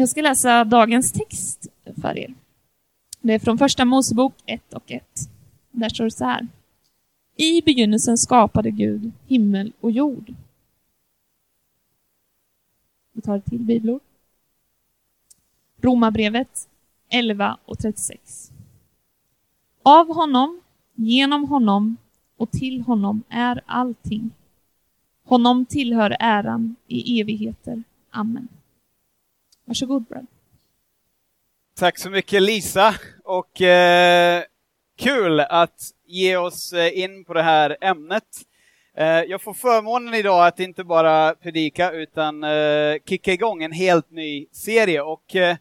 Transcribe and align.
Jag 0.00 0.08
ska 0.08 0.22
läsa 0.22 0.64
dagens 0.64 1.12
text 1.12 1.68
för 2.00 2.18
er. 2.18 2.34
Det 3.20 3.34
är 3.34 3.38
från 3.38 3.58
Första 3.58 3.84
Mosebok 3.84 4.34
1 4.46 4.72
och 4.72 4.90
1. 4.92 5.04
Där 5.70 5.88
står 5.88 6.04
det 6.04 6.10
så 6.10 6.24
här. 6.24 6.48
I 7.36 7.62
begynnelsen 7.62 8.18
skapade 8.18 8.70
Gud 8.70 9.12
himmel 9.26 9.72
och 9.80 9.90
jord. 9.90 10.34
Vi 13.12 13.22
tar 13.22 13.36
ett 13.36 13.44
till 13.44 13.58
bibelord. 13.58 14.00
Romarbrevet 15.80 16.68
11 17.08 17.58
och 17.64 17.78
36. 17.78 18.52
Av 19.82 20.14
honom, 20.14 20.60
genom 20.94 21.44
honom 21.44 21.96
och 22.36 22.50
till 22.50 22.80
honom 22.80 23.22
är 23.28 23.60
allting. 23.66 24.30
Honom 25.24 25.66
tillhör 25.66 26.16
äran 26.20 26.76
i 26.86 27.20
evigheter. 27.20 27.82
Amen. 28.10 28.48
Varsågod 29.68 30.02
Brad. 30.02 30.26
Tack 31.76 31.98
så 31.98 32.10
mycket 32.10 32.42
Lisa 32.42 32.94
och 33.24 33.62
eh, 33.62 34.42
kul 34.98 35.40
att 35.40 35.80
ge 36.06 36.36
oss 36.36 36.72
eh, 36.72 36.98
in 36.98 37.24
på 37.24 37.34
det 37.34 37.42
här 37.42 37.76
ämnet. 37.80 38.24
Eh, 38.94 39.06
jag 39.06 39.42
får 39.42 39.54
förmånen 39.54 40.14
idag 40.14 40.46
att 40.46 40.60
inte 40.60 40.84
bara 40.84 41.34
predika 41.34 41.92
utan 41.92 42.44
eh, 42.44 42.96
kicka 43.04 43.32
igång 43.32 43.62
en 43.62 43.72
helt 43.72 44.10
ny 44.10 44.46
serie 44.52 45.00
och 45.00 45.36
eh, 45.36 45.56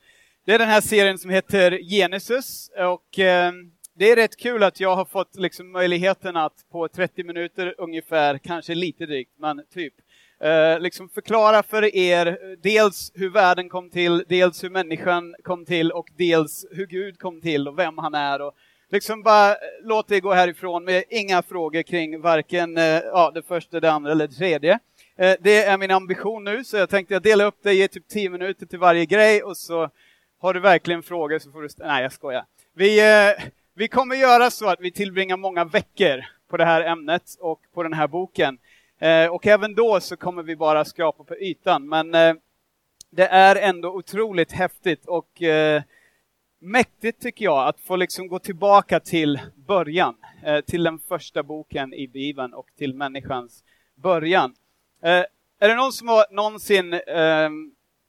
det 0.46 0.54
är 0.54 0.60
den 0.60 0.70
här 0.70 0.82
serien 0.82 1.18
som 1.18 1.30
heter 1.30 1.80
Genesis 1.90 2.72
och 2.78 3.20
eh, 3.20 3.52
det 3.94 4.12
är 4.12 4.16
rätt 4.16 4.38
kul 4.38 4.64
att 4.64 4.80
jag 4.80 4.96
har 4.96 5.06
fått 5.06 5.36
liksom 5.36 5.72
möjligheten 5.72 6.38
att 6.38 6.66
på 6.72 6.88
30 6.88 7.24
minuter 7.24 7.76
ungefär, 7.78 8.38
kanske 8.38 8.76
lite 8.76 9.06
drygt, 9.06 9.32
men 9.38 9.62
typ, 9.74 9.94
eh, 10.42 10.80
liksom 10.80 11.10
förklara 11.10 11.64
för 11.64 11.96
er 11.96 12.26
eh, 12.28 12.34
dels 12.62 13.12
hur 13.16 13.30
världen 13.30 13.70
kom 13.70 13.90
till, 13.90 14.24
dels 14.28 14.64
hur 14.64 14.70
människan 14.70 15.36
kom 15.44 15.66
till 15.66 15.92
och 15.92 16.08
dels 16.18 16.66
hur 16.72 16.86
Gud 16.86 17.20
kom 17.20 17.42
till 17.42 17.68
och 17.68 17.80
vem 17.80 17.98
han 17.98 18.14
är. 18.14 18.42
Och 18.42 18.56
liksom 18.90 19.24
bara 19.24 19.52
eh, 19.52 19.58
låt 19.84 20.08
det 20.08 20.20
gå 20.20 20.34
härifrån 20.34 20.84
med 20.84 21.04
inga 21.10 21.42
frågor 21.42 21.82
kring 21.82 22.22
varken 22.22 22.78
eh, 22.78 22.84
ja, 22.84 23.32
det 23.34 23.44
första, 23.44 23.80
det 23.80 23.92
andra 23.92 24.12
eller 24.12 24.28
det 24.28 24.34
tredje. 24.34 24.80
Eh, 25.18 25.36
det 25.40 25.64
är 25.64 25.78
min 25.78 25.92
ambition 25.92 26.44
nu, 26.44 26.64
så 26.64 26.78
jag 26.78 26.90
tänkte 26.90 27.14
jag 27.14 27.24
dela 27.24 27.44
upp 27.44 27.58
det, 27.64 27.74
ge 27.74 27.88
typ 27.88 28.08
10 28.08 28.30
minuter 28.30 28.66
till 28.66 28.80
varje 28.80 29.06
grej 29.06 29.44
och 29.44 29.58
så 29.58 29.90
har 30.40 30.54
du 30.54 30.60
verkligen 30.60 31.04
frågor 31.04 31.40
så 31.40 31.52
får 31.52 31.62
du... 31.62 31.68
Nej, 31.78 32.04
jag 32.04 32.12
skojar. 32.12 32.46
Vi, 32.74 33.00
eh, 33.00 33.44
vi 33.74 33.88
kommer 33.88 34.16
göra 34.16 34.52
så 34.52 34.68
att 34.68 34.80
vi 34.82 34.92
tillbringar 34.92 35.38
många 35.38 35.66
veckor 35.66 36.26
på 36.50 36.58
det 36.58 36.66
här 36.66 36.82
ämnet 36.82 37.24
och 37.40 37.62
på 37.74 37.84
den 37.84 37.94
här 37.94 38.08
boken. 38.08 38.58
Eh, 39.00 39.28
och 39.28 39.48
även 39.48 39.76
då 39.76 40.00
så 40.00 40.18
kommer 40.18 40.44
vi 40.44 40.56
bara 40.56 40.86
skrapa 40.86 41.24
på 41.24 41.36
ytan, 41.36 41.90
men 41.90 42.16
eh, 42.16 42.34
det 43.10 43.28
är 43.28 43.56
ändå 43.56 43.90
otroligt 43.90 44.52
häftigt 44.52 45.06
och 45.06 45.42
eh, 45.42 45.82
mäktigt 46.60 47.22
tycker 47.22 47.46
jag 47.46 47.68
att 47.68 47.80
få 47.80 47.96
liksom 47.96 48.28
gå 48.28 48.40
tillbaka 48.40 49.00
till 49.00 49.40
början, 49.56 50.16
till 50.66 50.84
den 50.84 51.00
första 51.00 51.44
boken 51.44 51.94
i 51.94 52.08
Bibeln 52.08 52.54
och 52.54 52.68
till 52.78 52.94
människans 52.94 53.64
början. 53.96 54.56
Är 55.60 55.68
det 55.68 55.76
någon 55.76 55.92
som 55.92 56.08
har 56.08 56.26
någonsin 56.32 57.00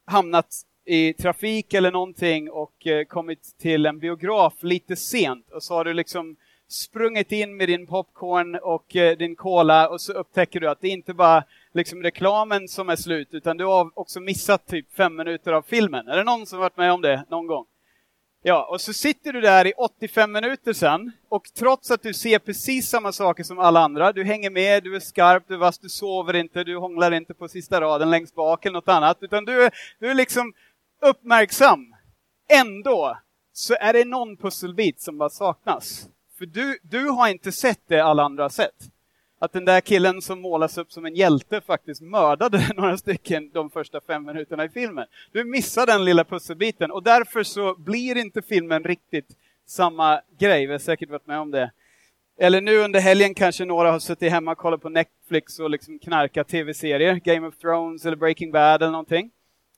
hamnat 0.07 0.55
i 0.85 1.13
trafik 1.13 1.75
eller 1.75 1.93
någonting 1.93 2.51
och 2.51 2.87
kommit 3.09 3.59
till 3.59 3.87
en 3.87 3.99
biograf 3.99 4.55
lite 4.61 4.97
sent 4.97 5.51
och 5.51 5.63
så 5.63 5.75
har 5.75 5.85
du 5.85 5.95
liksom 5.95 6.37
sprungit 6.69 7.33
in 7.33 7.57
med 7.57 7.69
din 7.69 7.87
popcorn 7.87 8.55
och 8.55 8.97
eh, 8.97 9.17
din 9.17 9.37
cola 9.37 9.89
och 9.89 10.01
så 10.01 10.13
upptäcker 10.13 10.61
du 10.61 10.71
att 10.71 10.81
det 10.81 10.89
inte 10.89 11.15
bara 11.15 11.45
liksom 11.73 12.03
reklamen 12.03 12.69
som 12.69 12.89
är 12.89 12.97
slut 12.97 13.29
utan 13.31 13.57
du 13.57 13.65
har 13.65 13.91
också 13.95 14.21
missat 14.21 14.67
typ 14.67 14.95
fem 14.95 15.17
minuter 15.17 15.53
av 15.53 15.63
filmen. 15.63 16.09
Är 16.09 16.17
det 16.17 16.25
någon 16.25 16.47
som 16.47 16.59
varit 16.59 16.77
med 16.77 16.93
om 16.93 17.03
det 17.03 17.25
någon 17.29 17.47
gång? 17.47 17.65
Ja, 18.43 18.69
och 18.71 18.81
så 18.81 18.93
sitter 18.93 19.33
du 19.33 19.41
där 19.41 19.67
i 19.67 19.73
85 19.77 20.33
minuter 20.33 20.73
sen 20.73 21.13
och 21.29 21.43
trots 21.55 21.91
att 21.91 22.03
du 22.03 22.15
ser 22.15 22.39
precis 22.39 22.89
samma 22.89 23.13
saker 23.13 23.45
som 23.45 23.59
alla 23.59 23.81
andra, 23.81 24.13
du 24.13 24.25
hänger 24.25 24.51
med, 24.51 24.85
du 24.85 24.97
är 24.97 25.01
skarp, 25.01 25.45
du 25.49 25.55
är 25.55 25.59
vass, 25.59 25.79
du 25.79 25.89
sover 25.89 26.37
inte, 26.37 26.65
du 26.65 26.77
hånglar 26.77 27.13
inte 27.13 27.35
på 27.35 27.49
sista 27.49 27.81
raden 27.81 28.11
längst 28.11 28.35
bak 28.35 28.67
eller 28.67 28.75
något 28.75 28.89
annat, 28.89 29.19
utan 29.21 29.45
du 29.45 29.65
är, 29.65 29.71
du 29.99 30.11
är 30.11 30.15
liksom 30.15 30.53
uppmärksam. 31.03 31.95
Ändå 32.49 33.19
så 33.53 33.75
är 33.81 33.93
det 33.93 34.05
någon 34.05 34.37
pusselbit 34.37 35.01
som 35.01 35.19
bara 35.19 35.31
saknas. 35.31 36.09
För 36.39 36.47
du, 36.47 36.79
du 36.83 37.09
har 37.09 37.29
inte 37.29 37.53
sett 37.53 37.81
det 37.87 38.01
alla 38.01 38.23
andra 38.23 38.45
har 38.45 38.49
sett. 38.49 38.91
Att 39.39 39.53
den 39.53 39.65
där 39.65 39.81
killen 39.81 40.23
som 40.23 40.41
målas 40.41 40.79
upp 40.79 40.93
som 40.93 41.07
en 41.07 41.15
hjälte 41.15 41.61
faktiskt 41.61 42.03
mördade 42.03 42.69
några 42.77 42.99
stycken 42.99 43.51
de 43.51 43.71
första 43.71 44.01
fem 44.01 44.25
minuterna 44.25 44.65
i 44.65 44.69
filmen. 44.69 45.07
Du 45.33 45.45
missar 45.45 45.87
den 45.87 46.05
lilla 46.05 46.25
pusselbiten 46.25 46.91
och 46.91 47.03
därför 47.03 47.43
så 47.43 47.75
blir 47.75 48.17
inte 48.17 48.43
filmen 48.43 48.85
riktigt 48.85 49.37
samma 49.67 50.21
grej. 50.39 50.67
Vi 50.67 50.73
har 50.73 50.79
säkert 50.79 51.11
varit 51.11 51.27
med 51.27 51.39
om 51.39 51.51
det. 51.51 51.71
Eller 52.41 52.61
nu 52.61 52.77
under 52.77 53.01
helgen 53.01 53.35
kanske 53.35 53.65
några 53.65 53.91
har 53.91 53.99
suttit 53.99 54.33
hemma 54.33 54.53
och 54.53 54.59
kollat 54.59 54.83
på 54.83 54.89
Netflix 54.89 55.59
och 55.59 55.71
liksom 55.71 55.99
knarkat 55.99 56.49
tv-serier, 56.49 57.15
Game 57.15 57.47
of 57.47 57.59
Thrones 57.59 58.07
eller 58.07 58.17
Breaking 58.17 58.53
Bad 58.53 58.83
eller 58.83 58.93
någonting. 58.93 59.31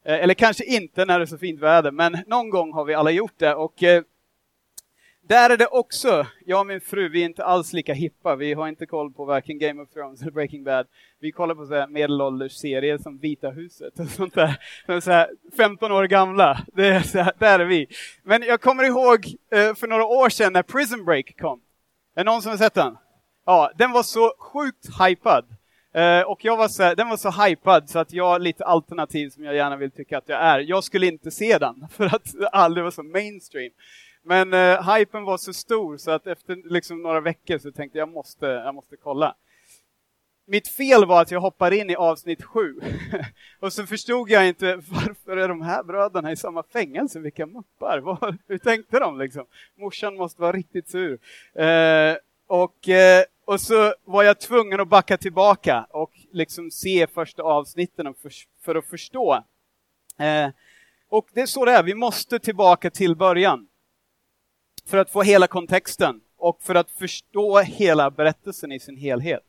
Eh, 0.04 0.14
eller 0.14 0.34
kanske 0.34 0.64
inte 0.64 1.04
när 1.04 1.18
det 1.18 1.24
är 1.24 1.26
så 1.26 1.38
fint 1.38 1.60
väder, 1.60 1.90
men 1.90 2.18
någon 2.26 2.50
gång 2.50 2.72
har 2.72 2.84
vi 2.84 2.94
alla 2.94 3.10
gjort 3.10 3.38
det. 3.38 3.54
Och 3.54 3.82
eh, 3.82 4.02
där 5.30 5.50
är 5.50 5.56
det 5.56 5.66
också, 5.66 6.26
jag 6.46 6.60
och 6.60 6.66
min 6.66 6.80
fru, 6.80 7.08
vi 7.08 7.20
är 7.20 7.24
inte 7.24 7.44
alls 7.44 7.72
lika 7.72 7.94
hippa. 7.94 8.36
Vi 8.36 8.52
har 8.52 8.68
inte 8.68 8.86
koll 8.86 9.12
på 9.12 9.24
varken 9.24 9.58
Game 9.58 9.82
of 9.82 9.90
Thrones 9.90 10.22
eller 10.22 10.30
Breaking 10.30 10.64
Bad. 10.64 10.86
Vi 11.20 11.32
kollar 11.32 11.54
på 11.54 11.66
så 11.66 11.74
här 11.74 11.86
medelålders 11.86 12.52
serier 12.52 12.98
som 12.98 13.18
Vita 13.18 13.50
huset 13.50 14.00
och 14.00 14.08
sånt 14.08 14.34
där. 14.34 14.56
Som 14.86 14.94
är 14.94 15.00
så 15.00 15.10
här 15.10 15.30
15 15.56 15.92
år 15.92 16.04
gamla. 16.04 16.60
Det 16.74 16.86
är 16.86 17.00
så 17.00 17.18
här, 17.18 17.32
där 17.38 17.58
är 17.58 17.64
vi. 17.64 17.86
Men 18.22 18.42
jag 18.42 18.60
kommer 18.60 18.84
ihåg 18.84 19.26
eh, 19.52 19.74
för 19.74 19.86
några 19.86 20.04
år 20.04 20.28
sedan 20.28 20.52
när 20.52 20.62
Prison 20.62 21.04
Break 21.04 21.38
kom. 21.40 21.60
Är 22.14 22.24
det 22.24 22.30
någon 22.30 22.42
som 22.42 22.50
har 22.50 22.58
sett 22.58 22.74
den? 22.74 22.96
Ja, 23.46 23.72
den 23.78 23.92
var 23.92 24.02
så 24.02 24.32
sjukt 24.38 24.88
hypad. 25.00 25.44
Uh, 25.96 26.22
och 26.22 26.44
jag 26.44 26.56
var 26.56 26.68
så, 26.68 26.94
den 26.94 27.08
var 27.08 27.16
så 27.16 27.30
hypad 27.30 27.90
så 27.90 27.98
att 27.98 28.12
jag, 28.12 28.42
lite 28.42 28.64
alternativ 28.64 29.28
som 29.30 29.44
jag 29.44 29.54
gärna 29.54 29.76
vill 29.76 29.90
tycka 29.90 30.18
att 30.18 30.28
jag 30.28 30.40
är, 30.40 30.58
jag 30.58 30.84
skulle 30.84 31.06
inte 31.06 31.30
se 31.30 31.58
den 31.58 31.88
för 31.96 32.06
att 32.06 32.32
det 32.32 32.48
aldrig 32.48 32.84
var 32.84 32.90
så 32.90 33.02
mainstream. 33.02 33.72
Men 34.22 34.54
eh, 34.54 34.94
hypen 34.94 35.24
var 35.24 35.36
så 35.36 35.52
stor 35.52 35.96
så 35.96 36.10
att 36.10 36.26
efter 36.26 36.70
liksom 36.70 37.02
några 37.02 37.20
veckor 37.20 37.58
så 37.58 37.72
tänkte 37.72 37.98
jag 37.98 38.08
måste, 38.08 38.46
jag 38.46 38.74
måste 38.74 38.96
kolla. 38.96 39.34
Mitt 40.46 40.68
fel 40.68 41.06
var 41.06 41.22
att 41.22 41.30
jag 41.30 41.40
hoppade 41.40 41.76
in 41.76 41.90
i 41.90 41.96
avsnitt 41.96 42.44
sju 42.44 42.80
och 43.60 43.72
så 43.72 43.86
förstod 43.86 44.30
jag 44.30 44.48
inte 44.48 44.76
varför 44.88 45.36
är 45.36 45.48
de 45.48 45.62
här 45.62 45.82
bröderna 45.82 46.32
i 46.32 46.36
samma 46.36 46.62
fängelse, 46.62 47.18
vilka 47.18 47.46
muppar, 47.46 47.98
Var, 48.04 48.36
hur 48.48 48.58
tänkte 48.58 48.98
de 48.98 49.18
liksom? 49.18 49.46
Morsan 49.76 50.16
måste 50.16 50.40
vara 50.40 50.52
riktigt 50.52 50.90
sur. 50.90 51.18
Eh, 51.54 52.16
och 52.46 52.88
eh, 52.88 53.24
och 53.50 53.60
så 53.60 53.94
var 54.04 54.22
jag 54.22 54.40
tvungen 54.40 54.80
att 54.80 54.88
backa 54.88 55.16
tillbaka 55.16 55.86
och 55.90 56.12
liksom 56.32 56.70
se 56.70 57.06
första 57.06 57.42
avsnitten 57.42 58.14
för, 58.22 58.32
för 58.64 58.74
att 58.74 58.86
förstå. 58.86 59.44
Eh, 60.18 60.48
och 61.08 61.28
det 61.32 61.40
är 61.40 61.46
så 61.46 61.64
det 61.64 61.72
är, 61.72 61.82
vi 61.82 61.94
måste 61.94 62.38
tillbaka 62.38 62.90
till 62.90 63.16
början. 63.16 63.66
För 64.86 64.98
att 64.98 65.10
få 65.10 65.22
hela 65.22 65.46
kontexten 65.46 66.20
och 66.36 66.62
för 66.62 66.74
att 66.74 66.90
förstå 66.90 67.58
hela 67.58 68.10
berättelsen 68.10 68.72
i 68.72 68.80
sin 68.80 68.96
helhet. 68.96 69.42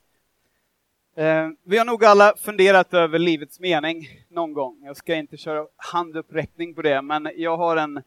Eh, 1.15 1.49
vi 1.63 1.77
har 1.77 1.85
nog 1.85 2.05
alla 2.05 2.33
funderat 2.37 2.93
över 2.93 3.19
livets 3.19 3.59
mening 3.59 4.07
någon 4.29 4.53
gång. 4.53 4.81
Jag 4.83 4.97
ska 4.97 5.15
inte 5.15 5.37
köra 5.37 5.67
handuppräckning 5.75 6.75
på 6.75 6.81
det, 6.81 7.01
men 7.01 7.29
jag 7.35 7.57
har 7.57 7.77
en 7.77 8.01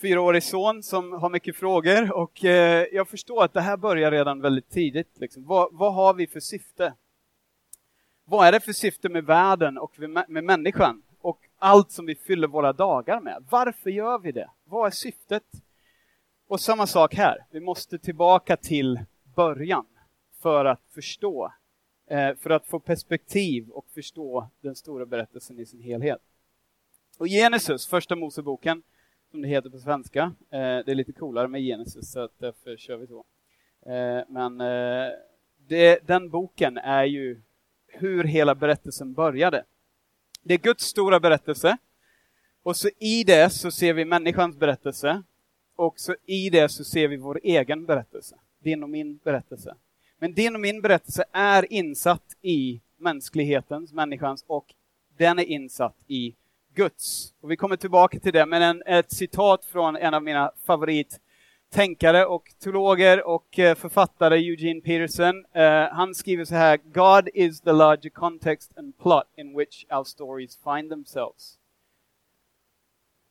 fyraårig 0.00 0.42
son 0.42 0.82
som 0.82 1.12
har 1.12 1.30
mycket 1.30 1.56
frågor 1.56 2.12
och 2.12 2.44
eh, 2.44 2.86
jag 2.92 3.08
förstår 3.08 3.44
att 3.44 3.52
det 3.52 3.60
här 3.60 3.76
börjar 3.76 4.10
redan 4.10 4.40
väldigt 4.40 4.70
tidigt. 4.70 5.20
Liksom. 5.20 5.44
Vad, 5.44 5.68
vad, 5.72 5.94
har 5.94 6.14
vi 6.14 6.26
för 6.26 6.40
syfte? 6.40 6.94
Vad 8.24 8.46
är 8.46 8.52
det 8.52 8.60
för 8.60 8.72
syfte 8.72 9.08
med 9.08 9.24
världen 9.24 9.78
och 9.78 9.98
med 10.28 10.44
människan 10.44 11.02
och 11.20 11.38
allt 11.58 11.90
som 11.90 12.06
vi 12.06 12.14
fyller 12.14 12.48
våra 12.48 12.72
dagar 12.72 13.20
med? 13.20 13.44
Varför 13.50 13.90
gör 13.90 14.18
vi 14.18 14.32
det? 14.32 14.50
Vad 14.64 14.86
är 14.86 14.90
syftet? 14.90 15.42
Och 16.46 16.60
samma 16.60 16.86
sak 16.86 17.14
här, 17.14 17.46
vi 17.50 17.60
måste 17.60 17.98
tillbaka 17.98 18.56
till 18.56 19.00
början 19.36 19.86
för 20.42 20.64
att 20.64 20.80
förstå, 20.90 21.52
eh, 22.06 22.34
för 22.34 22.50
att 22.50 22.66
få 22.66 22.80
perspektiv 22.80 23.70
och 23.70 23.86
förstå 23.94 24.48
den 24.60 24.74
stora 24.74 25.06
berättelsen 25.06 25.58
i 25.58 25.66
sin 25.66 25.80
helhet. 25.80 26.20
Och 27.18 27.26
Genesis, 27.26 27.86
första 27.86 28.16
Moseboken, 28.16 28.82
som 29.30 29.42
det 29.42 29.48
heter 29.48 29.70
på 29.70 29.78
svenska. 29.78 30.22
Eh, 30.50 30.58
det 30.58 30.88
är 30.88 30.94
lite 30.94 31.12
coolare 31.12 31.48
med 31.48 31.60
Genesis, 31.60 32.12
så 32.12 32.28
därför 32.38 32.76
kör 32.76 32.96
vi 32.96 33.06
så. 33.06 33.24
Eh, 33.90 34.22
men 34.28 34.58
det, 35.56 36.06
den 36.06 36.30
boken 36.30 36.78
är 36.78 37.04
ju 37.04 37.40
hur 37.86 38.24
hela 38.24 38.54
berättelsen 38.54 39.12
började. 39.12 39.64
Det 40.42 40.54
är 40.54 40.58
Guds 40.58 40.84
stora 40.84 41.20
berättelse. 41.20 41.76
Och 42.62 42.76
så 42.76 42.88
i 42.98 43.24
det 43.24 43.50
så 43.50 43.70
ser 43.70 43.94
vi 43.94 44.04
människans 44.04 44.56
berättelse. 44.56 45.22
Och 45.76 46.00
så 46.00 46.14
i 46.26 46.50
det 46.50 46.68
så 46.68 46.84
ser 46.84 47.08
vi 47.08 47.16
vår 47.16 47.40
egen 47.42 47.86
berättelse. 47.86 48.36
Din 48.62 48.82
och 48.82 48.90
min 48.90 49.16
berättelse. 49.24 49.74
Men 50.18 50.34
din 50.34 50.54
och 50.54 50.60
min 50.60 50.80
berättelse 50.80 51.24
är 51.32 51.72
insatt 51.72 52.36
i 52.42 52.80
mänsklighetens, 52.96 53.92
människans 53.92 54.44
och 54.46 54.74
den 55.16 55.38
är 55.38 55.44
insatt 55.44 55.96
i 56.06 56.34
Guds. 56.74 57.34
Och 57.40 57.50
vi 57.50 57.56
kommer 57.56 57.76
tillbaka 57.76 58.18
till 58.20 58.32
det, 58.32 58.46
men 58.46 58.62
en, 58.62 58.82
ett 58.86 59.12
citat 59.12 59.64
från 59.64 59.96
en 59.96 60.14
av 60.14 60.22
mina 60.22 60.50
favorittänkare 60.66 62.26
och 62.26 62.54
teologer 62.58 63.26
och 63.26 63.58
eh, 63.58 63.74
författare, 63.74 64.36
Eugene 64.36 64.80
Peterson. 64.80 65.36
Uh, 65.56 65.62
han 65.92 66.14
skriver 66.14 66.44
så 66.44 66.54
här, 66.54 66.78
God 66.92 67.28
is 67.34 67.60
the 67.60 67.72
larger 67.72 68.10
context 68.10 68.78
and 68.78 68.98
plot 68.98 69.26
in 69.36 69.56
which 69.58 69.86
our 69.90 70.04
stories 70.04 70.58
find 70.64 70.90
themselves. 70.90 71.58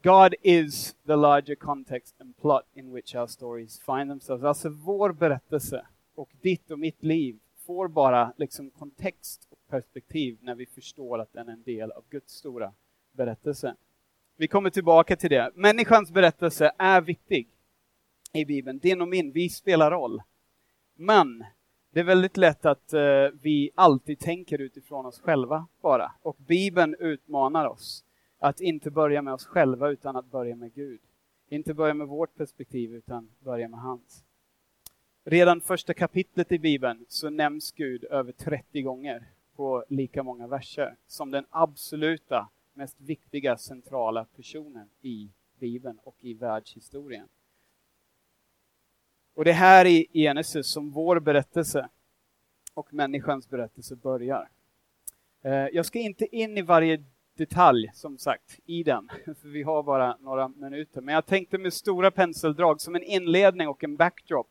God 0.03 0.35
is 0.41 0.95
the 1.07 1.15
larger 1.15 1.55
context 1.55 2.15
and 2.19 2.37
plot 2.37 2.65
in 2.73 2.91
which 2.93 3.15
our 3.15 3.27
stories 3.27 3.79
find 3.79 4.11
themselves. 4.11 4.43
Alltså 4.43 4.69
vår 4.69 5.13
berättelse 5.13 5.85
och 6.15 6.29
ditt 6.41 6.71
och 6.71 6.79
mitt 6.79 7.03
liv 7.03 7.39
får 7.65 7.87
bara 7.87 8.33
liksom 8.37 8.69
kontext 8.69 9.47
och 9.49 9.57
perspektiv 9.69 10.37
när 10.41 10.55
vi 10.55 10.65
förstår 10.65 11.19
att 11.19 11.33
den 11.33 11.49
är 11.49 11.53
en 11.53 11.63
del 11.63 11.91
av 11.91 12.03
Guds 12.09 12.33
stora 12.33 12.73
berättelse. 13.11 13.75
Vi 14.37 14.47
kommer 14.47 14.69
tillbaka 14.69 15.15
till 15.15 15.29
det. 15.29 15.51
Människans 15.55 16.11
berättelse 16.11 16.71
är 16.77 17.01
viktig 17.01 17.47
i 18.33 18.45
Bibeln. 18.45 18.79
Din 18.79 19.01
och 19.01 19.07
min, 19.07 19.31
vi 19.31 19.49
spelar 19.49 19.91
roll. 19.91 20.21
Men 20.95 21.45
det 21.91 21.99
är 21.99 22.03
väldigt 22.03 22.37
lätt 22.37 22.65
att 22.65 22.93
eh, 22.93 23.27
vi 23.41 23.71
alltid 23.75 24.19
tänker 24.19 24.61
utifrån 24.61 25.05
oss 25.05 25.19
själva 25.19 25.67
bara. 25.81 26.11
Och 26.21 26.37
Bibeln 26.47 26.95
utmanar 26.99 27.65
oss 27.65 28.03
att 28.43 28.61
inte 28.61 28.91
börja 28.91 29.21
med 29.21 29.33
oss 29.33 29.45
själva 29.45 29.89
utan 29.89 30.15
att 30.15 30.31
börja 30.31 30.55
med 30.55 30.73
Gud. 30.73 31.01
Inte 31.49 31.73
börja 31.73 31.93
med 31.93 32.07
vårt 32.07 32.35
perspektiv 32.35 32.95
utan 32.95 33.29
börja 33.39 33.67
med 33.67 33.79
hans. 33.79 34.23
Redan 35.23 35.61
första 35.61 35.93
kapitlet 35.93 36.51
i 36.51 36.59
Bibeln 36.59 37.05
så 37.07 37.29
nämns 37.29 37.71
Gud 37.71 38.03
över 38.03 38.31
30 38.31 38.81
gånger 38.81 39.27
på 39.55 39.85
lika 39.89 40.23
många 40.23 40.47
verser 40.47 40.95
som 41.07 41.31
den 41.31 41.45
absoluta 41.49 42.49
mest 42.73 43.01
viktiga 43.01 43.57
centrala 43.57 44.25
personen 44.35 44.89
i 45.01 45.29
Bibeln 45.59 45.99
och 46.03 46.15
i 46.19 46.33
världshistorien. 46.33 47.27
Och 49.33 49.45
det 49.45 49.51
är 49.51 49.55
här 49.55 49.85
i 49.85 50.07
Genesis 50.13 50.67
som 50.67 50.91
vår 50.91 51.19
berättelse 51.19 51.89
och 52.73 52.93
människans 52.93 53.49
berättelse 53.49 53.95
börjar. 53.95 54.49
Eh, 55.41 55.51
jag 55.51 55.85
ska 55.85 55.99
inte 55.99 56.35
in 56.35 56.57
i 56.57 56.61
varje 56.61 57.03
detalj, 57.37 57.91
som 57.93 58.17
sagt, 58.17 58.59
i 58.65 58.83
den, 58.83 59.09
för 59.41 59.47
vi 59.47 59.63
har 59.63 59.83
bara 59.83 60.17
några 60.19 60.47
minuter. 60.47 61.01
Men 61.01 61.15
jag 61.15 61.25
tänkte 61.25 61.57
med 61.57 61.73
stora 61.73 62.11
penseldrag, 62.11 62.81
som 62.81 62.95
en 62.95 63.03
inledning 63.03 63.67
och 63.67 63.83
en 63.83 63.95
backdrop 63.95 64.47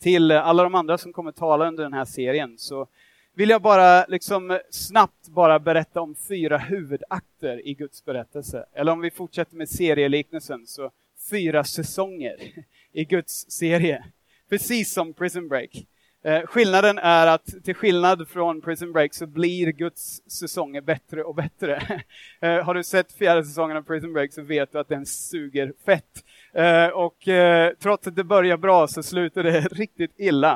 till 0.00 0.30
eh, 0.30 0.46
alla 0.46 0.62
de 0.62 0.74
andra 0.74 0.98
som 0.98 1.12
kommer 1.12 1.32
tala 1.32 1.68
under 1.68 1.82
den 1.82 1.92
här 1.92 2.04
serien, 2.04 2.58
så 2.58 2.86
vill 3.34 3.50
jag 3.50 3.62
bara 3.62 4.04
liksom 4.06 4.60
snabbt 4.70 5.28
bara 5.28 5.58
berätta 5.58 6.00
om 6.00 6.14
fyra 6.14 6.58
huvudakter 6.58 7.66
i 7.68 7.74
Guds 7.74 8.04
berättelse. 8.04 8.64
Eller 8.72 8.92
om 8.92 9.00
vi 9.00 9.10
fortsätter 9.10 9.56
med 9.56 9.68
serieliknelsen, 9.68 10.66
så 10.66 10.90
fyra 11.30 11.64
säsonger 11.64 12.36
i 12.92 13.04
Guds 13.04 13.50
serie. 13.50 14.04
Precis 14.48 14.92
som 14.92 15.12
Prison 15.12 15.48
Break. 15.48 15.86
Eh, 16.26 16.46
skillnaden 16.46 16.98
är 16.98 17.26
att 17.26 17.64
till 17.64 17.74
skillnad 17.74 18.28
från 18.28 18.60
Prison 18.60 18.92
Break 18.92 19.14
så 19.14 19.26
blir 19.26 19.72
Guds 19.72 20.30
säsonger 20.30 20.80
bättre 20.80 21.24
och 21.24 21.34
bättre. 21.34 21.82
Eh, 22.40 22.64
har 22.64 22.74
du 22.74 22.84
sett 22.84 23.12
fjärde 23.12 23.44
säsongen 23.44 23.76
av 23.76 23.82
Prison 23.82 24.12
Break 24.12 24.32
så 24.32 24.42
vet 24.42 24.72
du 24.72 24.78
att 24.78 24.88
den 24.88 25.06
suger 25.06 25.72
fett. 25.86 26.24
Eh, 26.52 26.86
och 26.86 27.28
eh, 27.28 27.72
trots 27.82 28.06
att 28.06 28.16
det 28.16 28.24
börjar 28.24 28.56
bra 28.56 28.86
så 28.86 29.02
slutar 29.02 29.42
det 29.42 29.60
riktigt 29.72 30.14
illa. 30.16 30.52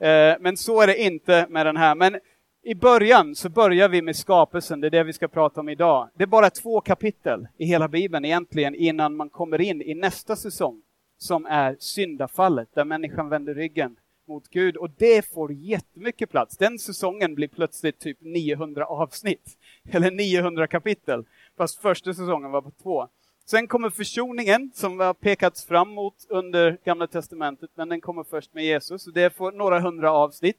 Eh, 0.00 0.34
men 0.40 0.56
så 0.56 0.80
är 0.80 0.86
det 0.86 1.02
inte 1.02 1.46
med 1.48 1.66
den 1.66 1.76
här. 1.76 1.94
Men 1.94 2.18
i 2.62 2.74
början 2.74 3.34
så 3.34 3.48
börjar 3.48 3.88
vi 3.88 4.02
med 4.02 4.16
skapelsen, 4.16 4.80
det 4.80 4.86
är 4.86 4.90
det 4.90 5.04
vi 5.04 5.12
ska 5.12 5.28
prata 5.28 5.60
om 5.60 5.68
idag. 5.68 6.08
Det 6.14 6.22
är 6.22 6.26
bara 6.26 6.50
två 6.50 6.80
kapitel 6.80 7.48
i 7.58 7.66
hela 7.66 7.88
Bibeln 7.88 8.24
egentligen 8.24 8.74
innan 8.74 9.16
man 9.16 9.30
kommer 9.30 9.60
in 9.60 9.82
i 9.82 9.94
nästa 9.94 10.36
säsong 10.36 10.82
som 11.18 11.46
är 11.46 11.76
syndafallet, 11.78 12.68
där 12.74 12.84
människan 12.84 13.28
vänder 13.28 13.54
ryggen 13.54 13.96
mot 14.28 14.48
Gud 14.48 14.76
och 14.76 14.90
det 14.90 15.32
får 15.32 15.52
jättemycket 15.52 16.30
plats. 16.30 16.56
Den 16.56 16.78
säsongen 16.78 17.34
blir 17.34 17.48
plötsligt 17.48 17.98
typ 17.98 18.18
900 18.20 18.86
avsnitt, 18.86 19.58
eller 19.90 20.10
900 20.10 20.66
kapitel, 20.66 21.24
fast 21.56 21.82
första 21.82 22.14
säsongen 22.14 22.50
var 22.50 22.62
på 22.62 22.70
två. 22.82 23.08
Sen 23.46 23.68
kommer 23.68 23.90
försoningen 23.90 24.70
som 24.74 25.00
har 25.00 25.14
pekats 25.14 25.64
fram 25.64 25.88
mot 25.88 26.26
under 26.28 26.78
Gamla 26.84 27.06
Testamentet, 27.06 27.70
men 27.74 27.88
den 27.88 28.00
kommer 28.00 28.24
först 28.24 28.54
med 28.54 28.64
Jesus, 28.64 29.06
och 29.06 29.12
det 29.12 29.36
får 29.36 29.52
några 29.52 29.80
hundra 29.80 30.12
avsnitt. 30.12 30.58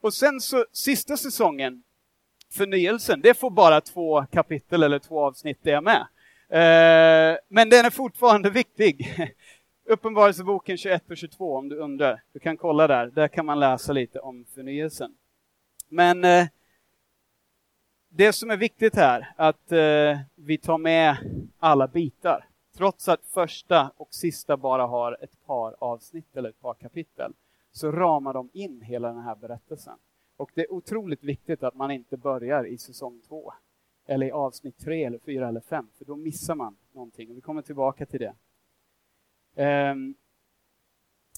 Och 0.00 0.14
sen 0.14 0.40
så 0.40 0.64
sista 0.72 1.16
säsongen, 1.16 1.82
förnyelsen, 2.52 3.20
det 3.20 3.34
får 3.34 3.50
bara 3.50 3.80
två 3.80 4.26
kapitel 4.32 4.82
eller 4.82 4.98
två 4.98 5.20
avsnitt 5.20 5.58
det 5.62 5.80
med. 5.80 6.06
Eh, 6.48 7.36
men 7.48 7.70
den 7.70 7.84
är 7.84 7.90
fortfarande 7.90 8.50
viktig. 8.50 9.14
Uppenbarelseboken 9.86 10.76
21 10.76 11.10
och 11.10 11.16
22 11.16 11.56
om 11.56 11.68
du 11.68 11.76
undrar. 11.76 12.22
Du 12.32 12.38
kan 12.38 12.56
kolla 12.56 12.86
där, 12.86 13.06
där 13.06 13.28
kan 13.28 13.46
man 13.46 13.60
läsa 13.60 13.92
lite 13.92 14.20
om 14.20 14.44
förnyelsen. 14.54 15.14
Men 15.88 16.24
eh, 16.24 16.46
det 18.08 18.32
som 18.32 18.50
är 18.50 18.56
viktigt 18.56 18.94
här, 18.94 19.34
att 19.36 19.72
eh, 19.72 20.18
vi 20.34 20.58
tar 20.58 20.78
med 20.78 21.16
alla 21.58 21.88
bitar. 21.88 22.48
Trots 22.76 23.08
att 23.08 23.26
första 23.26 23.90
och 23.96 24.14
sista 24.14 24.56
bara 24.56 24.86
har 24.86 25.18
ett 25.20 25.46
par 25.46 25.76
avsnitt 25.78 26.36
eller 26.36 26.48
ett 26.48 26.60
par 26.60 26.74
kapitel, 26.74 27.32
så 27.72 27.92
ramar 27.92 28.32
de 28.32 28.50
in 28.52 28.80
hela 28.80 29.08
den 29.08 29.22
här 29.22 29.36
berättelsen. 29.36 29.98
Och 30.36 30.50
det 30.54 30.60
är 30.60 30.72
otroligt 30.72 31.24
viktigt 31.24 31.62
att 31.62 31.74
man 31.74 31.90
inte 31.90 32.16
börjar 32.16 32.66
i 32.66 32.78
säsong 32.78 33.20
två, 33.28 33.52
eller 34.06 34.26
i 34.26 34.30
avsnitt 34.30 34.78
tre, 34.78 35.04
eller 35.04 35.18
fyra 35.18 35.48
eller 35.48 35.60
fem, 35.60 35.88
för 35.98 36.04
då 36.04 36.16
missar 36.16 36.54
man 36.54 36.76
någonting. 36.92 37.30
Och 37.30 37.36
vi 37.36 37.40
kommer 37.40 37.62
tillbaka 37.62 38.06
till 38.06 38.20
det. 38.20 38.34
Ehm, 39.56 40.14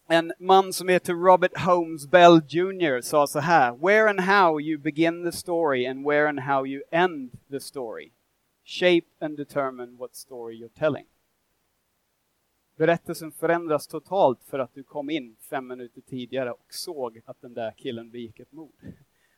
en 0.08 0.32
man 0.38 0.72
som 0.72 0.88
heter 0.88 1.14
Robert 1.14 1.58
Holmes 1.58 2.10
Bell 2.10 2.40
Jr 2.48 3.00
sa 3.00 3.26
så 3.26 3.38
här, 3.38 3.76
Where 3.76 4.10
and 4.10 4.20
how 4.20 4.60
you 4.60 4.78
begin 4.78 5.24
the 5.24 5.32
story 5.32 5.86
and 5.86 6.06
where 6.06 6.28
and 6.28 6.40
how 6.40 6.66
you 6.66 6.82
end 6.90 7.30
the 7.50 7.60
story. 7.60 8.12
Shape 8.64 9.06
and 9.20 9.36
determine 9.36 9.96
what 9.96 10.16
story 10.16 10.54
you're 10.54 10.78
telling. 10.78 11.06
Berättelsen 12.76 13.32
förändras 13.32 13.86
totalt 13.86 14.44
för 14.44 14.58
att 14.58 14.74
du 14.74 14.82
kom 14.82 15.10
in 15.10 15.36
fem 15.50 15.66
minuter 15.66 16.00
tidigare 16.00 16.52
och 16.52 16.66
såg 16.68 17.20
att 17.24 17.40
den 17.40 17.54
där 17.54 17.74
killen 17.76 18.10
begick 18.10 18.40
ett 18.40 18.52
mord. 18.52 18.74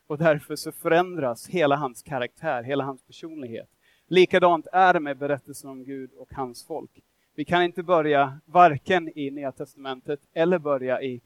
Och 0.06 0.18
därför 0.18 0.56
så 0.56 0.72
förändras 0.72 1.48
hela 1.48 1.76
hans 1.76 2.02
karaktär, 2.02 2.62
hela 2.62 2.84
hans 2.84 3.02
personlighet. 3.02 3.68
Likadant 4.06 4.66
är 4.72 4.92
det 4.92 5.00
med 5.00 5.18
berättelsen 5.18 5.70
om 5.70 5.84
Gud 5.84 6.12
och 6.12 6.32
hans 6.32 6.64
folk. 6.64 7.02
Vi 7.38 7.44
kan 7.44 7.62
inte 7.62 7.82
börja 7.82 8.40
varken 8.44 9.18
i 9.18 9.30
Nya 9.30 9.52
Testamentet 9.52 10.20
eller 10.32 10.58
börja 10.58 11.02
i 11.02 11.20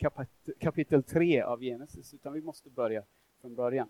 kapitel 0.60 1.02
3 1.02 1.42
av 1.42 1.60
Genesis, 1.60 2.14
utan 2.14 2.32
vi 2.32 2.40
måste 2.40 2.70
börja 2.70 3.02
från 3.40 3.54
början. 3.54 3.88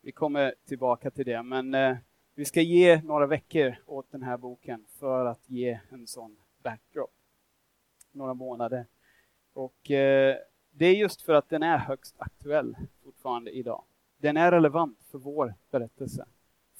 Vi 0.00 0.12
kommer 0.12 0.54
tillbaka 0.66 1.10
till 1.10 1.26
det, 1.26 1.42
men 1.42 1.74
eh, 1.74 1.96
vi 2.34 2.44
ska 2.44 2.60
ge 2.60 3.02
några 3.02 3.26
veckor 3.26 3.74
åt 3.86 4.10
den 4.10 4.22
här 4.22 4.36
boken 4.36 4.84
för 4.98 5.26
att 5.26 5.50
ge 5.50 5.80
en 5.88 6.06
sån 6.06 6.36
backdrop. 6.62 7.14
Några 8.12 8.34
månader. 8.34 8.86
Och 9.52 9.90
eh, 9.90 10.36
det 10.70 10.86
är 10.86 10.94
just 10.94 11.22
för 11.22 11.32
att 11.32 11.48
den 11.48 11.62
är 11.62 11.78
högst 11.78 12.14
aktuell 12.18 12.76
fortfarande 13.04 13.50
idag. 13.50 13.84
Den 14.18 14.36
är 14.36 14.50
relevant 14.50 14.98
för 15.10 15.18
vår 15.18 15.54
berättelse. 15.70 16.26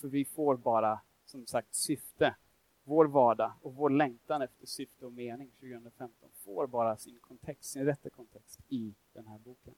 För 0.00 0.09
vi 0.09 0.25
får 0.25 0.56
bara, 0.56 1.00
som 1.25 1.47
sagt, 1.47 1.75
syfte 1.75 2.35
vår 2.84 3.04
vardag 3.04 3.52
och 3.62 3.74
vår 3.74 3.90
längtan 3.90 4.42
efter 4.42 4.66
syfte 4.66 5.06
och 5.06 5.12
mening 5.12 5.50
2015 5.60 6.28
får 6.44 6.66
bara 6.66 6.96
sin 6.96 7.18
kontext, 7.20 7.72
sin 7.72 7.84
rätta 7.84 8.10
kontext 8.10 8.60
i 8.68 8.94
den 9.12 9.26
här 9.26 9.38
boken. 9.38 9.74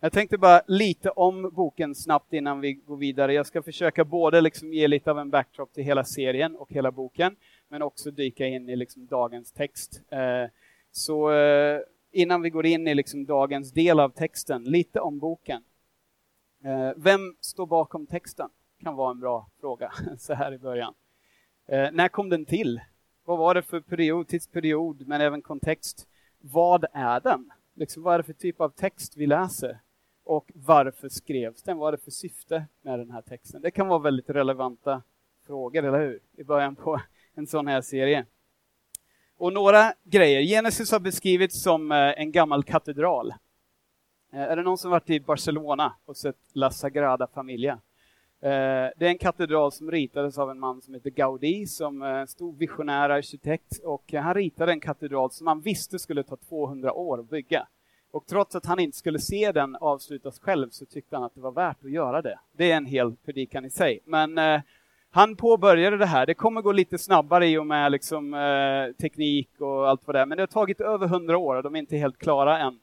Jag 0.00 0.12
tänkte 0.12 0.38
bara 0.38 0.62
lite 0.66 1.10
om 1.10 1.50
boken 1.54 1.94
snabbt 1.94 2.32
innan 2.32 2.60
vi 2.60 2.72
går 2.72 2.96
vidare. 2.96 3.34
Jag 3.34 3.46
ska 3.46 3.62
försöka 3.62 4.04
både 4.04 4.40
liksom 4.40 4.72
ge 4.72 4.88
lite 4.88 5.10
av 5.10 5.18
en 5.18 5.30
backdrop 5.30 5.72
till 5.72 5.84
hela 5.84 6.04
serien 6.04 6.56
och 6.56 6.72
hela 6.72 6.90
boken, 6.92 7.36
men 7.68 7.82
också 7.82 8.10
dyka 8.10 8.46
in 8.46 8.68
i 8.68 8.76
liksom 8.76 9.06
dagens 9.06 9.52
text. 9.52 10.02
Eh, 10.08 10.50
så 10.92 11.32
eh, 11.32 11.80
innan 12.10 12.42
vi 12.42 12.50
går 12.50 12.66
in 12.66 12.88
i 12.88 12.94
liksom 12.94 13.24
dagens 13.24 13.72
del 13.72 14.00
av 14.00 14.08
texten, 14.08 14.64
lite 14.64 15.00
om 15.00 15.18
boken. 15.18 15.62
Eh, 16.64 16.90
vem 16.96 17.36
står 17.40 17.66
bakom 17.66 18.06
texten? 18.06 18.50
Kan 18.82 18.96
vara 18.96 19.10
en 19.10 19.20
bra 19.20 19.50
fråga 19.60 19.92
så 20.18 20.34
här 20.34 20.52
i 20.52 20.58
början. 20.58 20.94
Eh, 21.68 21.88
när 21.92 22.08
kom 22.08 22.28
den 22.28 22.44
till? 22.44 22.80
Vad 23.24 23.38
var 23.38 23.54
det 23.54 23.62
för 23.62 23.80
period, 23.80 24.28
tidsperiod, 24.28 25.06
men 25.06 25.20
även 25.20 25.42
kontext? 25.42 26.08
Vad 26.40 26.84
är 26.92 27.20
den? 27.20 27.50
Liksom, 27.74 28.02
vad 28.02 28.14
är 28.14 28.18
det 28.18 28.24
för 28.24 28.32
typ 28.32 28.60
av 28.60 28.70
text 28.70 29.16
vi 29.16 29.26
läser? 29.26 29.78
Och 30.24 30.50
varför 30.54 31.08
skrevs 31.08 31.62
den? 31.62 31.78
Vad 31.78 31.88
är 31.88 31.92
det 31.96 32.04
för 32.04 32.10
syfte 32.10 32.66
med 32.82 32.98
den 32.98 33.10
här 33.10 33.22
texten? 33.22 33.62
Det 33.62 33.70
kan 33.70 33.88
vara 33.88 33.98
väldigt 33.98 34.30
relevanta 34.30 35.02
frågor, 35.46 35.84
eller 35.84 35.98
hur? 35.98 36.20
I 36.36 36.44
början 36.44 36.76
på 36.76 37.00
en 37.34 37.46
sån 37.46 37.66
här 37.66 37.80
serie. 37.80 38.26
Och 39.36 39.52
några 39.52 39.94
grejer. 40.04 40.42
Genesis 40.42 40.92
har 40.92 41.00
beskrivits 41.00 41.62
som 41.62 41.92
eh, 41.92 41.98
en 41.98 42.32
gammal 42.32 42.64
katedral. 42.64 43.34
Eh, 44.32 44.40
är 44.40 44.56
det 44.56 44.62
någon 44.62 44.78
som 44.78 44.90
varit 44.90 45.10
i 45.10 45.20
Barcelona 45.20 45.94
och 46.04 46.16
sett 46.16 46.36
La 46.52 46.70
Sagrada 46.70 47.26
Familia? 47.26 47.80
Eh, 48.40 48.90
det 48.96 49.06
är 49.06 49.10
en 49.10 49.18
katedral 49.18 49.72
som 49.72 49.90
ritades 49.90 50.38
av 50.38 50.50
en 50.50 50.58
man 50.58 50.82
som 50.82 50.94
heter 50.94 51.10
Gaudí, 51.10 51.66
som 51.66 52.02
är 52.02 52.14
en 52.14 52.26
stor 52.26 52.52
visionär 52.52 53.10
arkitekt. 53.10 53.78
Och 53.84 54.14
eh, 54.14 54.22
han 54.22 54.34
ritade 54.34 54.72
en 54.72 54.80
katedral 54.80 55.30
som 55.30 55.46
han 55.46 55.60
visste 55.60 55.98
skulle 55.98 56.22
ta 56.22 56.36
200 56.36 56.92
år 56.92 57.20
att 57.20 57.30
bygga. 57.30 57.66
Och 58.10 58.26
trots 58.26 58.54
att 58.54 58.66
han 58.66 58.78
inte 58.80 58.98
skulle 58.98 59.18
se 59.18 59.52
den 59.52 59.76
avslutas 59.76 60.38
själv 60.38 60.70
så 60.70 60.86
tyckte 60.86 61.16
han 61.16 61.24
att 61.24 61.34
det 61.34 61.40
var 61.40 61.52
värt 61.52 61.84
att 61.84 61.90
göra 61.90 62.22
det. 62.22 62.38
Det 62.52 62.70
är 62.70 62.76
en 62.76 62.86
hel 62.86 63.16
predikan 63.24 63.64
i 63.64 63.70
sig. 63.70 64.00
Men 64.04 64.38
eh, 64.38 64.60
han 65.10 65.36
påbörjade 65.36 65.96
det 65.96 66.06
här. 66.06 66.26
Det 66.26 66.34
kommer 66.34 66.62
gå 66.62 66.72
lite 66.72 66.98
snabbare 66.98 67.48
i 67.48 67.58
och 67.58 67.66
med 67.66 67.92
liksom, 67.92 68.34
eh, 68.34 68.96
teknik 69.02 69.48
och 69.58 69.88
allt 69.88 70.06
vad 70.06 70.16
det 70.16 70.20
är. 70.20 70.26
Men 70.26 70.36
det 70.36 70.42
har 70.42 70.46
tagit 70.46 70.80
över 70.80 71.06
100 71.06 71.38
år 71.38 71.56
och 71.56 71.62
de 71.62 71.74
är 71.74 71.78
inte 71.78 71.96
helt 71.96 72.18
klara 72.18 72.58
än. 72.58 72.78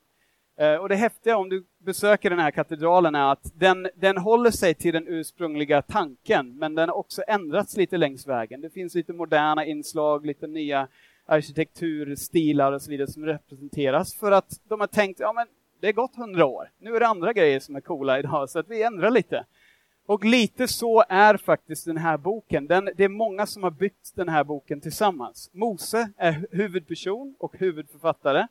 Eh, 0.58 0.76
och 0.76 0.90
det 0.90 0.96
häftiga 0.96 1.38
om 1.38 1.50
du 1.50 1.66
besöker 1.78 2.30
den 2.30 2.40
här 2.40 2.52
katedralen 2.52 3.16
är 3.16 3.32
att 3.32 3.52
den, 3.56 3.88
den 3.96 4.18
håller 4.18 4.52
sig 4.52 4.74
till 4.74 4.94
den 4.94 5.08
ursprungliga 5.08 5.82
tanken, 5.82 6.58
men 6.58 6.76
den 6.76 6.90
har 6.90 6.96
också 6.96 7.24
ändrats 7.28 7.78
lite 7.78 7.98
längs 7.98 8.28
vägen. 8.28 8.62
Det 8.62 8.70
finns 8.70 8.96
lite 8.96 9.14
moderna 9.14 9.66
inslag, 9.66 10.26
lite 10.26 10.48
nya 10.48 10.88
arkitekturstilar 11.26 12.72
och 12.72 12.82
så 12.82 12.92
vidare 12.92 13.08
som 13.08 13.26
representeras 13.26 14.16
för 14.16 14.32
att 14.32 14.62
de 14.68 14.80
har 14.80 14.88
tänkt, 14.88 15.20
ja 15.20 15.34
men 15.34 15.48
det 15.80 15.88
är 15.88 15.94
gått 15.94 16.16
hundra 16.16 16.46
år, 16.46 16.70
nu 16.80 16.96
är 16.96 17.00
det 17.00 17.08
andra 17.08 17.34
grejer 17.34 17.60
som 17.60 17.76
är 17.76 17.82
coola 17.82 18.20
idag, 18.20 18.50
så 18.50 18.60
att 18.60 18.70
vi 18.70 18.84
ändrar 18.84 19.12
lite. 19.12 19.46
Och 20.08 20.26
lite 20.26 20.68
så 20.68 21.04
är 21.10 21.38
faktiskt 21.38 21.86
den 21.86 21.98
här 21.98 22.18
boken. 22.18 22.68
Den, 22.68 22.90
det 22.96 23.04
är 23.04 23.10
många 23.10 23.46
som 23.46 23.64
har 23.64 23.72
byggt 23.72 24.16
den 24.16 24.30
här 24.30 24.44
boken 24.44 24.82
tillsammans. 24.82 25.50
Mose 25.54 26.10
är 26.18 26.48
huvudperson 26.52 27.36
och 27.40 27.58
huvudförfattare. 27.58 28.48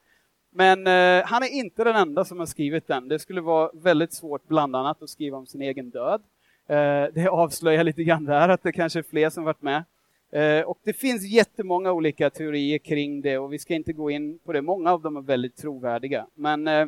Men 0.56 0.86
eh, 0.86 1.24
han 1.26 1.42
är 1.42 1.52
inte 1.52 1.84
den 1.84 1.96
enda 1.96 2.24
som 2.24 2.38
har 2.38 2.46
skrivit 2.46 2.86
den. 2.86 3.08
Det 3.08 3.18
skulle 3.18 3.40
vara 3.40 3.70
väldigt 3.74 4.12
svårt 4.12 4.48
bland 4.48 4.76
annat 4.76 5.02
att 5.02 5.10
skriva 5.10 5.36
om 5.36 5.46
sin 5.46 5.62
egen 5.62 5.90
död. 5.90 6.22
Eh, 6.68 7.04
det 7.14 7.28
avslöjar 7.30 7.84
lite 7.84 8.04
grann 8.04 8.24
där 8.24 8.48
att 8.48 8.62
det 8.62 8.72
kanske 8.72 8.98
är 8.98 9.02
fler 9.02 9.30
som 9.30 9.44
varit 9.44 9.62
med. 9.62 9.84
Eh, 10.32 10.60
och 10.60 10.78
det 10.84 10.92
finns 10.92 11.22
jättemånga 11.22 11.92
olika 11.92 12.30
teorier 12.30 12.78
kring 12.78 13.20
det 13.20 13.38
och 13.38 13.52
vi 13.52 13.58
ska 13.58 13.74
inte 13.74 13.92
gå 13.92 14.10
in 14.10 14.38
på 14.38 14.52
det. 14.52 14.62
Många 14.62 14.92
av 14.92 15.02
dem 15.02 15.16
är 15.16 15.20
väldigt 15.20 15.56
trovärdiga. 15.56 16.26
Men, 16.34 16.68
eh, 16.68 16.86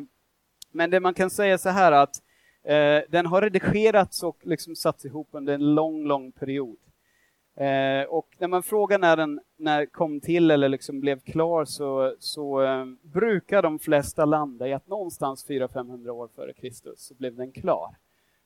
men 0.71 0.89
det 0.89 0.99
man 0.99 1.13
kan 1.13 1.29
säga 1.29 1.57
så 1.57 1.69
här 1.69 1.91
att 1.91 2.15
eh, 2.63 3.09
den 3.09 3.25
har 3.25 3.41
redigerats 3.41 4.23
och 4.23 4.37
liksom 4.43 4.75
satts 4.75 5.05
ihop 5.05 5.27
under 5.31 5.53
en 5.53 5.75
lång, 5.75 6.05
lång 6.05 6.31
period. 6.31 6.77
Eh, 7.57 8.03
och 8.03 8.35
när 8.37 8.47
man 8.47 8.63
frågar 8.63 8.99
när 8.99 9.17
den 9.17 9.39
när 9.57 9.85
kom 9.85 10.21
till 10.21 10.51
eller 10.51 10.69
liksom 10.69 10.99
blev 10.99 11.19
klar 11.19 11.65
så, 11.65 12.15
så 12.19 12.61
eh, 12.61 12.85
brukar 13.01 13.61
de 13.61 13.79
flesta 13.79 14.25
landa 14.25 14.67
i 14.67 14.73
att 14.73 14.87
någonstans 14.87 15.47
400-500 15.47 16.09
år 16.09 16.29
före 16.35 16.53
Kristus 16.53 16.99
så 16.99 17.13
blev 17.13 17.35
den 17.35 17.51
klar. 17.51 17.95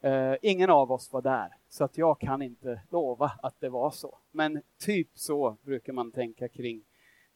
Eh, 0.03 0.33
ingen 0.41 0.69
av 0.69 0.91
oss 0.91 1.13
var 1.13 1.21
där, 1.21 1.49
så 1.69 1.83
att 1.83 1.97
jag 1.97 2.19
kan 2.19 2.41
inte 2.41 2.81
lova 2.91 3.31
att 3.43 3.59
det 3.59 3.69
var 3.69 3.91
så. 3.91 4.17
Men 4.31 4.61
typ 4.79 5.09
så 5.13 5.57
brukar 5.61 5.93
man 5.93 6.11
tänka 6.11 6.47
kring 6.47 6.83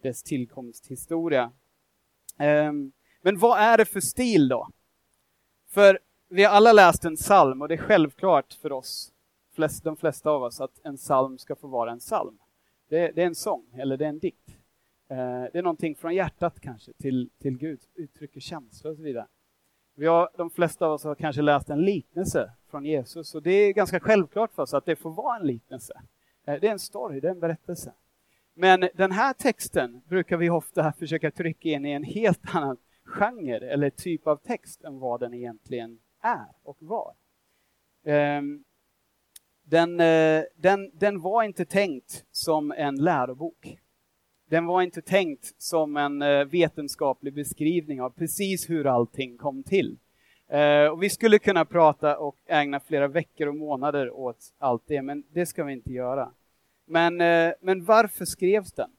dess 0.02 0.24
tillkomsthistoria. 0.24 1.52
Eh, 2.40 2.72
men 3.22 3.40
vad 3.40 3.60
är 3.60 3.78
det 3.78 3.86
för 3.86 4.02
stil 4.02 4.48
då? 4.48 4.68
För 5.70 6.00
vi 6.30 6.44
har 6.44 6.52
alla 6.52 6.74
läst 6.74 7.06
en 7.06 7.16
psalm 7.16 7.62
och 7.62 7.68
det 7.68 7.74
är 7.74 7.78
självklart 7.78 8.54
för 8.54 8.72
oss 8.72 9.12
flest, 9.56 9.84
de 9.84 9.98
flesta 9.98 10.30
av 10.30 10.44
oss 10.44 10.62
att 10.62 10.80
en 10.84 10.98
psalm 10.98 11.38
ska 11.38 11.56
få 11.56 11.68
vara 11.68 11.92
en 11.92 12.00
psalm. 12.00 12.38
Det, 12.90 13.12
det 13.12 13.22
är 13.22 13.28
en 13.28 13.36
sång, 13.36 13.66
eller 13.78 13.98
det 13.98 14.06
är 14.06 14.10
en 14.10 14.20
dikt. 14.20 14.50
Eh, 15.10 15.18
det 15.18 15.58
är 15.58 15.62
någonting 15.62 15.96
från 15.96 16.16
hjärtat 16.16 16.60
kanske 16.60 16.94
till, 16.94 17.30
till 17.42 17.58
Gud, 17.58 17.80
uttrycker 17.96 18.40
känslor 18.40 18.92
och 18.92 18.98
så 18.98 19.04
vidare. 19.04 19.28
Vi 19.96 20.08
har, 20.08 20.30
de 20.38 20.50
flesta 20.50 20.86
av 20.86 20.92
oss 20.92 21.04
har 21.04 21.16
kanske 21.16 21.42
läst 21.42 21.70
en 21.70 21.82
liknelse 21.82 22.52
från 22.70 22.86
Jesus 22.86 23.36
och 23.36 23.44
det 23.44 23.52
är 23.52 23.74
ganska 23.74 24.00
självklart 24.00 24.54
för 24.54 24.64
oss 24.64 24.74
att 24.74 24.86
det 24.86 24.96
får 24.96 25.12
vara 25.12 25.38
en 25.38 25.48
liknelse. 25.48 25.94
Eh, 26.46 26.60
det 26.62 26.68
är 26.68 26.72
en 26.72 26.80
story, 26.80 27.20
det 27.20 27.28
är 27.28 27.32
en 27.32 27.40
berättelse. 27.40 27.94
Men 28.54 28.90
den 28.94 29.12
här 29.12 29.34
texten 29.34 30.02
brukar 30.08 30.38
vi 30.38 30.50
ofta 30.50 30.94
försöka 30.94 31.32
trycka 31.32 31.70
in 31.70 31.86
i 31.86 31.92
en 31.92 32.04
helt 32.04 32.56
annan 32.56 32.78
genre 33.06 33.70
eller 33.70 33.90
typ 33.90 34.28
av 34.28 34.38
text 34.38 34.84
än 34.84 35.00
vad 35.00 35.20
den 35.20 35.34
egentligen 35.34 36.00
är 36.22 36.48
och 36.64 36.78
var. 36.80 37.14
Um, 38.04 38.64
den, 39.68 40.00
eh, 40.00 40.44
den, 40.56 40.92
den 40.94 41.22
var 41.22 41.44
inte 41.44 41.66
tänkt 41.66 42.26
som 42.32 42.72
en 42.72 42.96
lärobok. 42.96 43.78
Den 44.50 44.66
var 44.66 44.82
inte 44.82 45.02
tänkt 45.02 45.62
som 45.62 45.98
en 45.98 46.22
eh, 46.22 46.46
vetenskaplig 46.46 47.34
beskrivning 47.34 48.02
av 48.02 48.10
precis 48.10 48.70
hur 48.70 48.88
allting 48.88 49.38
kom 49.38 49.64
till. 49.64 49.98
Eh, 50.48 50.86
och 50.86 51.04
vi 51.04 51.10
skulle 51.10 51.40
kunna 51.40 51.66
prata 51.66 52.18
och 52.18 52.38
ägna 52.46 52.80
flera 52.80 53.08
veckor 53.08 53.48
och 53.48 53.56
månader 53.56 54.10
åt 54.10 54.54
allt 54.58 54.84
det, 54.88 55.02
men 55.02 55.24
det 55.34 55.46
ska 55.46 55.64
vi 55.64 55.74
inte 55.74 55.92
göra. 55.92 56.32
Men, 56.88 57.18
men 57.62 57.86
varför 57.86 58.26
skrevs 58.26 58.72
den? 58.72 58.90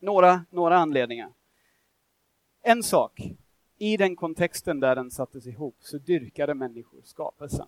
Några, 0.00 0.44
några 0.50 0.76
anledningar. 0.76 1.32
En 2.62 2.82
sak, 2.82 3.20
i 3.78 3.96
den 3.96 4.16
kontexten 4.16 4.80
där 4.80 4.96
den 4.96 5.10
sattes 5.10 5.46
ihop 5.46 5.76
så 5.78 5.98
dyrkade 5.98 6.54
människor 6.54 7.00
skapelsen. 7.04 7.66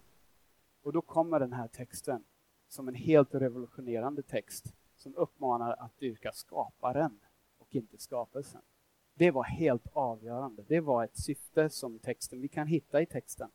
Och 0.84 0.92
då 0.92 1.00
kommer 1.00 1.40
den 1.40 1.52
här 1.52 1.68
texten 1.68 2.24
som 2.68 2.88
en 2.88 2.94
helt 2.94 3.34
revolutionerande 3.34 4.22
text 4.22 4.74
som 4.96 5.14
uppmanar 5.14 5.72
att 5.72 5.98
dyrka 5.98 6.32
skaparen 6.32 7.20
och 7.58 7.74
inte 7.74 7.98
skapelsen. 7.98 8.60
Det 9.14 9.30
var 9.30 9.44
helt 9.44 9.86
avgörande. 9.92 10.64
Det 10.68 10.80
var 10.80 11.04
ett 11.04 11.16
syfte 11.16 11.70
som 11.70 11.98
texten, 11.98 12.40
vi 12.40 12.48
kan 12.48 12.66
hitta 12.66 13.02
i 13.02 13.06
texten, 13.06 13.50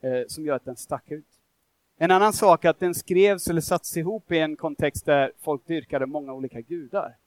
eh, 0.00 0.22
som 0.28 0.46
gör 0.46 0.56
att 0.56 0.64
den 0.64 0.76
stack 0.76 1.10
ut. 1.10 1.40
En 1.96 2.10
annan 2.10 2.32
sak 2.32 2.64
är 2.64 2.70
att 2.70 2.80
den 2.80 2.94
skrevs 2.94 3.48
eller 3.48 3.60
sattes 3.60 3.96
ihop 3.96 4.32
i 4.32 4.38
en 4.38 4.56
kontext 4.56 5.04
där 5.04 5.32
folk 5.38 5.66
dyrkade 5.66 6.06
många 6.06 6.32
olika 6.32 6.60
gudar. 6.60 7.18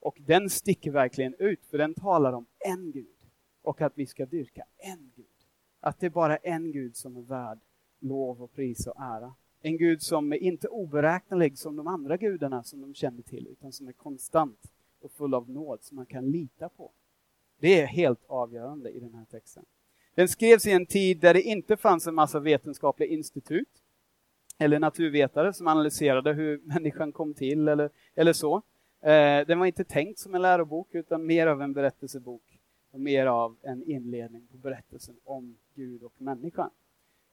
Och 0.00 0.16
den 0.20 0.50
sticker 0.50 0.90
verkligen 0.90 1.34
ut, 1.38 1.66
för 1.66 1.78
den 1.78 1.94
talar 1.94 2.32
om 2.32 2.46
en 2.58 2.92
Gud 2.92 3.16
och 3.62 3.80
att 3.80 3.92
vi 3.94 4.06
ska 4.06 4.26
dyrka 4.26 4.64
en 4.76 5.12
Gud. 5.16 5.26
Att 5.80 6.00
det 6.00 6.06
är 6.06 6.10
bara 6.10 6.36
en 6.36 6.72
Gud 6.72 6.96
som 6.96 7.16
är 7.16 7.22
värd 7.22 7.58
lov 8.00 8.42
och 8.42 8.52
pris 8.52 8.86
och 8.86 9.00
ära. 9.00 9.34
En 9.60 9.76
Gud 9.76 10.02
som 10.02 10.32
är 10.32 10.36
inte 10.36 10.68
oberäknelig 10.68 11.58
som 11.58 11.76
de 11.76 11.86
andra 11.86 12.16
gudarna 12.16 12.62
som 12.62 12.80
de 12.80 12.94
känner 12.94 13.22
till, 13.22 13.46
utan 13.46 13.72
som 13.72 13.88
är 13.88 13.92
konstant 13.92 14.72
och 15.00 15.12
full 15.12 15.34
av 15.34 15.50
nåd 15.50 15.78
som 15.82 15.96
man 15.96 16.06
kan 16.06 16.30
lita 16.30 16.68
på. 16.68 16.90
Det 17.60 17.80
är 17.80 17.86
helt 17.86 18.24
avgörande 18.26 18.90
i 18.90 19.00
den 19.00 19.14
här 19.14 19.24
texten. 19.24 19.64
Den 20.14 20.28
skrevs 20.28 20.66
i 20.66 20.70
en 20.70 20.86
tid 20.86 21.20
där 21.20 21.34
det 21.34 21.42
inte 21.42 21.76
fanns 21.76 22.06
en 22.06 22.14
massa 22.14 22.40
vetenskapliga 22.40 23.08
institut 23.08 23.68
eller 24.58 24.78
naturvetare 24.78 25.52
som 25.52 25.66
analyserade 25.66 26.32
hur 26.32 26.60
människan 26.64 27.12
kom 27.12 27.34
till 27.34 27.68
eller, 27.68 27.90
eller 28.14 28.32
så. 28.32 28.62
Eh, 29.00 29.46
den 29.46 29.58
var 29.58 29.66
inte 29.66 29.84
tänkt 29.84 30.18
som 30.18 30.34
en 30.34 30.42
lärobok 30.42 30.94
utan 30.94 31.26
mer 31.26 31.46
av 31.46 31.62
en 31.62 31.72
berättelsebok 31.72 32.60
och 32.90 33.00
mer 33.00 33.26
av 33.26 33.56
en 33.62 33.90
inledning 33.90 34.46
på 34.50 34.56
berättelsen 34.56 35.16
om 35.24 35.58
Gud 35.74 36.02
och 36.02 36.12
människan. 36.18 36.70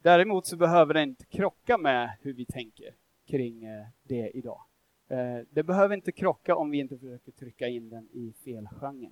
Däremot 0.05 0.45
så 0.45 0.57
behöver 0.57 0.93
det 0.93 1.03
inte 1.03 1.25
krocka 1.25 1.77
med 1.77 2.17
hur 2.21 2.33
vi 2.33 2.45
tänker 2.45 2.95
kring 3.27 3.63
eh, 3.63 3.85
det 4.03 4.29
idag. 4.33 4.61
Eh, 5.09 5.39
det 5.49 5.63
behöver 5.63 5.95
inte 5.95 6.11
krocka 6.11 6.55
om 6.55 6.69
vi 6.69 6.77
inte 6.77 6.97
försöker 6.97 7.31
trycka 7.31 7.67
in 7.67 7.89
den 7.89 8.09
i 8.11 8.33
fel 8.43 8.67
genre 8.67 9.09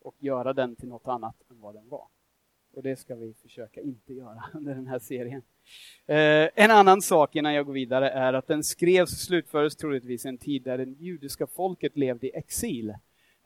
och 0.00 0.14
göra 0.18 0.52
den 0.52 0.76
till 0.76 0.88
något 0.88 1.08
annat 1.08 1.34
än 1.50 1.60
vad 1.60 1.74
den 1.74 1.88
var. 1.88 2.08
Och 2.72 2.82
det 2.82 2.96
ska 2.96 3.14
vi 3.14 3.34
försöka 3.34 3.80
inte 3.80 4.14
göra 4.14 4.44
under 4.54 4.74
den 4.74 4.86
här 4.86 4.98
serien. 4.98 5.42
Eh, 6.06 6.64
en 6.64 6.70
annan 6.70 7.02
sak 7.02 7.36
innan 7.36 7.54
jag 7.54 7.66
går 7.66 7.72
vidare 7.72 8.10
är 8.10 8.32
att 8.32 8.46
den 8.46 8.64
skrevs 8.64 9.12
och 9.12 9.18
slutfördes 9.18 9.76
troligtvis 9.76 10.24
i 10.24 10.28
en 10.28 10.38
tid 10.38 10.62
där 10.62 10.78
det 10.78 10.84
judiska 10.84 11.46
folket 11.46 11.96
levde 11.96 12.26
i 12.26 12.36
exil. 12.36 12.94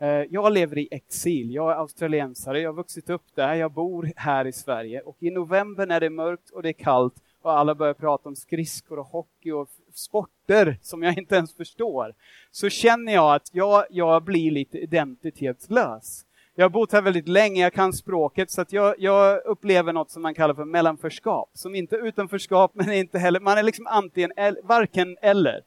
Eh, 0.02 0.24
jag 0.30 0.52
lever 0.52 0.78
i 0.78 0.88
exil, 0.90 1.54
jag 1.54 1.72
är 1.72 1.76
australiensare, 1.76 2.60
jag 2.60 2.68
har 2.68 2.74
vuxit 2.74 3.10
upp 3.10 3.22
där, 3.34 3.54
jag 3.54 3.72
bor 3.72 4.12
här 4.16 4.46
i 4.46 4.52
Sverige. 4.52 5.00
Och 5.00 5.16
i 5.20 5.30
november 5.30 5.86
när 5.86 6.00
det 6.00 6.06
är 6.06 6.10
mörkt 6.10 6.50
och 6.50 6.62
det 6.62 6.68
är 6.68 6.72
kallt 6.72 7.14
och 7.42 7.52
alla 7.52 7.74
börjar 7.74 7.94
prata 7.94 8.28
om 8.28 8.36
skridskor 8.36 8.98
och 8.98 9.06
hockey 9.06 9.50
och 9.50 9.68
sporter 9.94 10.78
som 10.82 11.02
jag 11.02 11.18
inte 11.18 11.34
ens 11.34 11.54
förstår, 11.54 12.14
så 12.50 12.68
känner 12.68 13.12
jag 13.12 13.34
att 13.34 13.50
jag, 13.52 13.84
jag 13.90 14.24
blir 14.24 14.50
lite 14.50 14.78
identitetslös. 14.78 16.24
Jag 16.54 16.64
har 16.64 16.70
bott 16.70 16.92
här 16.92 17.02
väldigt 17.02 17.28
länge, 17.28 17.62
jag 17.62 17.72
kan 17.72 17.92
språket, 17.92 18.50
så 18.50 18.60
att 18.60 18.72
jag, 18.72 18.94
jag 18.98 19.44
upplever 19.44 19.92
något 19.92 20.10
som 20.10 20.22
man 20.22 20.34
kallar 20.34 20.54
för 20.54 20.64
mellanförskap, 20.64 21.50
som 21.54 21.74
inte 21.74 21.96
är 21.96 22.06
utanförskap, 22.06 22.70
men 22.74 22.92
inte 22.92 23.18
heller, 23.18 23.40
man 23.40 23.58
är 23.58 23.62
liksom 23.62 23.86
antingen, 23.86 24.32
varken 24.62 25.16
eller. 25.22 25.60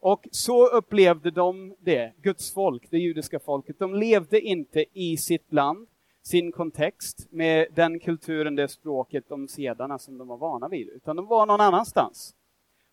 Och 0.00 0.28
så 0.30 0.66
upplevde 0.66 1.30
de 1.30 1.74
det, 1.78 2.12
Guds 2.22 2.54
folk, 2.54 2.90
det 2.90 2.98
judiska 2.98 3.38
folket. 3.38 3.78
De 3.78 3.94
levde 3.94 4.40
inte 4.40 4.84
i 4.92 5.16
sitt 5.16 5.52
land, 5.52 5.88
sin 6.22 6.52
kontext, 6.52 7.26
med 7.30 7.66
den 7.74 8.00
kulturen, 8.00 8.56
det 8.56 8.68
språket, 8.68 9.28
de 9.28 9.48
sedarna 9.48 9.98
som 9.98 10.18
de 10.18 10.28
var 10.28 10.36
vana 10.36 10.68
vid, 10.68 10.88
utan 10.88 11.16
de 11.16 11.26
var 11.26 11.46
någon 11.46 11.60
annanstans. 11.60 12.34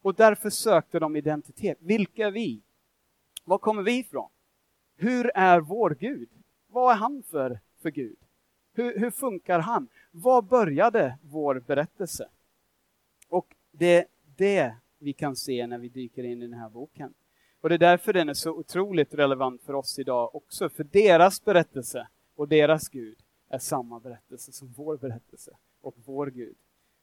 Och 0.01 0.15
därför 0.15 0.50
sökte 0.50 1.00
de 1.00 1.15
identitet. 1.15 1.77
Vilka 1.81 2.27
är 2.27 2.31
vi? 2.31 2.62
Var 3.45 3.57
kommer 3.57 3.83
vi 3.83 4.00
ifrån? 4.00 4.29
Hur 4.98 5.31
är 5.36 5.60
vår 5.60 5.98
Gud? 6.00 6.29
Vad 6.67 6.91
är 6.91 6.98
han 6.98 7.24
för, 7.31 7.60
för 7.81 7.89
Gud? 7.91 8.17
Hur, 8.74 9.00
hur 9.00 9.12
funkar 9.12 9.60
han? 9.60 9.88
Var 10.12 10.41
började 10.41 11.17
vår 11.22 11.63
berättelse? 11.67 12.29
Och 13.29 13.55
det, 13.72 14.05
det 14.36 14.75
vi 15.03 15.13
kan 15.13 15.36
se 15.36 15.67
när 15.67 15.77
vi 15.77 15.89
dyker 15.89 16.24
in 16.24 16.41
i 16.41 16.48
den 16.48 16.60
här 16.60 16.69
boken. 16.69 17.13
Och 17.62 17.69
det 17.69 17.75
är 17.75 17.79
därför 17.79 18.13
den 18.13 18.29
är 18.29 18.33
så 18.33 18.51
otroligt 18.51 19.13
relevant 19.13 19.63
för 19.63 19.74
oss 19.74 20.00
idag 20.00 20.36
också, 20.36 20.69
för 20.69 20.83
deras 20.83 21.45
berättelse 21.45 22.07
och 22.36 22.48
deras 22.48 22.89
Gud 22.89 23.17
är 23.50 23.60
samma 23.60 24.00
berättelse 24.00 24.51
som 24.51 24.74
vår 24.77 24.98
berättelse 24.98 25.57
och 25.81 25.95
vår 26.05 26.27
Gud. 26.27 26.55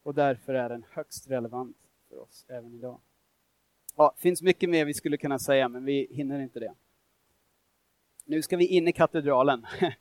Och 0.02 0.14
därför 0.14 0.54
är 0.54 0.68
den 0.68 0.84
högst 0.90 1.30
relevant 1.30 1.76
för 2.08 2.18
oss 2.18 2.46
även 2.48 2.74
idag. 2.74 3.00
Ja, 3.96 4.12
det 4.16 4.22
finns 4.22 4.42
mycket 4.42 4.70
mer 4.70 4.84
vi 4.84 4.94
skulle 4.94 5.16
kunna 5.16 5.38
säga, 5.38 5.68
men 5.68 5.84
vi 5.84 6.08
hinner 6.10 6.40
inte 6.40 6.60
det. 6.60 6.74
Nu 8.24 8.42
ska 8.42 8.56
vi 8.56 8.66
in 8.66 8.88
i 8.88 8.92
katedralen. 8.92 9.66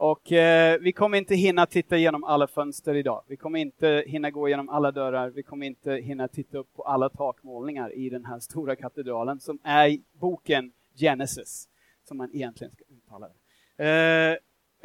Och 0.00 0.32
eh, 0.32 0.78
vi 0.80 0.92
kommer 0.92 1.18
inte 1.18 1.34
hinna 1.34 1.66
titta 1.66 1.96
igenom 1.96 2.24
alla 2.24 2.46
fönster 2.46 2.94
idag. 2.94 3.24
Vi 3.26 3.36
kommer 3.36 3.58
inte 3.58 4.04
hinna 4.06 4.30
gå 4.30 4.48
igenom 4.48 4.68
alla 4.68 4.92
dörrar. 4.92 5.30
Vi 5.30 5.42
kommer 5.42 5.66
inte 5.66 5.92
hinna 5.92 6.28
titta 6.28 6.58
upp 6.58 6.74
på 6.74 6.82
alla 6.82 7.08
takmålningar 7.08 7.94
i 7.94 8.10
den 8.10 8.24
här 8.24 8.38
stora 8.40 8.76
katedralen 8.76 9.40
som 9.40 9.58
är 9.62 9.98
boken 10.12 10.72
Genesis, 10.94 11.68
som 12.04 12.16
man 12.16 12.30
egentligen 12.32 12.72
ska 12.72 12.84
uttala 12.88 13.28
det. 13.28 13.84
Eh, 13.84 14.36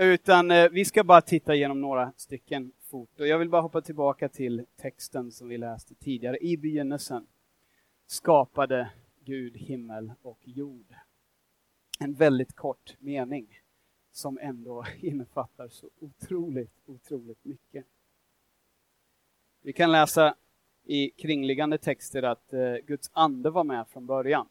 utan 0.05 0.51
eh, 0.51 0.69
vi 0.71 0.85
ska 0.85 1.03
bara 1.03 1.21
titta 1.21 1.55
igenom 1.55 1.81
några 1.81 2.11
stycken 2.17 2.71
fort. 2.91 3.19
Och 3.19 3.27
jag 3.27 3.39
vill 3.39 3.49
bara 3.49 3.61
hoppa 3.61 3.81
tillbaka 3.81 4.29
till 4.29 4.65
texten 4.81 5.31
som 5.31 5.47
vi 5.47 5.57
läste 5.57 5.95
tidigare. 5.95 6.37
I 6.41 6.57
begynnelsen 6.57 7.27
skapade 8.07 8.89
Gud 9.25 9.57
himmel 9.57 10.11
och 10.21 10.39
jord. 10.43 10.95
En 11.99 12.13
väldigt 12.13 12.55
kort 12.55 12.95
mening 12.99 13.47
som 14.15 14.37
ändå 14.41 14.85
innefattar 14.99 15.67
så 15.67 15.89
otroligt, 15.99 16.73
otroligt 16.85 17.45
mycket. 17.45 17.85
Vi 19.61 19.73
kan 19.73 19.91
läsa 19.91 20.35
i 20.83 21.09
kringliggande 21.09 21.77
texter 21.77 22.23
att 22.23 22.53
eh, 22.53 22.75
Guds 22.87 23.09
ande 23.13 23.49
var 23.49 23.63
med 23.63 23.87
från 23.87 24.05
början. 24.05 24.47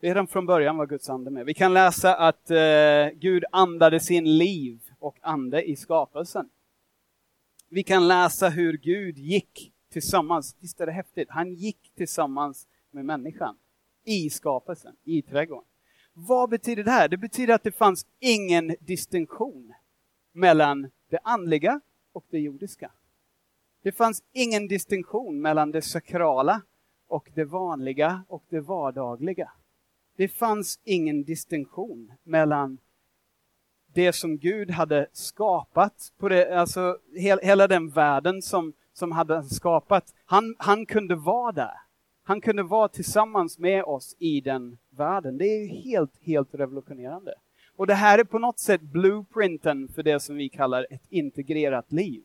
Redan 0.00 0.26
från 0.26 0.46
början 0.46 0.76
var 0.76 0.86
Guds 0.86 1.10
ande 1.10 1.30
med. 1.30 1.46
Vi 1.46 1.54
kan 1.54 1.74
läsa 1.74 2.14
att 2.14 2.50
eh, 2.50 3.08
Gud 3.14 3.44
andade 3.52 4.00
sin 4.00 4.38
liv 4.38 4.80
och 4.98 5.18
ande 5.20 5.62
i 5.62 5.76
skapelsen. 5.76 6.50
Vi 7.68 7.82
kan 7.82 8.08
läsa 8.08 8.48
hur 8.48 8.72
Gud 8.72 9.18
gick 9.18 9.72
tillsammans, 9.88 10.56
visst 10.60 10.80
är 10.80 10.86
det 10.86 10.92
häftigt, 10.92 11.30
han 11.30 11.54
gick 11.54 11.92
tillsammans 11.94 12.68
med 12.90 13.04
människan 13.04 13.56
i 14.04 14.30
skapelsen, 14.30 14.96
i 15.04 15.22
trädgården. 15.22 15.71
Vad 16.12 16.50
betyder 16.50 16.84
det 16.84 16.90
här? 16.90 17.08
Det 17.08 17.16
betyder 17.16 17.54
att 17.54 17.62
det 17.62 17.72
fanns 17.72 18.06
ingen 18.20 18.76
distinktion 18.80 19.74
mellan 20.32 20.90
det 21.10 21.18
andliga 21.24 21.80
och 22.12 22.24
det 22.30 22.38
jordiska. 22.38 22.90
Det 23.82 23.92
fanns 23.92 24.22
ingen 24.32 24.68
distinktion 24.68 25.40
mellan 25.40 25.70
det 25.70 25.82
sakrala 25.82 26.62
och 27.08 27.30
det 27.34 27.44
vanliga 27.44 28.24
och 28.28 28.44
det 28.48 28.60
vardagliga. 28.60 29.52
Det 30.16 30.28
fanns 30.28 30.80
ingen 30.84 31.24
distinktion 31.24 32.12
mellan 32.22 32.78
det 33.94 34.12
som 34.12 34.38
Gud 34.38 34.70
hade 34.70 35.06
skapat, 35.12 36.12
på 36.18 36.28
det, 36.28 36.58
alltså 36.58 36.98
hela 37.42 37.68
den 37.68 37.88
världen 37.88 38.42
som, 38.42 38.72
som 38.92 39.12
hade 39.12 39.42
skapat. 39.42 40.14
Han, 40.24 40.54
han 40.58 40.86
kunde 40.86 41.14
vara 41.14 41.52
där. 41.52 41.74
Han 42.22 42.40
kunde 42.40 42.62
vara 42.62 42.88
tillsammans 42.88 43.58
med 43.58 43.84
oss 43.84 44.16
i 44.18 44.40
den 44.40 44.78
världen. 44.90 45.38
Det 45.38 45.44
är 45.44 45.68
helt, 45.68 46.18
helt 46.20 46.54
revolutionerande. 46.54 47.34
Och 47.76 47.86
det 47.86 47.94
här 47.94 48.18
är 48.18 48.24
på 48.24 48.38
något 48.38 48.58
sätt 48.58 48.80
blueprinten 48.80 49.88
för 49.88 50.02
det 50.02 50.20
som 50.20 50.36
vi 50.36 50.48
kallar 50.48 50.86
ett 50.90 51.06
integrerat 51.08 51.92
liv. 51.92 52.22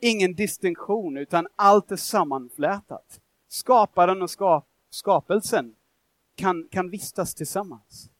Ingen 0.00 0.34
distinktion, 0.34 1.16
utan 1.16 1.46
allt 1.56 1.90
är 1.90 1.96
sammanflätat. 1.96 3.20
Skaparen 3.48 4.22
och 4.22 4.30
skap 4.30 4.68
skapelsen 4.90 5.74
kan, 6.34 6.68
kan 6.68 6.90
vistas 6.90 7.34
tillsammans. 7.34 8.10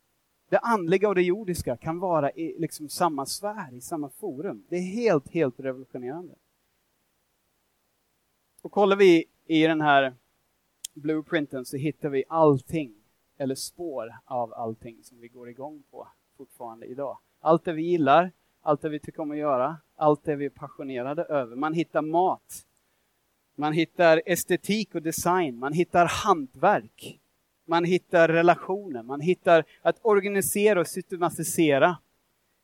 Det 0.48 0.58
andliga 0.58 1.08
och 1.08 1.14
det 1.14 1.22
jordiska 1.22 1.76
kan 1.76 1.98
vara 1.98 2.30
i 2.30 2.56
liksom 2.58 2.88
samma 2.88 3.26
sfär, 3.26 3.74
i 3.74 3.80
samma 3.80 4.10
forum. 4.10 4.64
Det 4.68 4.76
är 4.76 4.80
helt, 4.80 5.28
helt 5.28 5.60
revolutionerande. 5.60 6.34
Och 8.62 8.72
kollar 8.72 8.96
vi 8.96 9.24
i 9.46 9.62
den 9.62 9.80
här 9.80 10.14
blueprinten 10.96 11.64
så 11.64 11.76
hittar 11.76 12.08
vi 12.08 12.24
allting, 12.28 12.94
eller 13.38 13.54
spår 13.54 14.14
av 14.24 14.54
allting 14.54 14.98
som 15.02 15.20
vi 15.20 15.28
går 15.28 15.48
igång 15.48 15.82
på 15.90 16.08
fortfarande 16.36 16.86
idag. 16.86 17.18
Allt 17.40 17.64
det 17.64 17.72
vi 17.72 17.82
gillar, 17.82 18.32
allt 18.62 18.82
det 18.82 18.88
vi 18.88 18.98
tycker 18.98 19.22
om 19.22 19.30
att 19.30 19.36
göra, 19.36 19.76
allt 19.96 20.24
det 20.24 20.36
vi 20.36 20.44
är 20.44 20.50
passionerade 20.50 21.24
över. 21.24 21.56
Man 21.56 21.74
hittar 21.74 22.02
mat, 22.02 22.66
man 23.54 23.72
hittar 23.72 24.22
estetik 24.26 24.94
och 24.94 25.02
design, 25.02 25.58
man 25.58 25.72
hittar 25.72 26.06
hantverk, 26.06 27.20
man 27.64 27.84
hittar 27.84 28.28
relationer, 28.28 29.02
man 29.02 29.20
hittar 29.20 29.64
att 29.82 29.98
organisera 30.02 30.80
och 30.80 30.86
systematisera. 30.86 31.96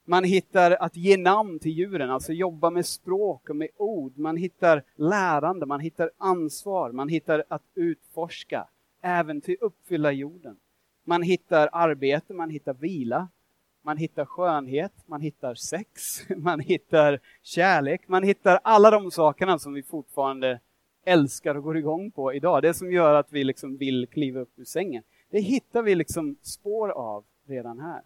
Man 0.04 0.24
hittar 0.24 0.70
att 0.70 0.96
ge 0.96 1.16
namn 1.16 1.58
till 1.58 1.72
djuren, 1.72 2.10
alltså 2.10 2.32
jobba 2.32 2.70
med 2.70 2.86
språk 2.86 3.50
och 3.50 3.56
med 3.56 3.68
ord. 3.76 4.18
Man 4.18 4.36
hittar 4.36 4.82
lärande, 4.96 5.66
man 5.66 5.80
hittar 5.80 6.10
ansvar, 6.18 6.92
man 6.92 7.08
hittar 7.08 7.44
att 7.48 7.62
utforska, 7.74 8.68
även 9.02 9.40
till 9.40 9.56
uppfylla 9.60 10.12
jorden. 10.12 10.56
Man 11.04 11.22
hittar 11.22 11.68
arbete, 11.72 12.34
man 12.34 12.50
hittar 12.50 12.74
vila, 12.74 13.28
man 13.82 13.96
hittar 13.96 14.24
skönhet, 14.24 14.92
man 15.06 15.20
hittar 15.20 15.54
sex, 15.54 16.00
man 16.36 16.60
hittar 16.60 17.20
kärlek, 17.42 18.08
man 18.08 18.22
hittar 18.22 18.60
alla 18.64 18.90
de 18.90 19.10
sakerna 19.10 19.58
som 19.58 19.72
vi 19.72 19.82
fortfarande 19.82 20.60
älskar 21.04 21.54
och 21.54 21.62
går 21.62 21.76
igång 21.76 22.10
på 22.10 22.34
idag. 22.34 22.62
Det 22.62 22.74
som 22.74 22.92
gör 22.92 23.14
att 23.14 23.32
vi 23.32 23.44
liksom 23.44 23.76
vill 23.76 24.06
kliva 24.06 24.40
upp 24.40 24.58
ur 24.58 24.64
sängen. 24.64 25.02
Det 25.30 25.40
hittar 25.40 25.82
vi 25.82 25.94
liksom 25.94 26.36
spår 26.42 26.88
av 26.88 27.24
redan 27.46 27.80
här. 27.80 28.02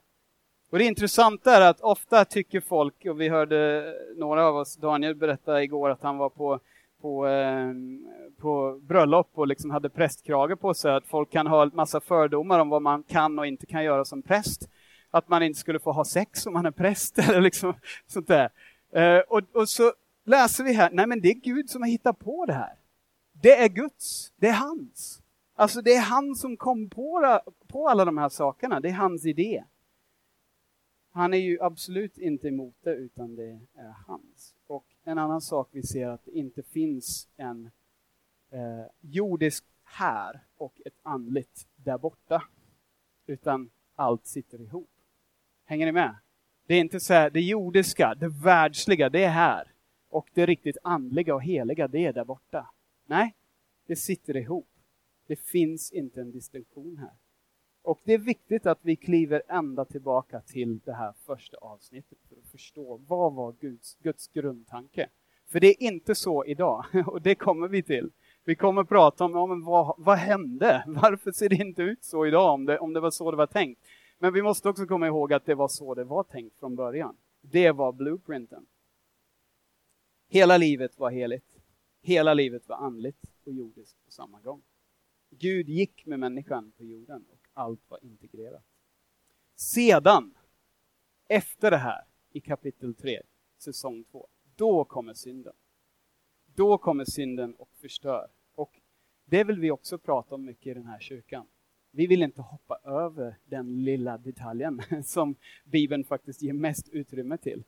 Och 0.76 0.80
det 0.80 0.86
intressanta 0.86 1.56
är 1.56 1.60
att 1.60 1.80
ofta 1.80 2.24
tycker 2.24 2.60
folk, 2.60 3.06
och 3.06 3.20
vi 3.20 3.28
hörde 3.28 3.92
några 4.16 4.46
av 4.46 4.56
oss, 4.56 4.76
Daniel 4.76 5.14
berätta 5.14 5.62
igår 5.62 5.90
att 5.90 6.02
han 6.02 6.18
var 6.18 6.28
på, 6.28 6.60
på, 7.00 7.26
eh, 7.26 7.72
på 8.40 8.80
bröllop 8.82 9.30
och 9.34 9.46
liksom 9.46 9.70
hade 9.70 9.90
prästkrage 9.90 10.60
på 10.60 10.74
sig, 10.74 10.94
att 10.94 11.06
folk 11.06 11.30
kan 11.30 11.46
ha 11.46 11.62
en 11.62 11.70
massa 11.74 12.00
fördomar 12.00 12.58
om 12.58 12.68
vad 12.68 12.82
man 12.82 13.02
kan 13.02 13.38
och 13.38 13.46
inte 13.46 13.66
kan 13.66 13.84
göra 13.84 14.04
som 14.04 14.22
präst. 14.22 14.68
Att 15.10 15.28
man 15.28 15.42
inte 15.42 15.58
skulle 15.58 15.78
få 15.78 15.92
ha 15.92 16.04
sex 16.04 16.46
om 16.46 16.52
man 16.52 16.66
är 16.66 16.70
präst 16.70 17.18
eller 17.28 17.40
liksom 17.40 17.74
sånt 18.06 18.28
där. 18.28 18.50
Eh, 18.92 19.18
och, 19.28 19.40
och 19.52 19.68
så 19.68 19.92
läser 20.24 20.64
vi 20.64 20.72
här, 20.72 20.90
nej 20.92 21.06
men 21.06 21.20
det 21.20 21.28
är 21.28 21.34
Gud 21.34 21.70
som 21.70 21.82
har 21.82 21.88
hittat 21.88 22.18
på 22.18 22.46
det 22.46 22.54
här. 22.54 22.74
Det 23.32 23.56
är 23.56 23.68
Guds, 23.68 24.32
det 24.36 24.48
är 24.48 24.52
hans. 24.52 25.22
Alltså 25.54 25.82
det 25.82 25.94
är 25.94 26.02
han 26.02 26.34
som 26.34 26.56
kom 26.56 26.90
på, 26.90 27.40
på 27.68 27.88
alla 27.88 28.04
de 28.04 28.18
här 28.18 28.28
sakerna, 28.28 28.80
det 28.80 28.88
är 28.88 28.92
hans 28.92 29.26
idé. 29.26 29.64
Han 31.16 31.34
är 31.34 31.38
ju 31.38 31.58
absolut 31.60 32.18
inte 32.18 32.48
emot 32.48 32.74
det, 32.80 32.94
utan 32.94 33.36
det 33.36 33.60
är 33.74 33.94
hans. 34.06 34.54
Och 34.66 34.86
en 35.04 35.18
annan 35.18 35.40
sak 35.40 35.68
vi 35.72 35.82
ser 35.82 36.08
att 36.08 36.24
det 36.24 36.30
inte 36.30 36.62
finns 36.62 37.28
en 37.36 37.70
eh, 38.50 38.86
jordisk 39.00 39.64
här 39.84 40.40
och 40.56 40.80
ett 40.84 40.98
andligt 41.02 41.66
där 41.76 41.98
borta, 41.98 42.42
utan 43.26 43.70
allt 43.94 44.26
sitter 44.26 44.60
ihop. 44.60 44.90
Hänger 45.64 45.86
ni 45.86 45.92
med? 45.92 46.16
Det 46.66 46.74
är 46.74 46.80
inte 46.80 47.00
så 47.00 47.14
här, 47.14 47.30
det 47.30 47.40
jordiska, 47.40 48.14
det 48.14 48.28
världsliga, 48.28 49.10
det 49.10 49.24
är 49.24 49.30
här. 49.30 49.72
Och 50.08 50.30
det 50.34 50.46
riktigt 50.46 50.76
andliga 50.82 51.34
och 51.34 51.42
heliga, 51.42 51.88
det 51.88 52.06
är 52.06 52.12
där 52.12 52.24
borta. 52.24 52.70
Nej, 53.06 53.34
det 53.86 53.96
sitter 53.96 54.36
ihop. 54.36 54.68
Det 55.26 55.36
finns 55.36 55.92
inte 55.92 56.20
en 56.20 56.30
distinktion 56.30 56.96
här. 56.98 57.12
Och 57.86 58.00
det 58.04 58.14
är 58.14 58.18
viktigt 58.18 58.66
att 58.66 58.78
vi 58.82 58.96
kliver 58.96 59.42
ända 59.48 59.84
tillbaka 59.84 60.40
till 60.40 60.78
det 60.78 60.92
här 60.92 61.12
första 61.26 61.56
avsnittet 61.56 62.18
för 62.28 62.36
att 62.36 62.50
förstå 62.50 63.00
vad 63.08 63.34
var 63.34 63.52
Guds, 63.60 63.96
Guds 64.02 64.28
grundtanke. 64.28 65.08
För 65.46 65.60
det 65.60 65.66
är 65.66 65.82
inte 65.82 66.14
så 66.14 66.44
idag, 66.44 66.84
och 67.06 67.22
det 67.22 67.34
kommer 67.34 67.68
vi 67.68 67.82
till. 67.82 68.10
Vi 68.44 68.56
kommer 68.56 68.84
prata 68.84 69.24
om 69.24 69.32
ja, 69.32 69.46
men 69.46 69.64
vad, 69.64 69.94
vad 69.98 70.18
hände? 70.18 70.84
Varför 70.86 71.32
ser 71.32 71.48
det 71.48 71.56
inte 71.56 71.82
ut 71.82 72.04
så 72.04 72.26
idag 72.26 72.54
om 72.54 72.64
det, 72.64 72.78
om 72.78 72.92
det 72.92 73.00
var 73.00 73.10
så 73.10 73.30
det 73.30 73.36
var 73.36 73.46
tänkt? 73.46 73.80
Men 74.18 74.32
vi 74.32 74.42
måste 74.42 74.68
också 74.68 74.86
komma 74.86 75.06
ihåg 75.06 75.32
att 75.32 75.46
det 75.46 75.54
var 75.54 75.68
så 75.68 75.94
det 75.94 76.04
var 76.04 76.22
tänkt 76.22 76.58
från 76.58 76.76
början. 76.76 77.16
Det 77.40 77.70
var 77.70 77.92
blueprinten. 77.92 78.66
Hela 80.28 80.56
livet 80.56 80.98
var 80.98 81.10
heligt. 81.10 81.58
Hela 82.02 82.34
livet 82.34 82.68
var 82.68 82.76
andligt 82.76 83.24
och 83.44 83.52
jordiskt 83.52 84.04
på 84.04 84.10
samma 84.10 84.40
gång. 84.40 84.62
Gud 85.30 85.68
gick 85.68 86.06
med 86.06 86.18
människan 86.18 86.72
på 86.76 86.84
jorden 86.84 87.24
allt 87.56 87.90
var 87.90 88.04
integrerat. 88.04 88.64
Sedan, 89.54 90.34
efter 91.28 91.70
det 91.70 91.76
här, 91.76 92.04
i 92.30 92.40
kapitel 92.40 92.94
3, 92.94 93.22
säsong 93.58 94.04
2, 94.04 94.28
då 94.56 94.84
kommer 94.84 95.14
synden. 95.14 95.54
Då 96.54 96.78
kommer 96.78 97.04
synden 97.04 97.54
och 97.54 97.68
förstör. 97.80 98.28
Och 98.54 98.80
det 99.24 99.44
vill 99.44 99.60
vi 99.60 99.70
också 99.70 99.98
prata 99.98 100.34
om 100.34 100.44
mycket 100.44 100.66
i 100.66 100.74
den 100.74 100.86
här 100.86 101.00
kyrkan. 101.00 101.46
Vi 101.90 102.06
vill 102.06 102.22
inte 102.22 102.42
hoppa 102.42 102.78
över 102.84 103.38
den 103.44 103.84
lilla 103.84 104.18
detaljen 104.18 104.82
som 105.04 105.34
Bibeln 105.64 106.04
faktiskt 106.04 106.42
ger 106.42 106.52
mest 106.52 106.88
utrymme 106.88 107.38
till. 107.38 107.64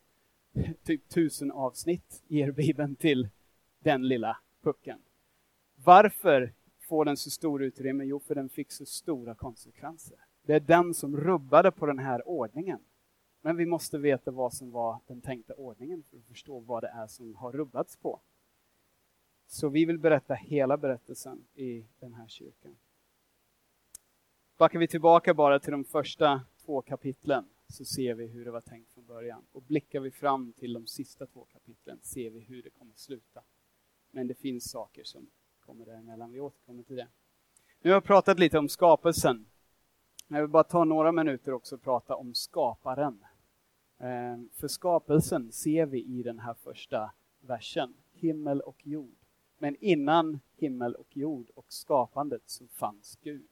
Typ 0.85 1.09
tusen 1.09 1.51
avsnitt 1.51 2.23
ger 2.27 2.51
Bibeln 2.51 2.97
till 2.97 3.29
den 3.79 4.09
lilla 4.09 4.39
pucken. 4.63 4.99
Varför 5.85 6.53
får 6.89 7.05
den 7.05 7.17
så 7.17 7.31
stor 7.31 7.63
utrymme? 7.63 8.05
Jo, 8.05 8.21
för 8.21 8.35
den 8.35 8.49
fick 8.49 8.73
så 8.73 8.87
stora 8.87 9.35
konsekvenser. 9.35 10.19
Det 10.43 10.55
är 10.55 10.61
den 10.61 10.95
som 10.95 11.17
rubbade 11.17 11.71
på 11.71 11.87
den 11.87 11.99
här 11.99 12.29
ordningen. 12.29 12.79
Men 13.41 13.57
vi 13.57 13.67
måste 13.67 13.99
veta 13.99 14.31
vad 14.31 14.55
som 14.55 14.71
var 14.71 15.01
den 15.07 15.21
tänkta 15.21 15.55
ordningen 15.55 16.03
för 16.03 16.17
att 16.17 16.25
förstå 16.25 16.59
vad 16.59 16.83
det 16.83 16.89
är 16.89 17.07
som 17.07 17.35
har 17.35 17.53
rubbats 17.53 17.97
på. 17.97 18.21
Så 19.47 19.69
vi 19.69 19.85
vill 19.85 19.99
berätta 19.99 20.35
hela 20.35 20.77
berättelsen 20.77 21.45
i 21.55 21.87
den 22.01 22.15
här 22.15 22.29
kyrkan. 22.29 22.77
Backar 24.57 24.79
vi 24.79 24.89
tillbaka 24.89 25.35
bara 25.35 25.61
till 25.61 25.73
de 25.73 25.85
första 25.85 26.43
två 26.65 26.83
kapitlen 26.83 27.45
så 27.69 27.85
ser 27.85 28.15
vi 28.15 28.27
hur 28.27 28.45
det 28.45 28.51
var 28.51 28.61
tänkt 28.61 28.93
från 28.93 29.07
början. 29.07 29.47
Och 29.53 29.63
blickar 29.63 30.01
vi 30.01 30.11
fram 30.11 30.53
till 30.53 30.73
de 30.73 30.87
sista 30.87 31.27
två 31.27 31.45
kapitlen 31.45 31.99
ser 32.03 32.31
vi 32.31 32.41
hur 32.41 32.63
det 32.63 32.71
kommer 32.71 32.95
sluta. 32.97 33.43
Men 34.11 34.27
det 34.27 34.35
finns 34.35 34.71
saker 34.71 35.05
som 35.05 35.31
kommer 35.69 35.85
däremellan. 35.85 36.33
Vi 36.33 36.41
återkommer 36.41 36.83
till 36.83 36.97
det. 36.97 37.09
Nu 37.81 37.91
har 37.91 37.97
jag 37.97 38.05
pratat 38.05 38.39
lite 38.39 38.59
om 38.59 38.69
skapelsen. 38.69 39.47
Jag 40.29 40.41
vill 40.41 40.51
bara 40.51 40.65
ta 40.65 40.85
några 40.85 41.13
minuter 41.13 41.53
också 41.53 41.75
och 41.75 41.83
prata 41.83 42.15
om 42.15 42.35
skaparen. 42.35 43.25
Ehm, 43.99 44.49
för 44.53 44.69
skapelsen 44.69 45.53
ser 45.53 45.87
vi 45.87 46.05
i 46.05 46.23
den 46.23 46.39
här 46.39 46.55
första 46.55 47.11
versen, 47.41 47.95
himmel 48.13 48.61
och 48.61 48.87
jord. 48.87 49.17
Men 49.59 49.77
innan 49.81 50.41
himmel 50.57 50.95
och 50.95 51.17
jord 51.17 51.51
och 51.55 51.67
skapandet 51.69 52.43
så 52.47 52.67
fanns 52.69 53.19
Gud. 53.23 53.49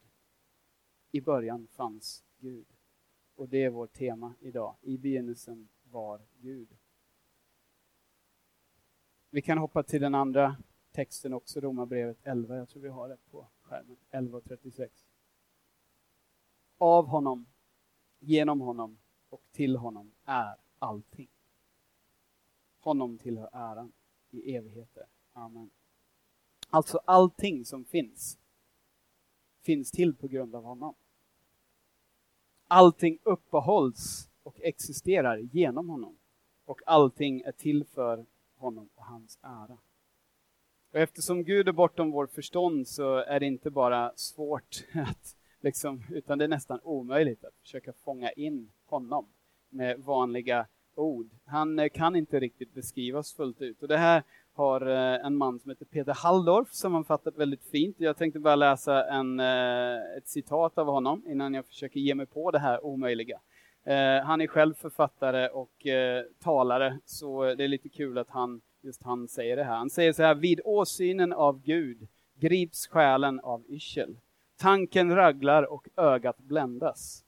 I 1.10 1.20
början 1.20 1.68
fanns 1.72 2.24
Gud. 2.38 2.66
Och 3.34 3.48
det 3.48 3.64
är 3.64 3.70
vårt 3.70 3.92
tema 3.92 4.34
idag. 4.40 4.74
I 4.82 4.98
begynnelsen 4.98 5.68
var 5.90 6.20
Gud. 6.40 6.68
Vi 9.30 9.42
kan 9.42 9.58
hoppa 9.58 9.82
till 9.82 10.00
den 10.00 10.14
andra 10.14 10.56
texten 10.96 11.32
också, 11.32 11.60
Romarbrevet 11.60 12.18
11. 12.22 12.56
Jag 12.56 12.68
tror 12.68 12.82
vi 12.82 12.88
har 12.88 13.08
det 13.08 13.16
på 13.30 13.46
skärmen. 13.62 13.96
11.36. 14.10 14.88
Av 16.78 17.06
honom, 17.06 17.46
genom 18.18 18.60
honom 18.60 18.98
och 19.28 19.42
till 19.52 19.76
honom 19.76 20.12
är 20.24 20.56
allting. 20.78 21.28
Honom 22.80 23.18
tillhör 23.18 23.48
äran 23.52 23.92
i 24.30 24.56
evigheter. 24.56 25.06
Amen. 25.32 25.70
Alltså 26.70 26.98
allting 27.04 27.64
som 27.64 27.84
finns, 27.84 28.38
finns 29.60 29.90
till 29.90 30.14
på 30.14 30.28
grund 30.28 30.54
av 30.54 30.64
honom. 30.64 30.94
Allting 32.68 33.18
uppehålls 33.22 34.28
och 34.42 34.60
existerar 34.60 35.36
genom 35.38 35.88
honom. 35.88 36.18
Och 36.64 36.80
allting 36.86 37.40
är 37.40 37.52
till 37.52 37.84
för 37.84 38.26
honom 38.56 38.88
och 38.94 39.04
hans 39.04 39.38
ära. 39.42 39.78
Och 40.96 41.02
eftersom 41.02 41.44
Gud 41.44 41.68
är 41.68 41.72
bortom 41.72 42.10
vårt 42.10 42.30
förstånd 42.30 42.88
så 42.88 43.16
är 43.16 43.40
det 43.40 43.46
inte 43.46 43.70
bara 43.70 44.12
svårt 44.14 44.84
att 44.94 45.36
liksom, 45.60 46.02
utan 46.10 46.38
det 46.38 46.44
är 46.44 46.48
nästan 46.48 46.80
omöjligt 46.82 47.44
att 47.44 47.54
försöka 47.62 47.92
fånga 48.04 48.30
in 48.30 48.70
honom 48.86 49.26
med 49.70 49.98
vanliga 49.98 50.66
ord. 50.94 51.30
Han 51.46 51.78
eh, 51.78 51.88
kan 51.88 52.16
inte 52.16 52.40
riktigt 52.40 52.74
beskrivas 52.74 53.32
fullt 53.32 53.62
ut. 53.62 53.82
Och 53.82 53.88
det 53.88 53.96
här 53.96 54.22
har 54.52 54.86
eh, 54.86 55.26
en 55.26 55.36
man 55.36 55.58
som 55.58 55.70
heter 55.70 55.84
Peter 55.84 56.14
Halldorf 56.14 56.72
sammanfattat 56.72 57.36
väldigt 57.36 57.64
fint. 57.64 57.96
Jag 57.98 58.16
tänkte 58.16 58.40
bara 58.40 58.56
läsa 58.56 59.04
en, 59.08 59.40
eh, 59.40 60.16
ett 60.18 60.28
citat 60.28 60.78
av 60.78 60.86
honom 60.86 61.22
innan 61.26 61.54
jag 61.54 61.66
försöker 61.66 62.00
ge 62.00 62.14
mig 62.14 62.26
på 62.26 62.50
det 62.50 62.58
här 62.58 62.84
omöjliga. 62.84 63.40
Han 64.24 64.40
är 64.40 64.46
själv 64.46 64.74
författare 64.74 65.48
och 65.48 65.86
talare, 66.38 66.98
så 67.04 67.54
det 67.54 67.64
är 67.64 67.68
lite 67.68 67.88
kul 67.88 68.18
att 68.18 68.30
han, 68.30 68.60
just 68.86 69.02
han 69.02 69.28
säger 69.28 69.56
det 69.56 69.64
här. 69.64 69.76
Han 69.76 69.90
säger 69.90 70.12
så 70.12 70.22
här, 70.22 70.34
vid 70.34 70.60
åsynen 70.64 71.32
av 71.32 71.62
Gud 71.62 72.08
grips 72.34 72.86
själen 72.86 73.40
av 73.40 73.64
yrsel. 73.68 74.18
Tanken 74.56 75.14
raglar 75.14 75.62
och 75.62 75.88
ögat 75.96 76.38
bländas. 76.38 77.24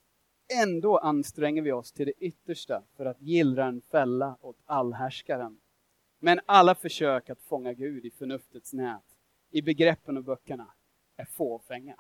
Ändå 0.63 0.99
anstränger 0.99 1.63
vi 1.63 1.73
oss 1.73 1.93
till 1.93 2.07
det 2.07 2.13
yttersta 2.13 2.83
för 2.97 3.07
att 3.07 3.23
gillra 3.23 3.67
en 3.67 3.81
fälla 3.91 4.37
åt 4.41 4.57
allhärskaren. 4.67 5.59
Men 6.21 6.41
alla 6.47 6.75
försök 6.75 7.31
att 7.31 7.43
fånga 7.43 7.73
Gud 7.73 8.05
i 8.05 8.11
förnuftets 8.11 8.73
nät, 8.73 9.05
i 9.51 9.63
begreppen 9.63 10.17
och 10.17 10.25
böckerna, 10.25 10.67
är 11.17 11.25
fåfänga. 11.25 11.97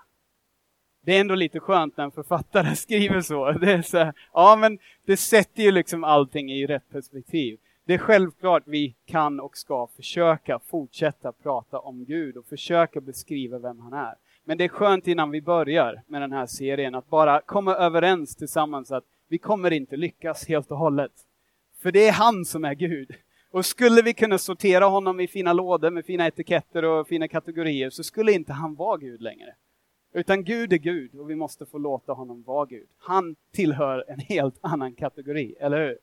Det 1.00 1.16
är 1.16 1.20
ändå 1.20 1.34
lite 1.34 1.60
skönt 1.60 1.96
när 1.96 2.04
en 2.04 2.10
författare 2.10 2.76
skriver 2.76 3.20
så. 3.20 3.52
Det 3.52 3.72
är 3.72 3.82
så 3.82 3.98
här, 3.98 4.14
ja 4.32 4.56
men 4.56 4.78
det 5.04 5.16
sätter 5.16 5.62
ju 5.62 5.70
liksom 5.70 6.04
allting 6.04 6.52
i 6.52 6.66
rätt 6.66 6.88
perspektiv. 6.88 7.58
Det 7.88 7.94
är 7.94 7.98
självklart 7.98 8.62
vi 8.66 8.94
kan 9.06 9.40
och 9.40 9.56
ska 9.56 9.88
försöka 9.96 10.58
fortsätta 10.58 11.32
prata 11.32 11.78
om 11.78 12.04
Gud 12.04 12.36
och 12.36 12.46
försöka 12.46 13.00
beskriva 13.00 13.58
vem 13.58 13.80
han 13.80 13.92
är. 13.92 14.14
Men 14.44 14.58
det 14.58 14.64
är 14.64 14.68
skönt 14.68 15.06
innan 15.06 15.30
vi 15.30 15.42
börjar 15.42 16.02
med 16.06 16.22
den 16.22 16.32
här 16.32 16.46
serien 16.46 16.94
att 16.94 17.10
bara 17.10 17.40
komma 17.40 17.74
överens 17.74 18.36
tillsammans 18.36 18.92
att 18.92 19.04
vi 19.28 19.38
kommer 19.38 19.70
inte 19.70 19.96
lyckas 19.96 20.48
helt 20.48 20.70
och 20.70 20.78
hållet. 20.78 21.12
För 21.82 21.92
det 21.92 22.08
är 22.08 22.12
han 22.12 22.44
som 22.44 22.64
är 22.64 22.74
Gud. 22.74 23.10
Och 23.50 23.66
skulle 23.66 24.02
vi 24.02 24.14
kunna 24.14 24.38
sortera 24.38 24.84
honom 24.84 25.20
i 25.20 25.28
fina 25.28 25.52
lådor 25.52 25.90
med 25.90 26.04
fina 26.04 26.26
etiketter 26.26 26.84
och 26.84 27.08
fina 27.08 27.28
kategorier 27.28 27.90
så 27.90 28.04
skulle 28.04 28.32
inte 28.32 28.52
han 28.52 28.74
vara 28.74 28.96
Gud 28.96 29.20
längre. 29.20 29.54
Utan 30.14 30.44
Gud 30.44 30.72
är 30.72 30.78
Gud 30.78 31.14
och 31.14 31.30
vi 31.30 31.34
måste 31.34 31.66
få 31.66 31.78
låta 31.78 32.12
honom 32.12 32.42
vara 32.42 32.66
Gud. 32.66 32.88
Han 32.98 33.36
tillhör 33.52 34.04
en 34.08 34.20
helt 34.20 34.58
annan 34.60 34.94
kategori, 34.94 35.54
eller 35.60 35.86
hur? 35.86 35.98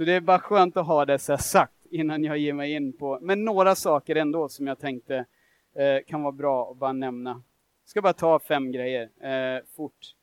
Så 0.00 0.04
det 0.04 0.12
är 0.12 0.20
bara 0.20 0.38
skönt 0.38 0.76
att 0.76 0.86
ha 0.86 1.04
det 1.04 1.18
så 1.18 1.36
sagt 1.36 1.86
innan 1.90 2.24
jag 2.24 2.38
ger 2.38 2.52
mig 2.52 2.72
in 2.72 2.92
på, 2.92 3.18
men 3.22 3.44
några 3.44 3.74
saker 3.74 4.16
ändå 4.16 4.48
som 4.48 4.66
jag 4.66 4.78
tänkte 4.78 5.26
eh, 5.74 5.98
kan 6.06 6.22
vara 6.22 6.32
bra 6.32 6.70
att 6.70 6.76
bara 6.76 6.92
nämna 6.92 7.42
ska 7.84 8.02
bara 8.02 8.12
ta 8.12 8.38
fem 8.38 8.72
grejer 8.72 9.10
eh, 9.20 9.64
fort. 9.76 10.14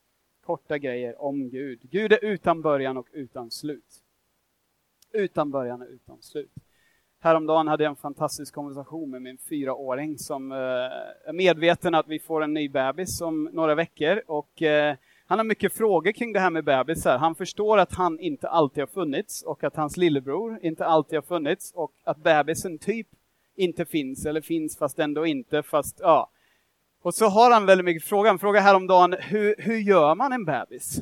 Korta 0.46 0.78
grejer 0.78 1.22
om 1.22 1.50
Gud. 1.50 1.80
Gud 1.82 2.14
är 2.14 2.26
utan 2.26 2.62
början 2.62 2.98
och 2.98 3.08
utan 3.12 3.52
slut. 3.52 4.04
Utan 5.14 5.52
början 5.52 5.82
och 5.82 5.88
utan 5.90 6.22
slut. 6.22 6.54
Häromdagen 7.20 7.68
hade 7.68 7.84
jag 7.84 7.92
en 7.92 7.96
fantastisk 7.96 8.54
konversation 8.54 9.10
med 9.10 9.22
min 9.22 9.38
fyraåring 9.38 10.18
som 10.18 10.52
eh, 10.52 10.58
är 10.58 11.34
medveten 11.34 11.96
att 11.96 12.08
vi 12.08 12.20
får 12.20 12.44
en 12.44 12.54
ny 12.54 12.70
bebis 12.70 13.22
om 13.22 13.50
några 13.54 13.76
veckor 13.76 14.22
och 14.28 14.62
eh, 14.62 14.96
han 15.28 15.40
har 15.40 15.44
mycket 15.44 15.74
frågor 15.74 16.12
kring 16.12 16.34
det 16.34 16.40
här 16.40 16.50
med 16.50 16.64
bebisar. 16.64 17.18
Han 17.18 17.36
förstår 17.36 17.78
att 17.78 17.94
han 17.94 18.20
inte 18.20 18.50
alltid 18.50 18.82
har 18.82 18.88
funnits 18.88 19.44
och 19.44 19.64
att 19.64 19.76
hans 19.76 19.98
lillebror 19.98 20.60
inte 20.62 20.86
alltid 20.86 21.18
har 21.18 21.24
funnits 21.24 21.72
och 21.76 21.92
att 22.04 22.18
bebisen 22.18 22.80
typ 22.80 23.08
inte 23.56 23.86
finns 23.86 24.26
eller 24.26 24.42
finns 24.42 24.78
fast 24.78 25.00
ändå 25.00 25.26
inte 25.26 25.64
fast 25.64 26.00
ja, 26.00 26.30
och 27.02 27.14
så 27.14 27.28
har 27.28 27.52
han 27.52 27.66
väldigt 27.66 27.86
mycket 27.86 28.04
frågor. 28.04 28.28
Han 28.28 28.40
frågade 28.40 28.66
häromdagen, 28.66 29.16
hur, 29.20 29.56
hur 29.58 29.78
gör 29.78 30.16
man 30.16 30.34
en 30.34 30.46
bebis? 30.46 31.02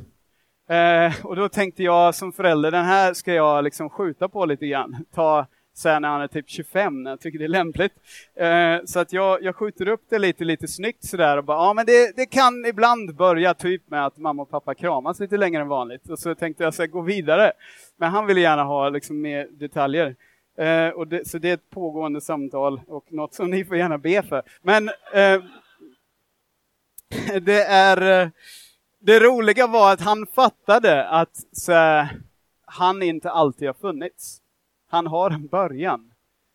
Eh, 0.69 1.25
och 1.25 1.35
då 1.35 1.49
tänkte 1.49 1.83
jag 1.83 2.15
som 2.15 2.31
förälder, 2.33 2.71
den 2.71 2.85
här 2.85 3.13
ska 3.13 3.33
jag 3.33 3.63
liksom 3.63 3.89
skjuta 3.89 4.29
på 4.29 4.45
lite 4.45 4.67
grann. 4.67 5.05
Ta 5.13 5.47
sen 5.75 6.01
när 6.01 6.09
han 6.09 6.21
är 6.21 6.27
typ 6.27 6.49
25, 6.49 7.03
när 7.03 7.11
jag 7.11 7.19
tycker 7.19 7.39
det 7.39 7.45
är 7.45 7.49
lämpligt. 7.49 7.93
Eh, 8.35 8.85
så 8.85 8.99
att 8.99 9.13
jag, 9.13 9.43
jag 9.43 9.55
skjuter 9.55 9.87
upp 9.87 10.03
det 10.09 10.19
lite, 10.19 10.43
lite 10.43 10.67
snyggt 10.67 11.03
sådär 11.03 11.37
och 11.37 11.43
bara, 11.43 11.57
ja 11.57 11.73
men 11.73 11.85
det, 11.85 12.15
det 12.15 12.25
kan 12.25 12.65
ibland 12.65 13.15
börja 13.15 13.53
typ 13.53 13.89
med 13.89 14.05
att 14.05 14.17
mamma 14.17 14.41
och 14.41 14.49
pappa 14.49 14.75
kramas 14.75 15.19
lite 15.19 15.37
längre 15.37 15.61
än 15.61 15.67
vanligt. 15.67 16.09
Och 16.09 16.19
så 16.19 16.35
tänkte 16.35 16.63
jag 16.63 16.73
så 16.73 16.81
här, 16.81 16.87
gå 16.87 17.01
vidare. 17.01 17.51
Men 17.97 18.11
han 18.11 18.25
ville 18.25 18.41
gärna 18.41 18.63
ha 18.63 18.89
liksom 18.89 19.21
mer 19.21 19.47
detaljer. 19.51 20.15
Eh, 20.57 20.89
och 20.89 21.07
det, 21.07 21.27
så 21.27 21.37
det 21.37 21.49
är 21.49 21.53
ett 21.53 21.69
pågående 21.69 22.21
samtal 22.21 22.81
och 22.87 23.13
något 23.13 23.33
som 23.33 23.49
ni 23.49 23.65
får 23.65 23.77
gärna 23.77 23.97
be 23.97 24.23
för. 24.23 24.43
Men 24.61 24.89
eh, 25.13 25.41
det 27.41 27.63
är... 27.63 28.21
Eh, 28.21 28.29
det 29.05 29.19
roliga 29.19 29.67
var 29.67 29.93
att 29.93 30.01
han 30.01 30.27
fattade 30.27 31.07
att 31.07 31.35
så, 31.51 32.07
han 32.65 33.01
inte 33.01 33.31
alltid 33.31 33.67
har 33.67 33.73
funnits. 33.73 34.41
Han 34.87 35.07
har 35.07 35.31
en 35.31 35.47
början. 35.47 36.11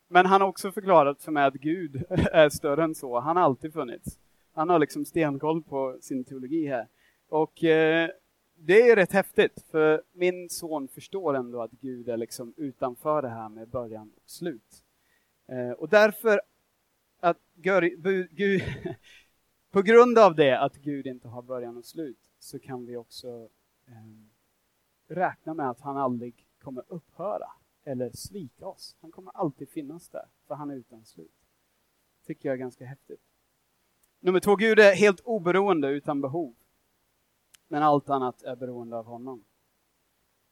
Men 0.08 0.26
han 0.26 0.40
har 0.40 0.48
också 0.48 0.72
förklarat 0.72 1.22
för 1.22 1.32
mig 1.32 1.44
att 1.44 1.54
Gud 1.54 2.04
är 2.32 2.48
större 2.48 2.84
än 2.84 2.94
så. 2.94 3.20
Han 3.20 3.36
har 3.36 3.42
alltid 3.42 3.72
funnits. 3.72 4.18
Han 4.52 4.68
har 4.68 4.78
liksom 4.78 5.04
stenkoll 5.04 5.62
på 5.62 5.98
sin 6.00 6.24
teologi 6.24 6.66
här. 6.66 6.88
Och 7.28 7.64
eh, 7.64 8.10
det 8.54 8.90
är 8.90 8.96
rätt 8.96 9.12
häftigt, 9.12 9.64
för 9.70 10.02
min 10.12 10.48
son 10.50 10.88
förstår 10.88 11.36
ändå 11.36 11.62
att 11.62 11.70
Gud 11.70 12.08
är 12.08 12.16
liksom 12.16 12.54
utanför 12.56 13.22
det 13.22 13.28
här 13.28 13.48
med 13.48 13.68
början 13.68 14.12
och 14.16 14.30
slut. 14.30 14.84
Eh, 15.48 15.70
och 15.70 15.88
därför 15.88 16.40
att 17.20 17.38
Gud, 17.54 18.62
på 19.70 19.82
grund 19.82 20.18
av 20.18 20.34
det, 20.34 20.60
att 20.60 20.76
Gud 20.76 21.06
inte 21.06 21.28
har 21.28 21.42
början 21.42 21.76
och 21.76 21.84
slut, 21.84 22.18
så 22.38 22.58
kan 22.58 22.86
vi 22.86 22.96
också 22.96 23.48
eh, 23.86 25.14
räkna 25.14 25.54
med 25.54 25.70
att 25.70 25.80
han 25.80 25.96
aldrig 25.96 26.46
kommer 26.62 26.84
upphöra 26.88 27.48
eller 27.90 28.10
svika 28.10 28.66
oss. 28.66 28.96
Han 29.00 29.10
kommer 29.10 29.36
alltid 29.36 29.68
finnas 29.68 30.08
där, 30.08 30.26
för 30.46 30.54
han 30.54 30.70
är 30.70 30.74
utan 30.74 31.04
slut. 31.04 31.34
tycker 32.26 32.48
jag 32.48 32.54
är 32.54 32.58
ganska 32.58 32.84
häftigt. 32.84 33.20
Nummer 34.20 34.40
två, 34.40 34.56
Gud 34.56 34.78
är 34.78 34.94
helt 34.94 35.20
oberoende 35.20 35.88
utan 35.88 36.20
behov. 36.20 36.54
Men 37.68 37.82
allt 37.82 38.10
annat 38.10 38.42
är 38.42 38.56
beroende 38.56 38.96
av 38.96 39.04
honom. 39.04 39.44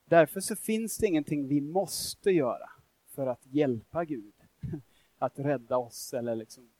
Därför 0.05 0.41
så 0.41 0.57
finns 0.57 0.99
det 0.99 1.07
ingenting 1.07 1.49
vi 1.49 1.61
måste 1.61 2.31
göra 2.31 2.71
för 3.09 3.27
att 3.27 3.47
hjälpa 3.47 4.05
Gud 4.05 4.35
att 5.19 5.39
rädda 5.39 5.77
oss 5.77 6.15
eller 6.15 6.37
liksom 6.37 6.71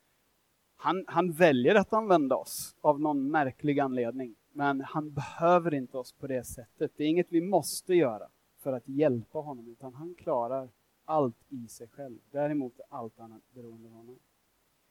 Han, 0.77 1.05
han 1.09 1.33
väljer 1.33 1.75
att 1.75 1.93
använda 1.93 2.37
oss 2.37 2.77
av 2.81 3.01
någon 3.01 3.31
märklig 3.31 3.81
anledning. 3.81 4.35
Men 4.53 4.81
han 4.81 5.13
behöver 5.13 5.75
inte 5.75 5.99
oss 5.99 6.13
på 6.13 6.27
det 6.27 6.45
sättet. 6.45 6.93
Det 6.97 7.05
är 7.05 7.09
inget 7.09 7.33
vi 7.33 7.41
måste 7.41 7.95
göra 7.95 8.29
för 8.69 8.77
att 8.77 8.89
hjälpa 8.89 9.39
honom, 9.39 9.69
utan 9.69 9.95
han 9.95 10.15
klarar 10.15 10.69
allt 11.05 11.37
i 11.49 11.69
sig 11.69 11.89
själv. 11.89 12.19
Däremot 12.31 12.79
är 12.79 12.85
allt 12.97 13.21
annat 13.21 13.41
beroende 13.55 13.89
av 13.89 13.95
honom. 13.95 14.19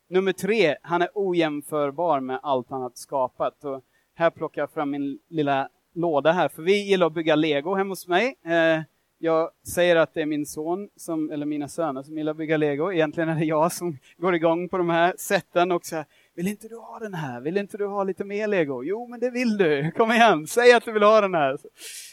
Nummer 0.07 0.31
tre, 0.31 0.75
han 0.81 1.01
är 1.01 1.09
ojämförbar 1.13 2.19
med 2.19 2.39
allt 2.43 2.71
annat 2.71 2.97
skapat. 2.97 3.63
Och 3.63 3.83
här 4.13 4.29
plockar 4.29 4.61
jag 4.61 4.71
fram 4.71 4.91
min 4.91 5.19
lilla 5.27 5.69
låda 5.93 6.31
här, 6.31 6.49
för 6.49 6.61
vi 6.61 6.89
gillar 6.89 7.07
att 7.07 7.13
bygga 7.13 7.35
lego 7.35 7.75
hemma 7.75 7.91
hos 7.91 8.07
mig. 8.07 8.35
Eh, 8.45 8.81
jag 9.17 9.51
säger 9.73 9.95
att 9.95 10.13
det 10.13 10.21
är 10.21 10.25
min 10.25 10.45
son, 10.45 10.89
som, 10.95 11.31
eller 11.31 11.45
mina 11.45 11.67
söner, 11.67 12.03
som 12.03 12.17
gillar 12.17 12.31
att 12.31 12.37
bygga 12.37 12.57
lego. 12.57 12.91
Egentligen 12.91 13.29
är 13.29 13.35
det 13.35 13.45
jag 13.45 13.71
som 13.71 13.97
går 14.17 14.35
igång 14.35 14.69
på 14.69 14.77
de 14.77 14.89
här 14.89 15.15
sätten 15.17 15.71
och 15.71 15.85
säger 15.85 16.05
vill 16.37 16.47
inte 16.47 16.67
du 16.67 16.75
ha 16.75 16.99
den 16.99 17.13
här? 17.13 17.41
Vill 17.41 17.57
inte 17.57 17.77
du 17.77 17.85
ha 17.85 18.03
lite 18.03 18.23
mer 18.23 18.47
lego? 18.47 18.83
Jo, 18.83 19.07
men 19.07 19.19
det 19.19 19.29
vill 19.29 19.57
du. 19.57 19.91
Kom 19.95 20.11
igen, 20.11 20.47
säg 20.47 20.73
att 20.73 20.85
du 20.85 20.91
vill 20.91 21.03
ha 21.03 21.21
den 21.21 21.33
här. 21.33 21.57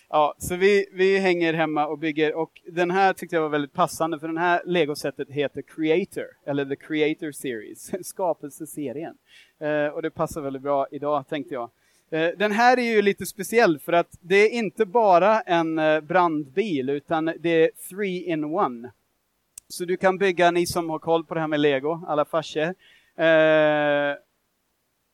Ja, 0.09 0.35
så 0.39 0.57
vi, 0.57 0.87
vi 0.93 1.19
hänger 1.19 1.55
hemma 1.55 1.87
och 1.87 1.99
bygger 1.99 2.35
och 2.35 2.51
den 2.67 2.91
här 2.91 3.13
tyckte 3.13 3.37
jag 3.37 3.43
var 3.43 3.49
väldigt 3.49 3.73
passande 3.73 4.19
för 4.19 4.27
den 4.27 4.37
här 4.37 4.63
legosättet 4.65 5.31
heter 5.31 5.63
Creator, 5.63 6.25
eller 6.47 6.65
The 6.65 6.77
Creator 6.77 7.33
Series, 7.33 8.07
skapelseserien. 8.09 9.15
Eh, 9.61 9.87
och 9.87 10.03
det 10.03 10.11
passar 10.11 10.41
väldigt 10.41 10.63
bra 10.63 10.87
idag 10.91 11.29
tänkte 11.29 11.55
jag. 11.55 11.71
Eh, 12.11 12.31
den 12.39 12.53
här 12.53 12.79
är 12.79 12.95
ju 12.95 13.03
lite 13.03 13.27
speciell 13.27 13.79
för 13.79 13.93
att 13.93 14.19
det 14.21 14.37
är 14.37 14.51
inte 14.51 14.87
bara 14.87 15.41
en 15.41 15.79
eh, 15.79 16.01
brandbil 16.01 16.91
utan 16.91 17.25
det 17.25 17.65
är 17.65 17.71
three 17.89 18.25
in 18.25 18.45
one. 18.45 18.91
Så 19.69 19.85
du 19.85 19.97
kan 19.97 20.19
bygga, 20.19 20.51
ni 20.51 20.67
som 20.67 20.91
har 20.91 20.99
koll 20.99 21.25
på 21.25 21.35
det 21.35 21.41
här 21.41 21.49
med 21.49 21.61
lego, 21.61 22.05
alla 22.07 22.25
farsor, 22.25 22.75
eh, 23.17 24.17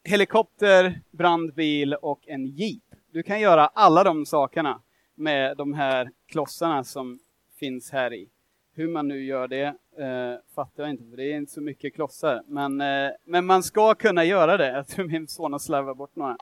helikopter, 0.04 1.00
brandbil 1.10 1.94
och 1.94 2.28
en 2.28 2.46
jeep. 2.46 2.82
Du 3.12 3.22
kan 3.22 3.40
göra 3.40 3.66
alla 3.66 4.04
de 4.04 4.26
sakerna 4.26 4.82
med 5.14 5.56
de 5.56 5.74
här 5.74 6.10
klossarna 6.26 6.84
som 6.84 7.18
finns 7.58 7.90
här 7.90 8.12
i. 8.12 8.28
Hur 8.74 8.88
man 8.88 9.08
nu 9.08 9.24
gör 9.24 9.48
det 9.48 9.66
eh, 9.98 10.54
fattar 10.54 10.82
jag 10.82 10.90
inte, 10.90 11.04
för 11.10 11.16
det 11.16 11.32
är 11.32 11.36
inte 11.36 11.52
så 11.52 11.60
mycket 11.60 11.94
klossar. 11.94 12.42
Men, 12.46 12.80
eh, 12.80 13.10
men 13.24 13.46
man 13.46 13.62
ska 13.62 13.94
kunna 13.94 14.24
göra 14.24 14.56
det. 14.56 14.72
Jag 14.72 14.86
tror 14.88 15.04
min 15.04 15.28
son 15.28 15.52
har 15.52 15.58
slarvat 15.58 15.96
bort 15.96 16.16
några. 16.16 16.36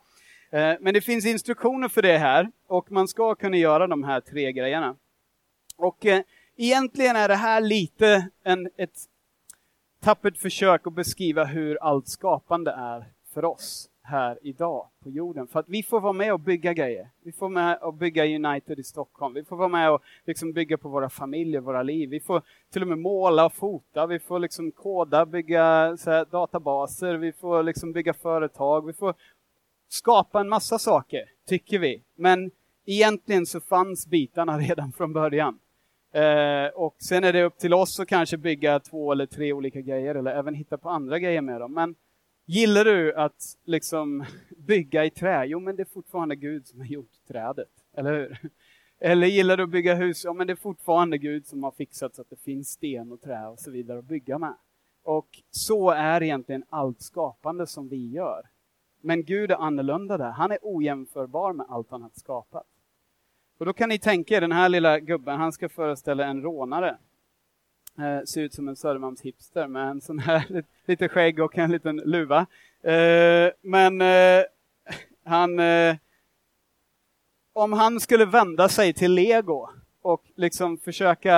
Eh, 0.51 0.75
men 0.81 0.95
det 0.95 1.01
finns 1.01 1.27
instruktioner 1.27 1.89
för 1.89 2.03
det 2.03 2.19
här 2.19 2.51
och 2.67 2.93
man 2.93 3.09
ska 3.09 3.35
kunna 3.35 3.57
göra 3.57 3.87
de 3.87 4.05
här 4.05 4.21
tre 4.21 4.53
grejerna. 4.53 4.97
Och 5.77 6.07
eh, 6.07 6.23
egentligen 6.57 7.17
är 7.17 7.29
det 7.29 7.35
här 7.35 7.61
lite 7.61 8.29
en, 8.45 8.71
ett 8.77 8.99
tappert 10.09 10.39
försök 10.39 10.87
att 10.87 10.93
beskriva 10.93 11.45
hur 11.45 11.77
allt 11.77 12.09
skapande 12.09 12.71
är 12.71 13.05
för 13.35 13.45
oss 13.45 13.91
här 14.03 14.39
idag 14.43 14.89
på 15.03 15.11
jorden. 15.11 15.47
För 15.47 15.61
att 15.61 15.69
vi 15.69 15.83
får 15.83 16.01
vara 16.01 16.13
med 16.13 16.33
och 16.33 16.41
bygga 16.41 16.73
grejer. 16.73 17.11
Vi 17.23 17.33
får 17.33 17.49
vara 17.49 17.65
med 17.65 17.79
och 17.83 17.95
bygga 17.95 18.25
United 18.25 18.79
i 18.79 18.83
Stockholm. 18.83 19.35
Vi 19.35 19.45
får 19.45 19.57
vara 19.57 19.69
med 19.69 19.91
och 19.91 20.03
liksom 20.25 20.53
bygga 20.53 20.79
på 20.79 20.89
våra 20.89 21.11
familjer, 21.11 21.61
våra 21.61 21.83
liv. 21.83 22.09
Vi 22.09 22.21
får 22.21 22.43
till 22.73 22.83
och 22.83 22.89
med 22.89 22.99
måla 22.99 23.47
och 23.47 23.53
fota. 23.53 24.07
Vi 24.07 24.19
får 24.19 24.39
liksom 24.39 24.73
koda, 24.73 25.27
bygga 25.27 25.63
här, 26.07 26.31
databaser. 26.31 27.15
Vi 27.15 27.33
får 27.33 27.63
liksom 27.63 27.93
bygga 27.93 28.15
företag. 28.15 28.87
Vi 28.87 28.93
får 28.93 29.15
skapa 29.89 30.41
en 30.41 30.49
massa 30.49 30.79
saker, 30.79 31.25
tycker 31.47 31.79
vi. 31.79 32.03
Men 32.15 32.51
egentligen 32.87 33.47
så 33.47 33.61
fanns 33.61 34.07
bitarna 34.07 34.59
redan 34.69 34.93
från 34.93 35.13
början. 35.13 35.59
Eh, 36.13 36.67
och 36.75 36.97
sen 36.99 37.25
är 37.25 37.33
det 37.33 37.43
upp 37.43 37.59
till 37.59 37.75
oss 37.75 38.01
att 38.01 38.09
kanske 38.09 38.37
bygga 38.37 38.81
två 38.81 39.13
eller 39.13 39.27
tre 39.27 39.53
olika 39.53 39.81
grejer 39.81 40.15
eller 40.15 40.31
även 40.31 40.55
hitta 40.55 40.79
på 40.79 40.91
andra 40.91 41.19
grejer 41.19 41.41
med 41.41 41.61
dem. 41.61 41.75
Men 41.75 41.95
gillar 42.47 42.85
du 42.85 43.15
att 43.15 43.57
liksom 43.65 44.25
bygga 44.57 45.05
i 45.05 45.11
trä? 45.11 45.45
Jo, 45.47 45.61
men 45.61 45.77
det 45.77 45.83
är 45.83 45.93
fortfarande 45.93 46.37
Gud 46.37 46.67
som 46.67 46.81
har 46.81 46.87
gjort 46.87 47.13
trädet, 47.29 47.69
eller 47.97 48.13
hur? 48.13 48.39
Eller 49.01 49.27
gillar 49.27 49.57
du 49.57 49.63
att 49.63 49.71
bygga 49.71 49.95
hus? 49.95 50.25
Ja, 50.25 50.33
men 50.33 50.47
det 50.47 50.53
är 50.53 50.57
fortfarande 50.57 51.19
Gud 51.19 51.47
som 51.47 51.63
har 51.63 51.71
fixat 51.71 52.15
så 52.15 52.23
att 52.23 52.31
det 52.31 52.43
finns 52.43 52.69
sten 52.69 53.13
och 53.13 53.21
trä 53.21 53.47
och 53.47 53.59
så 53.59 53.71
vidare 53.71 53.99
att 53.99 54.05
bygga 54.05 54.39
med. 54.39 54.55
Och 55.03 55.43
så 55.51 55.91
är 55.91 56.23
egentligen 56.23 56.65
allt 56.69 57.03
skapande 57.03 57.67
som 57.67 57.89
vi 57.89 58.11
gör. 58.11 58.43
Men 59.01 59.25
Gud 59.25 59.51
är 59.51 59.57
annorlunda 59.57 60.19
där. 60.19 60.31
Han 60.31 60.51
är 60.51 60.59
ojämförbar 60.63 61.53
med 61.53 61.67
allt 61.69 61.91
han 61.91 62.03
har 62.03 62.11
skapat. 62.15 62.67
Och 63.59 63.67
då 63.67 63.73
kan 63.73 63.89
ni 63.89 63.99
tänka 63.99 64.37
er 64.37 64.41
den 64.41 64.53
här 64.53 64.69
lilla 64.69 64.99
gubben, 64.99 65.39
han 65.41 65.53
ska 65.53 65.69
föreställa 65.69 66.25
en 66.25 66.43
rånare. 66.43 66.99
Eh, 67.99 68.25
ser 68.25 68.43
ut 68.43 68.55
som 68.55 68.69
en 68.69 68.77
Södermalmshipster 68.77 69.67
med 69.67 69.91
en 69.91 70.01
sån 70.01 70.19
här 70.19 70.65
lite 70.87 71.09
skägg 71.09 71.41
och 71.41 71.59
en 71.59 71.71
liten 71.71 71.97
luva. 71.97 72.47
Eh, 72.83 73.51
men 73.61 74.01
eh, 74.01 74.45
han... 75.25 75.59
Eh, 75.59 75.97
om 77.53 77.73
han 77.73 78.01
skulle 78.01 78.25
vända 78.25 78.69
sig 78.69 78.93
till 78.93 79.13
Lego 79.13 79.69
och 80.03 80.23
liksom 80.35 80.79
försöka 80.79 81.33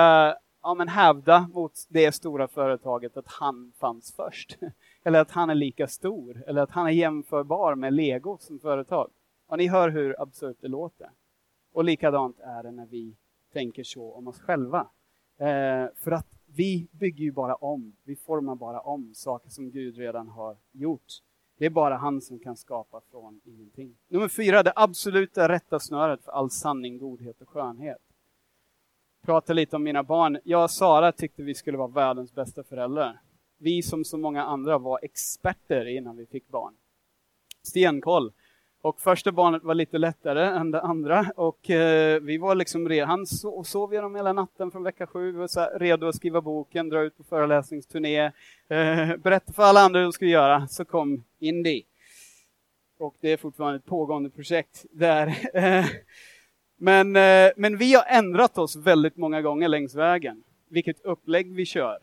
ja, 0.61 0.73
men 0.73 0.87
hävda 0.87 1.49
mot 1.53 1.73
det 1.89 2.11
stora 2.11 2.47
företaget 2.47 3.17
att 3.17 3.27
han 3.27 3.73
fanns 3.79 4.13
först. 4.15 4.57
Eller 5.03 5.19
att 5.19 5.31
han 5.31 5.49
är 5.49 5.55
lika 5.55 5.87
stor, 5.87 6.43
eller 6.47 6.61
att 6.61 6.71
han 6.71 6.87
är 6.87 6.91
jämförbar 6.91 7.75
med 7.75 7.93
Lego 7.93 8.37
som 8.39 8.59
företag. 8.59 9.09
Och 9.47 9.57
ni 9.57 9.67
hör 9.67 9.89
hur 9.89 10.21
absurt 10.21 10.57
det 10.61 10.67
låter. 10.67 11.09
Och 11.71 11.83
likadant 11.83 12.39
är 12.39 12.63
det 12.63 12.71
när 12.71 12.85
vi 12.85 13.15
tänker 13.53 13.83
så 13.83 14.13
om 14.13 14.27
oss 14.27 14.39
själva. 14.39 14.87
Eh, 15.37 15.85
för 15.95 16.11
att 16.11 16.27
vi 16.45 16.87
bygger 16.91 17.23
ju 17.23 17.31
bara 17.31 17.55
om, 17.55 17.95
vi 18.03 18.15
formar 18.15 18.55
bara 18.55 18.79
om 18.79 19.13
saker 19.13 19.49
som 19.49 19.71
Gud 19.71 19.97
redan 19.97 20.27
har 20.27 20.57
gjort. 20.71 21.21
Det 21.57 21.65
är 21.65 21.69
bara 21.69 21.97
han 21.97 22.21
som 22.21 22.39
kan 22.39 22.57
skapa 22.57 23.01
från 23.11 23.41
ingenting. 23.43 23.97
Nummer 24.07 24.27
fyra, 24.27 24.63
det 24.63 24.73
absoluta 24.75 25.49
rätta 25.49 25.79
snöret 25.79 26.23
för 26.23 26.31
all 26.31 26.49
sanning, 26.49 26.97
godhet 26.97 27.41
och 27.41 27.49
skönhet. 27.49 28.01
Prata 29.21 29.53
lite 29.53 29.75
om 29.75 29.83
mina 29.83 30.03
barn. 30.03 30.39
Jag 30.43 30.63
och 30.63 30.71
Sara 30.71 31.11
tyckte 31.11 31.43
vi 31.43 31.55
skulle 31.55 31.77
vara 31.77 31.87
världens 31.87 32.33
bästa 32.33 32.63
föräldrar. 32.63 33.21
Vi 33.57 33.81
som 33.81 34.05
så 34.05 34.17
många 34.17 34.43
andra 34.43 34.77
var 34.77 34.99
experter 35.01 35.85
innan 35.85 36.17
vi 36.17 36.25
fick 36.25 36.47
barn. 36.47 36.73
Stenkoll. 37.61 38.31
Och 38.83 39.01
första 39.01 39.31
barnet 39.31 39.63
var 39.63 39.75
lite 39.75 39.97
lättare 39.97 40.45
än 40.45 40.71
det 40.71 40.81
andra 40.81 41.25
och 41.35 41.69
eh, 41.69 42.19
vi 42.21 42.37
var 42.37 42.55
liksom 42.55 42.89
redo. 42.89 43.05
Han 43.05 43.25
sov, 43.25 43.63
sov 43.63 43.93
genom 43.93 44.15
hela 44.15 44.33
natten 44.33 44.71
från 44.71 44.83
vecka 44.83 45.07
sju, 45.07 45.31
var 45.31 45.47
så 45.47 45.69
redo 45.75 46.07
att 46.07 46.15
skriva 46.15 46.41
boken, 46.41 46.89
dra 46.89 47.01
ut 47.01 47.17
på 47.17 47.23
föreläsningsturné, 47.23 48.25
eh, 48.67 49.17
berätta 49.17 49.53
för 49.53 49.63
alla 49.63 49.79
andra 49.79 49.99
hur 49.99 50.05
de 50.05 50.13
skulle 50.13 50.31
göra. 50.31 50.67
Så 50.67 50.85
kom 50.85 51.23
Indy. 51.39 51.83
Och 52.99 53.15
det 53.19 53.31
är 53.31 53.37
fortfarande 53.37 53.77
ett 53.77 53.85
pågående 53.85 54.29
projekt 54.29 54.85
där. 54.91 55.27
Eh, 55.53 55.85
men, 56.77 57.15
eh, 57.15 57.51
men 57.57 57.77
vi 57.77 57.93
har 57.93 58.05
ändrat 58.07 58.57
oss 58.57 58.75
väldigt 58.75 59.17
många 59.17 59.41
gånger 59.41 59.67
längs 59.67 59.95
vägen, 59.95 60.43
vilket 60.69 61.05
upplägg 61.05 61.55
vi 61.55 61.65
kör. 61.65 61.97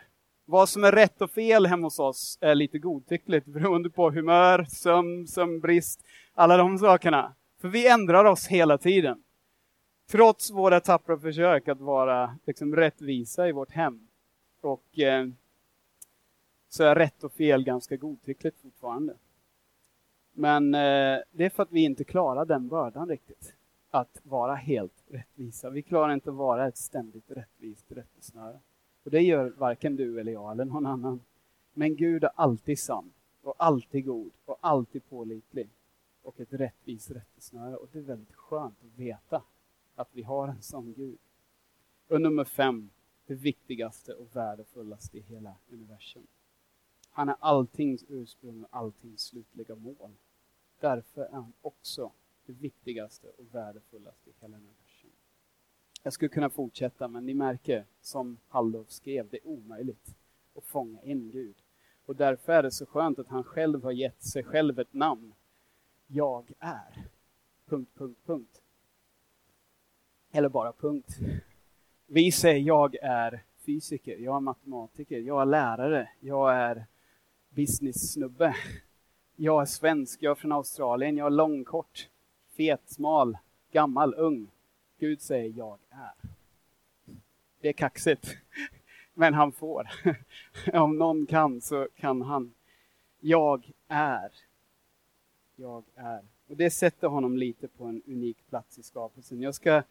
Vad 0.51 0.69
som 0.69 0.85
är 0.85 0.93
rätt 0.93 1.23
och 1.23 1.31
fel 1.31 1.67
hemma 1.67 1.87
hos 1.87 1.99
oss 1.99 2.39
är 2.41 2.55
lite 2.55 2.79
godtyckligt 2.79 3.47
beroende 3.47 3.91
på 3.91 4.11
humör, 4.11 4.65
sömn, 4.65 5.27
sömnbrist, 5.27 6.05
alla 6.35 6.57
de 6.57 6.79
sakerna. 6.79 7.35
För 7.61 7.69
vi 7.69 7.89
ändrar 7.89 8.25
oss 8.25 8.47
hela 8.47 8.79
tiden. 8.79 9.23
Trots 10.11 10.51
våra 10.51 10.81
tappra 10.81 11.19
försök 11.19 11.69
att 11.69 11.81
vara 11.81 12.39
liksom, 12.47 12.77
rättvisa 12.77 13.49
i 13.49 13.53
vårt 13.53 13.71
hem. 13.71 14.09
Och 14.61 14.99
eh, 14.99 15.29
så 16.69 16.85
är 16.85 16.95
rätt 16.95 17.25
och 17.25 17.33
fel 17.33 17.65
ganska 17.65 17.97
godtyckligt 17.97 18.63
fortfarande. 18.63 19.15
Men 20.33 20.75
eh, 20.75 21.19
det 21.31 21.45
är 21.45 21.51
för 21.51 21.63
att 21.63 21.73
vi 21.73 21.85
inte 21.85 22.05
klarar 22.05 22.45
den 22.45 22.69
bördan 22.69 23.09
riktigt. 23.09 23.55
Att 23.91 24.21
vara 24.23 24.55
helt 24.55 25.05
rättvisa. 25.09 25.71
Vi 25.71 25.83
klarar 25.83 26.13
inte 26.13 26.31
att 26.31 26.37
vara 26.37 26.69
ett 26.69 26.79
ständigt 26.79 27.31
rättvist 27.31 27.93
rättesnöre. 27.93 28.59
Och 29.03 29.11
det 29.11 29.21
gör 29.21 29.51
varken 29.51 29.97
du 29.97 30.21
eller 30.21 30.33
jag 30.33 30.53
eller 30.53 30.65
någon 30.65 30.87
annan. 30.87 31.21
Men 31.75 31.97
Gud 31.97 32.25
är 32.25 32.31
alltid 32.35 32.79
sann 32.79 33.13
och 33.43 33.55
alltid 33.59 34.05
god 34.05 34.33
och 34.45 34.59
alltid 34.61 35.09
pålitlig 35.09 35.71
och 36.23 36.41
ett 36.41 36.53
rättvist 36.53 37.11
rättesnöre. 37.11 37.77
Och 37.77 37.89
det 37.93 37.99
är 37.99 38.03
väldigt 38.03 38.35
skönt 38.35 38.85
att 38.85 38.99
veta 38.99 39.43
att 39.95 40.09
vi 40.13 40.23
har 40.23 40.49
en 40.49 40.63
sån 40.63 40.93
Gud. 40.93 41.19
Och 42.09 42.21
nummer 42.21 42.45
fem, 42.45 42.91
det 43.27 43.35
viktigaste 43.35 44.15
och 44.15 44.37
värdefullaste 44.37 45.19
i 45.19 45.21
hela 45.21 45.55
universum. 45.71 46.27
Han 47.11 47.29
är 47.29 47.37
alltings 47.41 48.05
ursprung 48.09 48.65
och 48.65 48.77
alltings 48.77 49.21
slutliga 49.21 49.75
mål. 49.75 50.11
Därför 50.81 51.23
är 51.23 51.33
han 51.33 51.53
också 51.61 52.13
det 52.47 52.53
viktigaste 52.53 53.29
och 53.29 53.55
värdefullaste 53.55 54.31
i 54.31 54.33
hela 54.41 54.57
universum. 54.57 54.88
Jag 56.09 56.13
skulle 56.13 56.29
kunna 56.29 56.51
fortsätta, 56.51 57.09
men 57.09 57.27
ni 57.27 57.35
märker, 57.35 57.85
som 58.01 58.39
Halldorf 58.49 58.91
skrev, 58.91 59.29
det 59.31 59.37
är 59.37 59.47
omöjligt 59.47 60.17
att 60.57 60.65
fånga 60.65 61.03
in 61.03 61.31
Gud. 61.31 61.57
Och 62.07 62.17
därför 62.17 62.53
är 62.53 62.63
det 62.63 62.71
så 62.71 62.87
skönt 62.87 63.19
att 63.19 63.29
han 63.29 63.45
själv 63.45 63.83
har 63.83 63.93
gett 63.93 64.23
sig 64.23 64.45
själv 64.45 64.79
ett 64.79 64.93
namn 64.93 65.35
jag 66.07 66.53
är. 66.59 67.05
Punkt, 67.67 67.91
punkt, 67.95 68.19
punkt. 68.27 68.63
Eller 70.33 70.49
bara 70.49 70.73
punkt. 70.73 71.19
Vi 72.07 72.33
säger 72.33 72.67
jag 72.67 72.95
är 73.03 73.45
fysiker, 73.67 74.19
jag 74.19 74.37
är 74.37 74.41
matematiker, 74.41 75.19
jag 75.19 75.43
är 75.43 75.47
lärare, 75.47 76.11
jag 76.21 76.55
är 76.55 76.87
business-snubbe. 77.49 78.57
Jag 79.37 79.63
är 79.63 79.67
svensk, 79.67 80.23
jag 80.23 80.31
är 80.31 80.35
från 80.35 80.53
Australien, 80.53 81.17
jag 81.17 81.27
är 81.27 81.31
långkort, 81.31 82.09
fet, 82.57 82.83
smal, 82.87 83.39
gammal, 83.73 84.15
ung. 84.15 84.51
Gud 84.99 85.21
säger 85.21 85.53
jag 85.57 85.79
är. 85.91 86.31
Det 87.61 87.69
är 87.69 87.73
kaxigt, 87.73 88.37
men 89.15 89.35
han 89.35 89.53
får. 89.53 89.89
Om 90.73 90.99
någon 90.99 91.27
kan 91.27 91.61
så 91.61 91.89
kan 91.97 92.23
han. 92.23 92.55
Jag 93.21 93.71
är. 93.89 94.33
Jag 95.57 95.85
är. 95.95 96.21
Och 96.49 96.57
det 96.57 96.71
sätter 96.71 97.09
honom 97.09 97.37
lite 97.37 97.69
på 97.69 97.85
en 97.85 98.03
unik 98.07 98.37
plats 98.49 98.79
i 98.79 98.83
skapelsen. 98.83 99.41
Jag 99.41 99.55
ska 99.55 99.83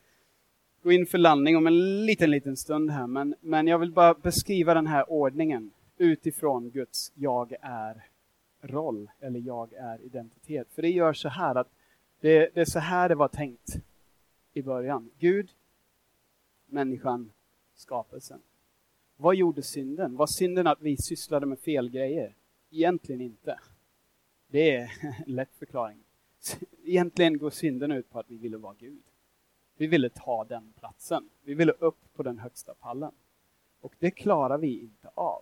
gå 0.83 0.91
in 0.91 1.05
för 1.05 1.17
landning 1.17 1.57
om 1.57 1.67
en 1.67 2.05
liten, 2.05 2.31
liten 2.31 2.57
stund 2.57 2.91
här, 2.91 3.07
men, 3.07 3.35
men 3.41 3.67
jag 3.67 3.79
vill 3.79 3.91
bara 3.91 4.13
beskriva 4.13 4.73
den 4.73 4.87
här 4.87 5.11
ordningen 5.11 5.71
utifrån 5.97 6.69
Guds 6.69 7.11
jag 7.15 7.53
är-roll, 7.61 9.09
eller 9.19 9.39
jag 9.39 9.73
är-identitet. 9.73 10.67
För 10.75 10.81
det 10.81 10.89
gör 10.89 11.13
så 11.13 11.29
här 11.29 11.55
att 11.55 11.69
det, 12.19 12.49
det 12.53 12.61
är 12.61 12.65
så 12.65 12.79
här 12.79 13.09
det 13.09 13.15
var 13.15 13.27
tänkt 13.27 13.77
i 14.57 14.63
början. 14.63 15.09
Gud, 15.19 15.49
människan, 16.65 17.31
skapelsen. 17.73 18.41
Vad 19.17 19.35
gjorde 19.35 19.63
synden? 19.63 20.15
Var 20.15 20.27
synden 20.27 20.67
att 20.67 20.81
vi 20.81 20.97
sysslade 20.97 21.45
med 21.45 21.59
fel 21.59 21.89
grejer? 21.89 22.35
Egentligen 22.69 23.21
inte. 23.21 23.59
Det 24.47 24.75
är 24.75 24.91
en 25.25 25.35
lätt 25.35 25.55
förklaring. 25.55 25.97
Egentligen 26.83 27.37
går 27.37 27.49
synden 27.49 27.91
ut 27.91 28.09
på 28.09 28.19
att 28.19 28.31
vi 28.31 28.37
ville 28.37 28.57
vara 28.57 28.75
Gud. 28.79 29.03
Vi 29.77 29.87
ville 29.87 30.09
ta 30.09 30.45
den 30.45 30.73
platsen. 30.79 31.29
Vi 31.43 31.53
ville 31.53 31.71
upp 31.71 32.13
på 32.13 32.23
den 32.23 32.39
högsta 32.39 32.73
pallen. 32.73 33.11
Och 33.81 33.95
det 33.99 34.11
klarar 34.11 34.57
vi 34.57 34.79
inte 34.79 35.09
av. 35.13 35.41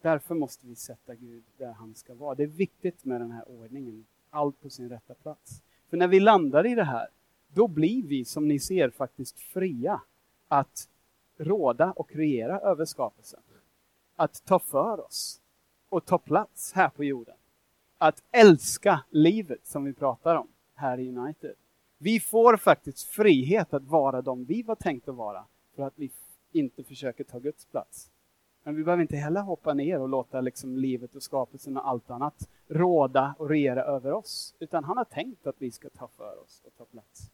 Därför 0.00 0.34
måste 0.34 0.66
vi 0.66 0.74
sätta 0.74 1.14
Gud 1.14 1.44
där 1.56 1.72
han 1.72 1.94
ska 1.94 2.14
vara. 2.14 2.34
Det 2.34 2.42
är 2.42 2.46
viktigt 2.46 3.04
med 3.04 3.20
den 3.20 3.30
här 3.30 3.48
ordningen. 3.48 4.06
Allt 4.30 4.60
på 4.60 4.70
sin 4.70 4.88
rätta 4.88 5.14
plats. 5.14 5.62
För 5.88 5.96
när 5.96 6.08
vi 6.08 6.20
landar 6.20 6.66
i 6.66 6.74
det 6.74 6.84
här, 6.84 7.08
då 7.54 7.68
blir 7.68 8.02
vi 8.02 8.24
som 8.24 8.48
ni 8.48 8.58
ser 8.58 8.90
faktiskt 8.90 9.40
fria 9.40 10.00
att 10.48 10.88
råda 11.38 11.92
och 11.92 12.12
regera 12.12 12.60
över 12.60 12.84
skapelsen. 12.84 13.40
Att 14.16 14.44
ta 14.44 14.58
för 14.58 15.06
oss 15.06 15.40
och 15.88 16.04
ta 16.04 16.18
plats 16.18 16.72
här 16.72 16.88
på 16.88 17.04
jorden. 17.04 17.36
Att 17.98 18.22
älska 18.30 19.04
livet 19.10 19.66
som 19.66 19.84
vi 19.84 19.92
pratar 19.92 20.36
om 20.36 20.48
här 20.74 20.98
i 21.00 21.08
United. 21.08 21.54
Vi 21.98 22.20
får 22.20 22.56
faktiskt 22.56 23.08
frihet 23.08 23.74
att 23.74 23.84
vara 23.84 24.22
de 24.22 24.44
vi 24.44 24.62
var 24.62 24.74
tänkt 24.74 25.08
att 25.08 25.14
vara 25.14 25.44
för 25.76 25.82
att 25.82 25.94
vi 25.96 26.10
inte 26.52 26.84
försöker 26.84 27.24
ta 27.24 27.38
Guds 27.38 27.66
plats. 27.66 28.10
Men 28.62 28.76
vi 28.76 28.84
behöver 28.84 29.02
inte 29.02 29.16
heller 29.16 29.40
hoppa 29.40 29.74
ner 29.74 30.00
och 30.00 30.08
låta 30.08 30.40
liksom 30.40 30.76
livet 30.76 31.14
och 31.14 31.22
skapelsen 31.22 31.76
och 31.76 31.88
allt 31.88 32.10
annat 32.10 32.48
råda 32.68 33.34
och 33.38 33.48
regera 33.48 33.84
över 33.84 34.12
oss. 34.12 34.54
Utan 34.58 34.84
han 34.84 34.96
har 34.96 35.04
tänkt 35.04 35.46
att 35.46 35.56
vi 35.58 35.70
ska 35.70 35.90
ta 35.90 36.08
för 36.08 36.42
oss 36.42 36.62
och 36.64 36.76
ta 36.76 36.84
plats. 36.84 37.30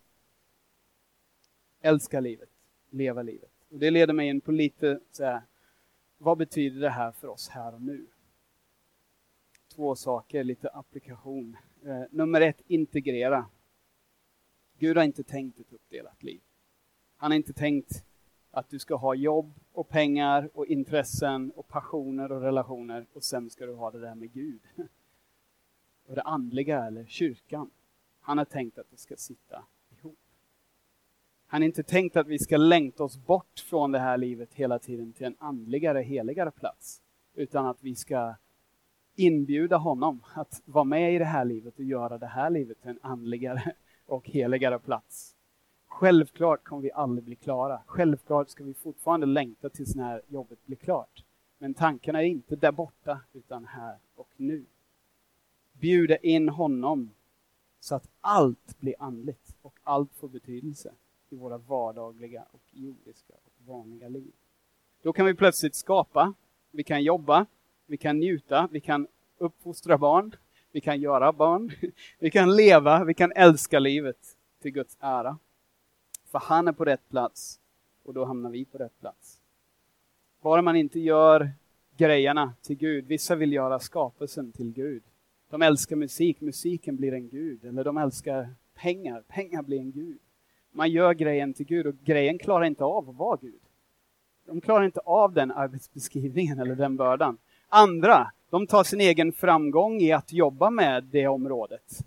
Älska 1.87 2.21
livet, 2.21 2.49
leva 2.91 3.23
livet. 3.23 3.51
Och 3.69 3.79
det 3.79 3.91
leder 3.91 4.15
mig 4.15 4.29
in 4.29 4.41
på 4.41 4.53
lite 4.53 5.01
så 5.11 5.25
här, 5.25 5.43
vad 6.19 6.39
betyder 6.39 6.81
det 6.81 6.91
här 6.91 7.13
för 7.13 7.29
oss 7.29 7.49
här 7.49 7.75
och 7.75 7.83
nu? 7.83 8.07
Två 9.75 9.97
saker, 9.97 10.45
lite 10.45 10.69
applikation. 10.69 11.57
Eh, 11.85 12.03
nummer 12.11 12.41
ett, 12.41 12.61
integrera. 12.67 13.47
Gud 14.79 14.97
har 14.97 15.05
inte 15.05 15.23
tänkt 15.23 15.61
ett 15.61 15.73
uppdelat 15.73 16.23
liv. 16.23 16.41
Han 17.17 17.31
har 17.31 17.37
inte 17.37 17.53
tänkt 17.53 18.05
att 18.51 18.71
du 18.71 18.79
ska 18.79 18.95
ha 18.95 19.15
jobb 19.15 19.55
och 19.73 19.89
pengar 19.89 20.51
och 20.55 20.67
intressen 20.67 21.51
och 21.51 21.69
passioner 21.69 22.33
och 22.33 22.41
relationer 22.41 23.07
och 23.13 23.25
sen 23.25 23.51
ska 23.51 23.67
du 23.67 23.73
ha 23.73 23.91
det 23.91 24.01
där 24.01 24.15
med 24.15 24.33
Gud. 24.33 24.61
Och 26.07 26.15
det 26.15 26.23
andliga 26.23 26.87
eller 26.87 27.07
kyrkan. 27.07 27.71
Han 28.21 28.39
har 28.39 28.45
tänkt 28.45 28.79
att 28.79 28.91
det 28.91 28.97
ska 28.97 29.17
sitta. 29.17 29.65
Han 31.49 31.63
har 31.63 31.67
inte 31.67 31.83
tänkt 31.83 32.17
att 32.17 32.27
vi 32.27 32.39
ska 32.39 32.57
längta 32.57 33.05
oss 33.05 33.17
bort 33.17 33.61
från 33.61 33.93
det 33.93 33.99
här 33.99 34.19
livet 34.19 34.55
hela 34.55 34.79
tiden 34.79 35.13
till 35.13 35.27
en 35.27 35.37
andligare, 35.39 36.03
heligare 36.03 36.51
plats. 36.51 37.03
Utan 37.35 37.67
att 37.67 37.83
vi 37.83 37.95
ska 37.95 38.35
inbjuda 39.15 39.77
honom 39.77 40.23
att 40.35 40.63
vara 40.65 40.85
med 40.85 41.15
i 41.15 41.19
det 41.19 41.25
här 41.25 41.45
livet 41.45 41.79
och 41.79 41.85
göra 41.85 42.19
det 42.19 42.27
här 42.27 42.51
livet 42.51 42.81
till 42.81 42.91
en 42.91 42.99
andligare 43.03 43.73
och 44.07 44.29
heligare 44.29 44.79
plats. 44.79 45.37
Självklart 45.87 46.65
kommer 46.65 46.83
vi 46.83 46.93
aldrig 46.93 47.25
bli 47.25 47.37
klara. 47.37 47.83
Självklart 47.87 48.51
ska 48.51 48.65
vi 48.65 48.75
fortfarande 48.75 49.27
längta 49.27 49.69
tills 49.69 49.95
när 49.95 50.23
jobbet 50.29 50.67
blir 50.67 50.77
klart. 50.77 51.25
Men 51.59 51.75
tankarna 51.75 52.23
är 52.23 52.27
inte 52.27 52.57
där 52.57 52.73
borta, 52.73 53.21
utan 53.33 53.65
här 53.65 53.99
och 54.15 54.29
nu. 54.37 54.65
Bjuda 55.73 56.17
in 56.17 56.49
honom 56.49 57.11
så 57.81 57.95
att 57.95 58.09
allt 58.21 58.81
blir 58.81 58.95
andligt 58.99 59.57
och 59.63 59.79
allt 59.83 60.15
får 60.15 60.29
betydelse 60.29 60.93
i 61.31 61.37
våra 61.37 61.59
vardagliga 61.59 62.45
och 62.53 62.63
jordiska 62.71 63.35
och 63.35 63.67
vanliga 63.67 64.09
liv. 64.09 64.33
Då 65.03 65.13
kan 65.13 65.27
vi 65.27 65.35
plötsligt 65.35 65.75
skapa, 65.75 66.35
vi 66.71 66.85
kan 66.85 67.03
jobba, 67.03 67.47
vi 67.87 67.97
kan 67.97 68.19
njuta, 68.19 68.69
vi 68.73 68.81
kan 68.81 69.07
uppfostra 69.39 69.99
barn, 69.99 70.37
vi 70.73 70.81
kan 70.81 71.01
göra 71.01 71.33
barn, 71.33 71.73
vi 72.19 72.31
kan 72.31 72.57
leva, 72.57 73.05
vi 73.05 73.15
kan 73.15 73.33
älska 73.33 73.79
livet 73.79 74.37
till 74.63 74.71
Guds 74.71 74.97
ära. 75.01 75.39
För 76.25 76.39
han 76.39 76.69
är 76.69 76.73
på 76.73 76.85
rätt 76.85 77.09
plats 77.09 77.61
och 78.03 78.15
då 78.15 78.25
hamnar 78.25 78.51
vi 78.51 78.65
på 78.65 78.79
rätt 78.79 79.01
plats. 79.01 79.41
Bara 80.41 80.63
man 80.63 80.77
inte 80.77 81.01
gör 81.01 81.51
grejerna 81.97 82.55
till 82.63 82.77
Gud. 82.77 83.07
Vissa 83.07 83.35
vill 83.35 83.53
göra 83.53 83.79
skapelsen 83.79 84.53
till 84.53 84.73
Gud. 84.73 85.03
De 85.51 85.63
älskar 85.63 85.97
musik, 85.97 86.41
musiken 86.41 86.97
blir 86.97 87.13
en 87.13 87.29
gud. 87.29 87.65
Eller 87.65 87.85
de 87.85 87.97
älskar 87.97 88.55
pengar, 88.75 89.23
pengar 89.29 89.63
blir 89.63 89.79
en 89.79 89.93
gud. 89.93 90.19
Man 90.77 90.91
gör 90.91 91.15
grejen 91.15 91.55
till 91.55 91.67
Gud 91.67 91.87
och 91.87 91.95
grejen 92.05 92.39
klarar 92.39 92.65
inte 92.65 92.85
av 92.85 93.11
att 93.11 93.17
vara 93.17 93.39
Gud. 93.43 93.61
De 94.47 94.61
klarar 94.61 94.85
inte 94.85 95.01
av 95.01 95.33
den 95.33 95.53
arbetsbeskrivningen 95.53 96.59
eller 96.59 96.75
den 96.75 96.97
bördan. 96.97 97.39
Andra, 97.69 98.31
de 98.51 98.67
tar 98.67 98.85
sin 98.85 99.01
egen 99.01 99.33
framgång 99.33 100.01
i 100.01 100.13
att 100.13 100.33
jobba 100.33 100.71
med 100.71 101.05
det 101.05 101.27
området. 101.27 101.99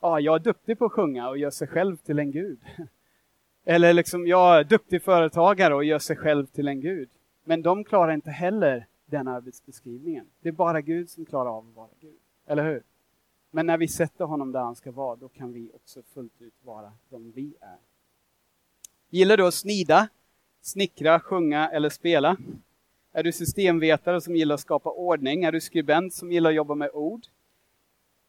Ja, 0.00 0.20
jag 0.20 0.34
är 0.34 0.38
duktig 0.38 0.78
på 0.78 0.84
att 0.84 0.92
sjunga 0.92 1.28
och 1.28 1.38
gör 1.38 1.50
sig 1.50 1.68
själv 1.68 1.96
till 1.96 2.18
en 2.18 2.30
gud. 2.30 2.58
Eller 3.64 3.92
liksom, 3.92 4.26
jag 4.26 4.58
är 4.58 4.64
duktig 4.64 5.02
företagare 5.02 5.74
och 5.74 5.84
gör 5.84 5.98
sig 5.98 6.16
själv 6.16 6.46
till 6.46 6.68
en 6.68 6.80
gud. 6.80 7.08
Men 7.44 7.62
de 7.62 7.84
klarar 7.84 8.12
inte 8.12 8.30
heller 8.30 8.86
den 9.06 9.28
arbetsbeskrivningen. 9.28 10.26
Det 10.40 10.48
är 10.48 10.52
bara 10.52 10.80
Gud 10.80 11.10
som 11.10 11.24
klarar 11.24 11.50
av 11.50 11.68
att 11.68 11.76
vara 11.76 11.88
Gud. 12.00 12.18
Eller 12.46 12.64
hur? 12.64 12.82
Men 13.50 13.66
när 13.66 13.78
vi 13.78 13.88
sätter 13.88 14.24
honom 14.24 14.52
där 14.52 14.60
han 14.60 14.76
ska 14.76 14.90
vara, 14.90 15.16
då 15.16 15.28
kan 15.28 15.52
vi 15.52 15.70
också 15.74 16.02
fullt 16.02 16.42
ut 16.42 16.54
vara 16.64 16.92
de 17.10 17.32
vi 17.32 17.54
är. 17.60 17.89
Gillar 19.10 19.36
du 19.36 19.46
att 19.46 19.54
snida, 19.54 20.08
snickra, 20.60 21.20
sjunga 21.20 21.68
eller 21.68 21.88
spela? 21.88 22.36
Är 23.12 23.22
du 23.22 23.32
systemvetare 23.32 24.20
som 24.20 24.36
gillar 24.36 24.54
att 24.54 24.60
skapa 24.60 24.90
ordning? 24.90 25.44
Är 25.44 25.52
du 25.52 25.60
skribent 25.60 26.14
som 26.14 26.32
gillar 26.32 26.50
att 26.50 26.56
jobba 26.56 26.74
med 26.74 26.90
ord? 26.92 27.26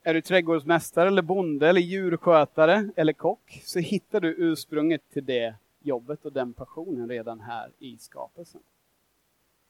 Är 0.04 0.14
du 0.14 0.22
trädgårdsmästare 0.22 1.08
eller 1.08 1.22
bonde 1.22 1.70
eller 1.70 1.82
djurskötare 1.82 2.90
eller 2.96 3.14
kock 3.14 3.62
så 3.64 3.80
hittar 3.80 4.20
du 4.20 4.36
ursprunget 4.38 5.02
till 5.14 5.26
det 5.26 5.56
jobbet 5.80 6.26
och 6.26 6.34
den 6.34 6.54
passionen 6.54 7.10
redan 7.10 7.40
här 7.40 7.72
i 7.80 7.98
skapelsen. 7.98 8.62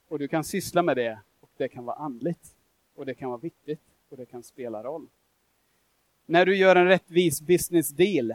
Och 0.07 0.19
du 0.19 0.27
kan 0.27 0.43
syssla 0.43 0.81
med 0.81 0.97
det 0.97 1.19
och 1.39 1.49
det 1.57 1.67
kan 1.67 1.85
vara 1.85 1.97
andligt 1.97 2.55
och 2.95 3.05
det 3.05 3.13
kan 3.13 3.29
vara 3.29 3.39
viktigt 3.39 3.81
och 4.09 4.17
det 4.17 4.25
kan 4.25 4.43
spela 4.43 4.83
roll. 4.83 5.07
När 6.25 6.45
du 6.45 6.55
gör 6.55 6.75
en 6.75 6.87
rättvis 6.87 7.41
business 7.41 7.89
deal 7.89 8.33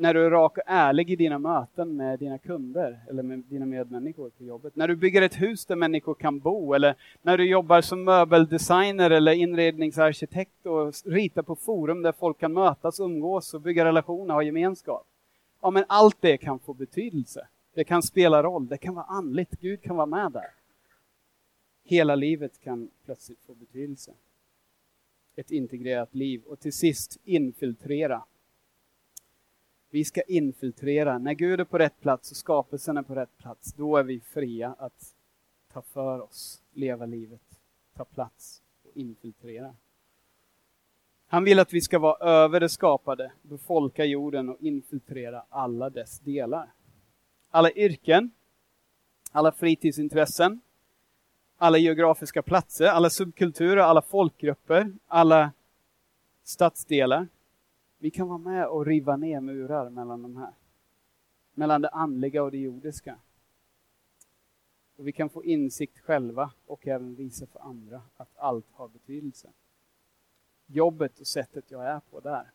när 0.00 0.14
du 0.14 0.26
är 0.26 0.30
rak 0.30 0.58
och 0.58 0.62
ärlig 0.66 1.10
i 1.10 1.16
dina 1.16 1.38
möten 1.38 1.96
med 1.96 2.18
dina 2.18 2.38
kunder 2.38 3.00
eller 3.08 3.22
med 3.22 3.38
dina 3.38 3.66
medmänniskor 3.66 4.30
på 4.30 4.44
jobbet. 4.44 4.76
När 4.76 4.88
du 4.88 4.96
bygger 4.96 5.22
ett 5.22 5.40
hus 5.40 5.66
där 5.66 5.76
människor 5.76 6.14
kan 6.14 6.38
bo 6.38 6.74
eller 6.74 6.94
när 7.22 7.38
du 7.38 7.48
jobbar 7.48 7.80
som 7.80 8.04
möbeldesigner 8.04 9.10
eller 9.10 9.32
inredningsarkitekt 9.32 10.66
och 10.66 10.92
ritar 11.04 11.42
på 11.42 11.56
forum 11.56 12.02
där 12.02 12.12
folk 12.12 12.38
kan 12.38 12.52
mötas, 12.52 13.00
umgås 13.00 13.54
och 13.54 13.60
bygga 13.60 13.84
relationer 13.84 14.28
och 14.28 14.34
ha 14.34 14.42
gemenskap. 14.42 15.06
Ja, 15.62 15.70
men 15.70 15.84
allt 15.88 16.16
det 16.20 16.36
kan 16.36 16.58
få 16.58 16.74
betydelse. 16.74 17.48
Det 17.74 17.84
kan 17.84 18.02
spela 18.02 18.42
roll, 18.42 18.68
det 18.68 18.78
kan 18.78 18.94
vara 18.94 19.06
andligt, 19.06 19.60
Gud 19.60 19.82
kan 19.82 19.96
vara 19.96 20.06
med 20.06 20.32
där. 20.32 20.50
Hela 21.84 22.14
livet 22.14 22.60
kan 22.64 22.90
plötsligt 23.04 23.40
få 23.46 23.54
betydelse. 23.54 24.12
Ett 25.36 25.50
integrerat 25.50 26.14
liv 26.14 26.42
och 26.46 26.60
till 26.60 26.72
sist 26.72 27.18
infiltrera 27.24 28.22
vi 29.90 30.04
ska 30.04 30.22
infiltrera. 30.22 31.18
När 31.18 31.32
Gud 31.32 31.60
är 31.60 31.64
på 31.64 31.78
rätt 31.78 32.00
plats 32.00 32.30
och 32.30 32.36
skapelsen 32.36 32.96
är 32.96 33.02
på 33.02 33.14
rätt 33.14 33.38
plats, 33.38 33.72
då 33.72 33.96
är 33.96 34.02
vi 34.02 34.20
fria 34.20 34.74
att 34.78 35.14
ta 35.72 35.82
för 35.82 36.20
oss, 36.20 36.62
leva 36.72 37.06
livet, 37.06 37.60
ta 37.96 38.04
plats 38.04 38.62
och 38.84 38.96
infiltrera. 38.96 39.74
Han 41.26 41.44
vill 41.44 41.58
att 41.58 41.72
vi 41.72 41.80
ska 41.80 41.98
vara 41.98 42.28
över 42.28 42.60
det 42.60 42.68
skapade, 42.68 43.32
befolka 43.42 44.04
jorden 44.04 44.48
och 44.48 44.56
infiltrera 44.60 45.44
alla 45.48 45.90
dess 45.90 46.20
delar. 46.20 46.72
Alla 47.50 47.70
yrken, 47.70 48.30
alla 49.32 49.52
fritidsintressen, 49.52 50.60
alla 51.56 51.78
geografiska 51.78 52.42
platser, 52.42 52.86
alla 52.86 53.10
subkulturer, 53.10 53.82
alla 53.82 54.02
folkgrupper, 54.02 54.92
alla 55.06 55.52
stadsdelar. 56.44 57.28
Vi 58.02 58.10
kan 58.10 58.28
vara 58.28 58.38
med 58.38 58.66
och 58.66 58.86
riva 58.86 59.16
ner 59.16 59.40
murar 59.40 59.90
mellan 59.90 60.22
de 60.22 60.36
här. 60.36 60.52
Mellan 61.54 61.82
det 61.82 61.88
andliga 61.88 62.42
och 62.42 62.50
det 62.50 62.58
jordiska. 62.58 63.18
Och 64.96 65.08
vi 65.08 65.12
kan 65.12 65.28
få 65.28 65.44
insikt 65.44 65.98
själva 65.98 66.52
och 66.66 66.86
även 66.86 67.14
visa 67.14 67.46
för 67.46 67.60
andra 67.60 68.02
att 68.16 68.36
allt 68.36 68.66
har 68.72 68.88
betydelse. 68.88 69.50
Jobbet 70.66 71.20
och 71.20 71.26
sättet 71.26 71.70
jag 71.70 71.86
är 71.86 72.00
på 72.10 72.20
där, 72.20 72.50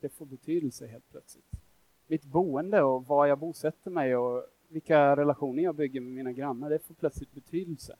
det 0.00 0.08
får 0.08 0.26
betydelse 0.26 0.86
helt 0.86 1.10
plötsligt. 1.10 1.50
Mitt 2.06 2.24
boende 2.24 2.82
och 2.82 3.06
var 3.06 3.26
jag 3.26 3.38
bosätter 3.38 3.90
mig 3.90 4.16
och 4.16 4.46
vilka 4.68 5.16
relationer 5.16 5.62
jag 5.62 5.74
bygger 5.74 6.00
med 6.00 6.12
mina 6.12 6.32
grannar, 6.32 6.70
det 6.70 6.78
får 6.78 6.94
plötsligt 6.94 7.32
betydelse. 7.32 7.96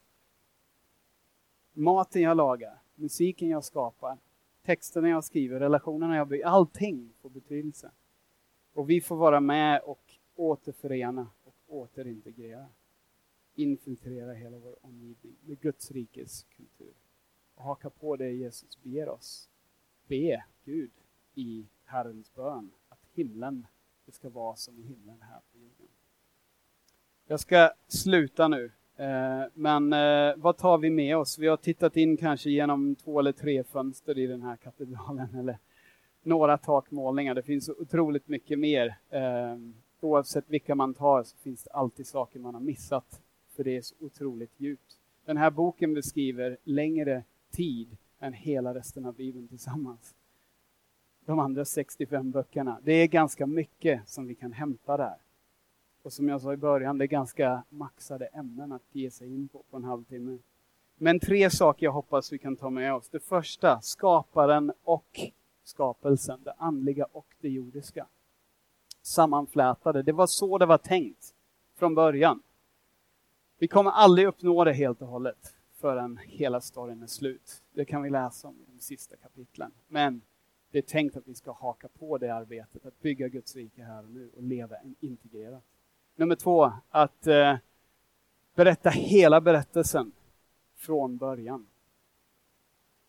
Maten 1.73 2.23
jag 2.23 2.37
lagar, 2.37 2.79
musiken 2.95 3.49
jag 3.49 3.65
skapar, 3.65 4.19
texterna 4.67 5.09
jag 5.09 5.25
skriver, 5.25 5.61
relationerna 5.61 6.17
jag 6.17 6.29
bygger, 6.29 6.47
allting 6.47 7.13
får 7.21 7.31
betydelse. 7.31 7.91
Och 8.73 8.91
vi 8.91 9.01
får 9.01 9.17
vara 9.17 9.41
med 9.41 9.81
och 9.81 10.15
återförena 10.35 11.31
och 11.45 11.55
återintegrera. 11.67 12.67
Infiltrera 13.55 14.33
hela 14.33 14.59
vår 14.59 14.87
omgivning 14.87 15.37
med 15.41 15.61
Guds 15.61 15.91
rikes 15.91 16.45
kultur. 16.45 16.95
Och 17.55 17.65
haka 17.65 17.91
på 17.91 18.17
det 18.17 18.31
Jesus 18.31 18.83
ber 18.83 19.09
oss. 19.09 19.51
Be 20.07 20.45
Gud 20.65 20.93
i 21.35 21.67
Herrens 21.85 22.35
bön 22.35 22.71
att 22.89 23.01
himlen, 23.13 23.67
det 24.05 24.13
ska 24.13 24.29
vara 24.29 24.57
som 24.57 24.79
i 24.79 24.83
himlen 24.83 25.23
här 25.23 25.41
på 25.53 25.59
jorden. 25.59 25.89
Jag 27.27 27.41
ska 27.41 27.71
sluta 27.89 28.49
nu. 28.49 28.73
Eh, 28.97 29.43
men 29.55 29.93
eh, 29.93 30.35
vad 30.37 30.57
tar 30.57 30.79
vi 30.79 30.91
med 30.91 31.17
oss? 31.17 31.39
Vi 31.39 31.47
har 31.47 31.57
tittat 31.57 31.97
in 31.97 32.17
kanske 32.17 32.51
genom 32.51 32.95
två 32.95 33.19
eller 33.19 33.33
tre 33.33 33.65
fönster 33.65 34.19
i 34.19 34.27
den 34.27 34.43
här 34.43 34.57
katedralen, 34.57 35.35
eller 35.39 35.59
några 36.23 36.59
takmålningar. 36.59 37.35
Det 37.35 37.43
finns 37.43 37.69
otroligt 37.69 38.29
mycket 38.29 38.59
mer. 38.59 38.99
Eh, 39.11 39.57
oavsett 40.01 40.51
vilka 40.51 40.75
man 40.75 40.95
tar 40.95 41.23
så 41.23 41.37
finns 41.37 41.63
det 41.63 41.71
alltid 41.71 42.07
saker 42.07 42.39
man 42.39 42.55
har 42.55 42.61
missat, 42.61 43.23
för 43.57 43.65
det 43.65 43.77
är 43.77 43.83
så 43.83 43.95
otroligt 44.01 44.53
djupt. 44.57 44.99
Den 45.25 45.37
här 45.37 45.51
boken 45.51 45.95
beskriver 45.95 46.57
längre 46.65 47.25
tid 47.51 47.97
än 48.21 48.33
hela 48.33 48.75
resten 48.75 49.07
av 49.07 49.15
Bibeln 49.15 49.49
tillsammans. 49.49 50.15
De 51.25 51.39
andra 51.39 51.65
65 51.65 52.31
böckerna. 52.31 52.79
Det 52.83 52.93
är 52.93 53.07
ganska 53.07 53.47
mycket 53.47 54.09
som 54.09 54.27
vi 54.27 54.35
kan 54.35 54.53
hämta 54.53 54.97
där. 54.97 55.17
Och 56.07 56.13
som 56.13 56.29
jag 56.29 56.41
sa 56.41 56.53
i 56.53 56.57
början, 56.57 56.99
det 56.99 57.05
är 57.05 57.07
ganska 57.07 57.63
maxade 57.69 58.27
ämnen 58.27 58.73
att 58.73 58.83
ge 58.93 59.11
sig 59.11 59.35
in 59.35 59.49
på 59.49 59.63
på 59.71 59.77
en 59.77 59.85
halvtimme. 59.85 60.39
Men 60.97 61.21
tre 61.21 61.51
saker 61.51 61.87
jag 61.87 61.93
hoppas 61.93 62.33
vi 62.33 62.39
kan 62.39 62.57
ta 62.57 62.71
med 62.71 62.95
oss. 62.95 63.09
Det 63.09 63.21
första, 63.21 63.81
skaparen 63.81 64.73
och 64.83 65.21
skapelsen. 65.65 66.41
Det 66.45 66.53
andliga 66.53 67.05
och 67.05 67.27
det 67.41 67.49
jordiska. 67.49 68.07
Sammanflätade. 69.03 70.03
Det 70.03 70.13
var 70.13 70.27
så 70.27 70.59
det 70.59 70.67
var 70.67 70.79
tänkt 70.79 71.35
från 71.75 71.95
början. 71.95 72.43
Vi 73.59 73.69
kommer 73.69 73.91
aldrig 73.91 74.27
uppnå 74.27 74.65
det 74.65 74.73
helt 74.73 75.03
och 75.03 75.09
hållet 75.09 75.55
förrän 75.75 76.19
hela 76.23 76.61
storyn 76.61 77.03
är 77.03 77.07
slut. 77.07 77.63
Det 77.73 77.85
kan 77.85 78.03
vi 78.03 78.11
läsa 78.11 78.49
om 78.49 78.55
i 78.55 78.73
de 78.73 78.81
sista 78.81 79.17
kapitlen. 79.17 79.73
Men 79.89 80.21
det 80.71 80.79
är 80.79 80.83
tänkt 80.83 81.17
att 81.17 81.29
vi 81.29 81.35
ska 81.35 81.53
haka 81.53 81.89
på 81.89 82.19
det 82.19 82.35
arbetet, 82.35 82.87
att 82.87 83.01
bygga 83.01 83.29
Guds 83.29 83.57
rike 83.57 83.83
här 83.83 84.05
och 84.05 84.11
nu 84.11 84.31
och 84.37 84.43
leva 84.43 84.77
integrerat. 85.01 85.65
Nummer 86.19 86.37
två, 86.37 86.73
att 86.91 87.27
eh, 87.27 87.57
berätta 88.55 88.91
hela 88.91 89.41
berättelsen 89.41 90.13
från 90.77 91.17
början. 91.17 91.67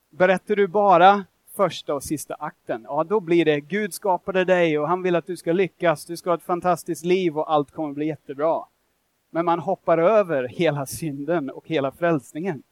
Berättar 0.10 0.55
du 0.55 0.68
bara 0.68 1.26
första 1.55 1.93
och 1.93 2.03
sista 2.03 2.34
akten, 2.34 2.82
ja 2.84 3.03
då 3.03 3.20
blir 3.20 3.45
det 3.45 3.60
Gud 3.60 3.93
skapade 3.93 4.45
dig 4.45 4.80
och 4.80 4.88
han 4.88 5.03
vill 5.03 5.16
att 5.16 5.28
du 5.28 5.38
ska 5.38 5.51
lyckas, 5.51 6.05
du 6.05 6.18
ska 6.18 6.30
ha 6.30 6.38
ett 6.38 6.43
fantastiskt 6.43 7.05
liv 7.05 7.38
och 7.38 7.51
allt 7.51 7.72
kommer 7.72 7.93
bli 7.93 8.08
jättebra. 8.08 8.66
Men 9.30 9.45
man 9.45 9.60
hoppar 9.60 9.97
över 9.97 10.47
hela 10.47 10.86
synden 10.86 11.49
och 11.49 11.68
hela 11.68 11.91
frälsningen. 11.91 12.64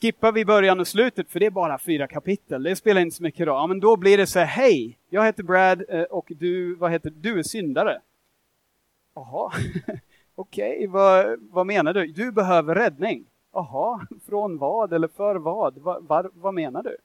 Skippar 0.00 0.32
vi 0.32 0.44
början 0.44 0.80
och 0.80 0.88
slutet, 0.88 1.30
för 1.30 1.40
det 1.40 1.46
är 1.46 1.50
bara 1.50 1.78
fyra 1.78 2.06
kapitel, 2.06 2.62
det 2.62 2.76
spelar 2.76 3.00
inte 3.00 3.16
så 3.16 3.22
mycket 3.22 3.46
roll. 3.46 3.56
Ja, 3.56 3.66
men 3.66 3.80
då 3.80 3.96
blir 3.96 4.18
det 4.18 4.26
så 4.26 4.38
här, 4.38 4.46
hej, 4.46 4.98
jag 5.08 5.24
heter 5.24 5.42
Brad 5.42 5.84
eh, 5.88 6.02
och 6.02 6.32
du, 6.36 6.74
vad 6.74 6.90
heter 6.90 7.10
du? 7.10 7.38
är 7.38 7.42
syndare. 7.42 8.00
Jaha, 9.14 9.52
okej, 10.34 10.76
okay, 10.76 10.86
vad, 10.86 11.40
vad 11.40 11.66
menar 11.66 11.94
du? 11.94 12.06
Du 12.06 12.32
behöver 12.32 12.74
räddning. 12.74 13.26
Jaha, 13.52 14.06
från 14.24 14.58
vad 14.58 14.92
eller 14.92 15.08
för 15.08 15.36
vad? 15.36 15.78
Va, 15.78 16.00
var, 16.00 16.30
vad 16.34 16.54
menar 16.54 16.82
du? 16.82 16.96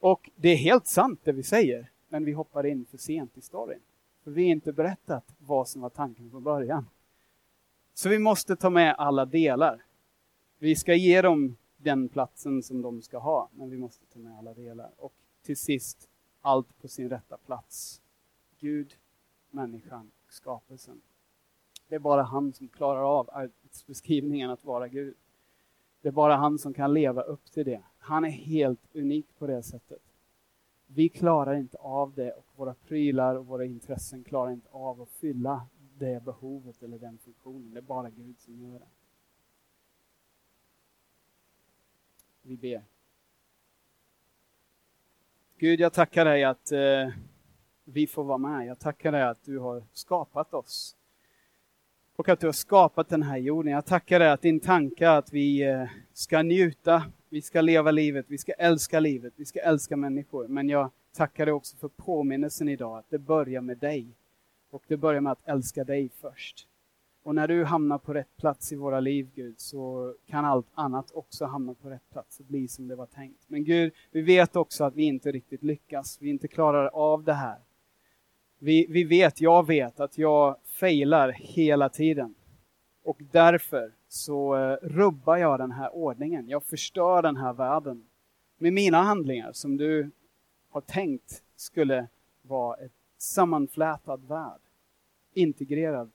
Och 0.00 0.30
det 0.36 0.48
är 0.48 0.56
helt 0.56 0.86
sant 0.86 1.20
det 1.24 1.32
vi 1.32 1.42
säger, 1.42 1.90
men 2.08 2.24
vi 2.24 2.32
hoppar 2.32 2.66
in 2.66 2.86
för 2.90 2.98
sent 2.98 3.38
i 3.38 3.40
storyn. 3.40 3.80
För 4.24 4.30
vi 4.30 4.42
har 4.42 4.50
inte 4.50 4.72
berättat 4.72 5.24
vad 5.38 5.68
som 5.68 5.82
var 5.82 5.90
tanken 5.90 6.30
från 6.30 6.42
början. 6.42 6.86
Så 7.94 8.08
vi 8.08 8.18
måste 8.18 8.56
ta 8.56 8.70
med 8.70 8.94
alla 8.98 9.24
delar. 9.24 9.84
Vi 10.58 10.76
ska 10.76 10.94
ge 10.94 11.22
dem 11.22 11.56
den 11.76 12.08
platsen 12.08 12.62
som 12.62 12.82
de 12.82 13.02
ska 13.02 13.18
ha, 13.18 13.48
men 13.52 13.70
vi 13.70 13.78
måste 13.78 14.06
ta 14.06 14.18
med 14.18 14.38
alla 14.38 14.54
delar. 14.54 14.90
Och 14.96 15.12
till 15.42 15.56
sist, 15.56 16.08
allt 16.40 16.82
på 16.82 16.88
sin 16.88 17.10
rätta 17.10 17.36
plats. 17.36 18.00
Gud, 18.58 18.96
människan 19.50 20.10
skapelsen. 20.30 21.00
Det 21.88 21.94
är 21.94 21.98
bara 21.98 22.22
han 22.22 22.52
som 22.52 22.68
klarar 22.68 23.18
av 23.18 23.30
arbetsbeskrivningen 23.32 24.50
att 24.50 24.64
vara 24.64 24.88
Gud. 24.88 25.14
Det 26.00 26.08
är 26.08 26.12
bara 26.12 26.36
han 26.36 26.58
som 26.58 26.74
kan 26.74 26.94
leva 26.94 27.22
upp 27.22 27.44
till 27.44 27.64
det. 27.64 27.82
Han 27.98 28.24
är 28.24 28.30
helt 28.30 28.96
unik 28.96 29.26
på 29.38 29.46
det 29.46 29.62
sättet. 29.62 30.02
Vi 30.86 31.08
klarar 31.08 31.54
inte 31.54 31.76
av 31.78 32.14
det 32.14 32.32
och 32.32 32.46
våra 32.56 32.74
prylar 32.74 33.34
och 33.34 33.46
våra 33.46 33.64
intressen 33.64 34.24
klarar 34.24 34.50
inte 34.50 34.68
av 34.70 35.02
att 35.02 35.10
fylla 35.10 35.66
det 35.98 36.24
behovet 36.24 36.82
eller 36.82 36.98
den 36.98 37.18
funktionen. 37.18 37.74
Det 37.74 37.78
är 37.78 37.82
bara 37.82 38.10
Gud 38.10 38.38
som 38.38 38.60
gör 38.60 38.78
det. 38.78 38.88
Vi 42.42 42.56
ber. 42.56 42.82
Gud, 45.58 45.80
jag 45.80 45.92
tackar 45.92 46.24
dig 46.24 46.44
att 46.44 46.72
eh, 46.72 47.08
vi 47.92 48.06
får 48.06 48.24
vara 48.24 48.38
med. 48.38 48.66
Jag 48.66 48.78
tackar 48.78 49.12
dig 49.12 49.22
att 49.22 49.44
du 49.44 49.58
har 49.58 49.82
skapat 49.92 50.54
oss. 50.54 50.96
Och 52.16 52.28
att 52.28 52.40
du 52.40 52.46
har 52.46 52.52
skapat 52.52 53.08
den 53.08 53.22
här 53.22 53.36
jorden. 53.36 53.72
Jag 53.72 53.86
tackar 53.86 54.18
dig 54.18 54.30
att 54.30 54.42
din 54.42 54.60
tanke 54.60 55.06
är 55.06 55.18
att 55.18 55.32
vi 55.32 55.62
eh, 55.62 55.84
ska 56.12 56.42
njuta, 56.42 57.04
vi 57.28 57.42
ska 57.42 57.60
leva 57.60 57.90
livet, 57.90 58.26
vi 58.28 58.38
ska 58.38 58.52
älska 58.52 59.00
livet, 59.00 59.32
vi 59.36 59.44
ska 59.44 59.60
älska 59.60 59.96
människor. 59.96 60.48
Men 60.48 60.68
jag 60.68 60.90
tackar 61.12 61.46
dig 61.46 61.52
också 61.52 61.76
för 61.76 61.88
påminnelsen 61.88 62.68
idag, 62.68 62.98
att 62.98 63.10
det 63.10 63.18
börjar 63.18 63.60
med 63.60 63.78
dig. 63.78 64.06
Och 64.70 64.82
det 64.86 64.96
börjar 64.96 65.20
med 65.20 65.32
att 65.32 65.48
älska 65.48 65.84
dig 65.84 66.10
först. 66.20 66.66
Och 67.22 67.34
när 67.34 67.48
du 67.48 67.64
hamnar 67.64 67.98
på 67.98 68.14
rätt 68.14 68.36
plats 68.36 68.72
i 68.72 68.76
våra 68.76 69.00
liv, 69.00 69.30
Gud, 69.34 69.60
så 69.60 70.14
kan 70.26 70.44
allt 70.44 70.66
annat 70.74 71.10
också 71.10 71.44
hamna 71.44 71.74
på 71.74 71.90
rätt 71.90 72.10
plats 72.12 72.40
och 72.40 72.46
bli 72.46 72.68
som 72.68 72.88
det 72.88 72.96
var 72.96 73.06
tänkt. 73.06 73.44
Men 73.46 73.64
Gud, 73.64 73.92
vi 74.10 74.22
vet 74.22 74.56
också 74.56 74.84
att 74.84 74.94
vi 74.94 75.02
inte 75.02 75.32
riktigt 75.32 75.62
lyckas, 75.62 76.18
vi 76.20 76.30
inte 76.30 76.48
klarar 76.48 76.86
av 76.86 77.24
det 77.24 77.32
här. 77.32 77.58
Vi, 78.62 78.86
vi 78.88 79.04
vet, 79.04 79.40
jag 79.40 79.66
vet 79.66 80.00
att 80.00 80.18
jag 80.18 80.56
failar 80.64 81.32
hela 81.32 81.88
tiden. 81.88 82.34
Och 83.02 83.20
därför 83.30 83.92
så 84.08 84.56
eh, 84.56 84.76
rubbar 84.82 85.36
jag 85.36 85.58
den 85.58 85.70
här 85.70 85.94
ordningen. 85.94 86.48
Jag 86.48 86.64
förstör 86.64 87.22
den 87.22 87.36
här 87.36 87.52
världen 87.52 88.06
med 88.58 88.72
mina 88.72 89.02
handlingar 89.02 89.52
som 89.52 89.76
du 89.76 90.10
har 90.70 90.80
tänkt 90.80 91.42
skulle 91.56 92.06
vara 92.42 92.76
ett 92.76 92.92
sammanflätad 93.18 94.28
värld. 94.28 94.60
Integrerad 95.34 96.10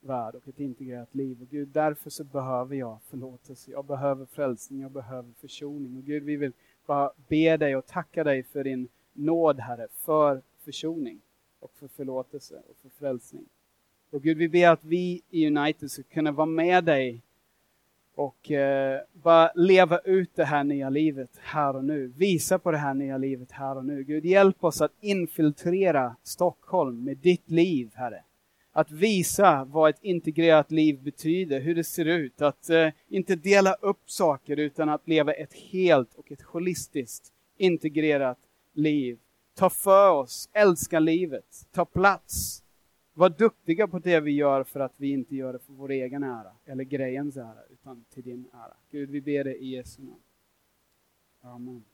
värld 0.00 0.34
och 0.34 0.48
ett 0.48 0.60
integrerat 0.60 1.14
liv. 1.14 1.42
Och 1.42 1.48
Gud, 1.48 1.68
därför 1.68 2.10
så 2.10 2.24
behöver 2.24 2.76
jag 2.76 2.98
förlåtelse. 3.10 3.70
Jag 3.70 3.84
behöver 3.84 4.26
frälsning, 4.26 4.80
jag 4.80 4.90
behöver 4.90 5.32
försoning. 5.40 5.96
Och 5.96 6.04
Gud, 6.04 6.22
vi 6.22 6.36
vill 6.36 6.52
bara 6.86 7.10
be 7.28 7.56
dig 7.56 7.76
och 7.76 7.86
tacka 7.86 8.24
dig 8.24 8.42
för 8.42 8.64
din 8.64 8.88
nåd, 9.12 9.60
Herre, 9.60 9.88
för 10.04 10.42
försoning 10.64 11.20
och 11.64 11.72
för 11.78 11.88
förlåtelse 11.88 12.62
och 12.68 12.76
för 12.82 12.88
frälsning. 12.88 13.44
Och 14.10 14.22
Gud, 14.22 14.38
vi 14.38 14.48
ber 14.48 14.68
att 14.68 14.84
vi 14.84 15.22
i 15.30 15.46
United 15.46 15.90
ska 15.90 16.02
kunna 16.02 16.32
vara 16.32 16.46
med 16.46 16.84
dig 16.84 17.22
och 18.14 18.50
eh, 18.50 19.00
bara 19.12 19.52
leva 19.54 19.98
ut 19.98 20.30
det 20.34 20.44
här 20.44 20.64
nya 20.64 20.90
livet 20.90 21.30
här 21.40 21.76
och 21.76 21.84
nu. 21.84 22.06
Visa 22.06 22.58
på 22.58 22.70
det 22.70 22.78
här 22.78 22.94
nya 22.94 23.18
livet 23.18 23.52
här 23.52 23.76
och 23.76 23.84
nu. 23.84 24.04
Gud, 24.04 24.24
hjälp 24.24 24.64
oss 24.64 24.80
att 24.80 24.92
infiltrera 25.00 26.16
Stockholm 26.22 27.04
med 27.04 27.16
ditt 27.16 27.50
liv, 27.50 27.90
Herre. 27.94 28.24
Att 28.72 28.90
visa 28.90 29.64
vad 29.64 29.90
ett 29.90 30.04
integrerat 30.04 30.70
liv 30.70 31.02
betyder, 31.02 31.60
hur 31.60 31.74
det 31.74 31.84
ser 31.84 32.04
ut. 32.04 32.42
Att 32.42 32.70
eh, 32.70 32.88
inte 33.08 33.36
dela 33.36 33.74
upp 33.74 34.10
saker 34.10 34.56
utan 34.56 34.88
att 34.88 35.08
leva 35.08 35.32
ett 35.32 35.54
helt 35.54 36.14
och 36.14 36.32
ett 36.32 36.42
holistiskt 36.42 37.32
integrerat 37.56 38.38
liv 38.72 39.18
ta 39.54 39.70
för 39.70 40.10
oss, 40.10 40.48
älska 40.52 40.98
livet, 40.98 41.66
ta 41.72 41.84
plats 41.84 42.64
Var 43.12 43.30
duktiga 43.30 43.88
på 43.88 43.98
det 43.98 44.20
vi 44.20 44.30
gör 44.30 44.64
för 44.64 44.80
att 44.80 44.94
vi 44.96 45.10
inte 45.10 45.36
gör 45.36 45.52
det 45.52 45.58
för 45.58 45.72
vår 45.72 45.90
egen 45.90 46.22
ära 46.22 46.52
eller 46.64 46.84
grejens 46.84 47.36
ära, 47.36 47.64
utan 47.70 48.04
till 48.10 48.22
din 48.22 48.48
ära. 48.52 48.76
Gud, 48.90 49.10
vi 49.10 49.20
ber 49.20 49.44
dig 49.44 49.56
i 49.56 49.76
Jesu 49.76 50.02
namn. 50.02 50.22
Amen. 51.40 51.84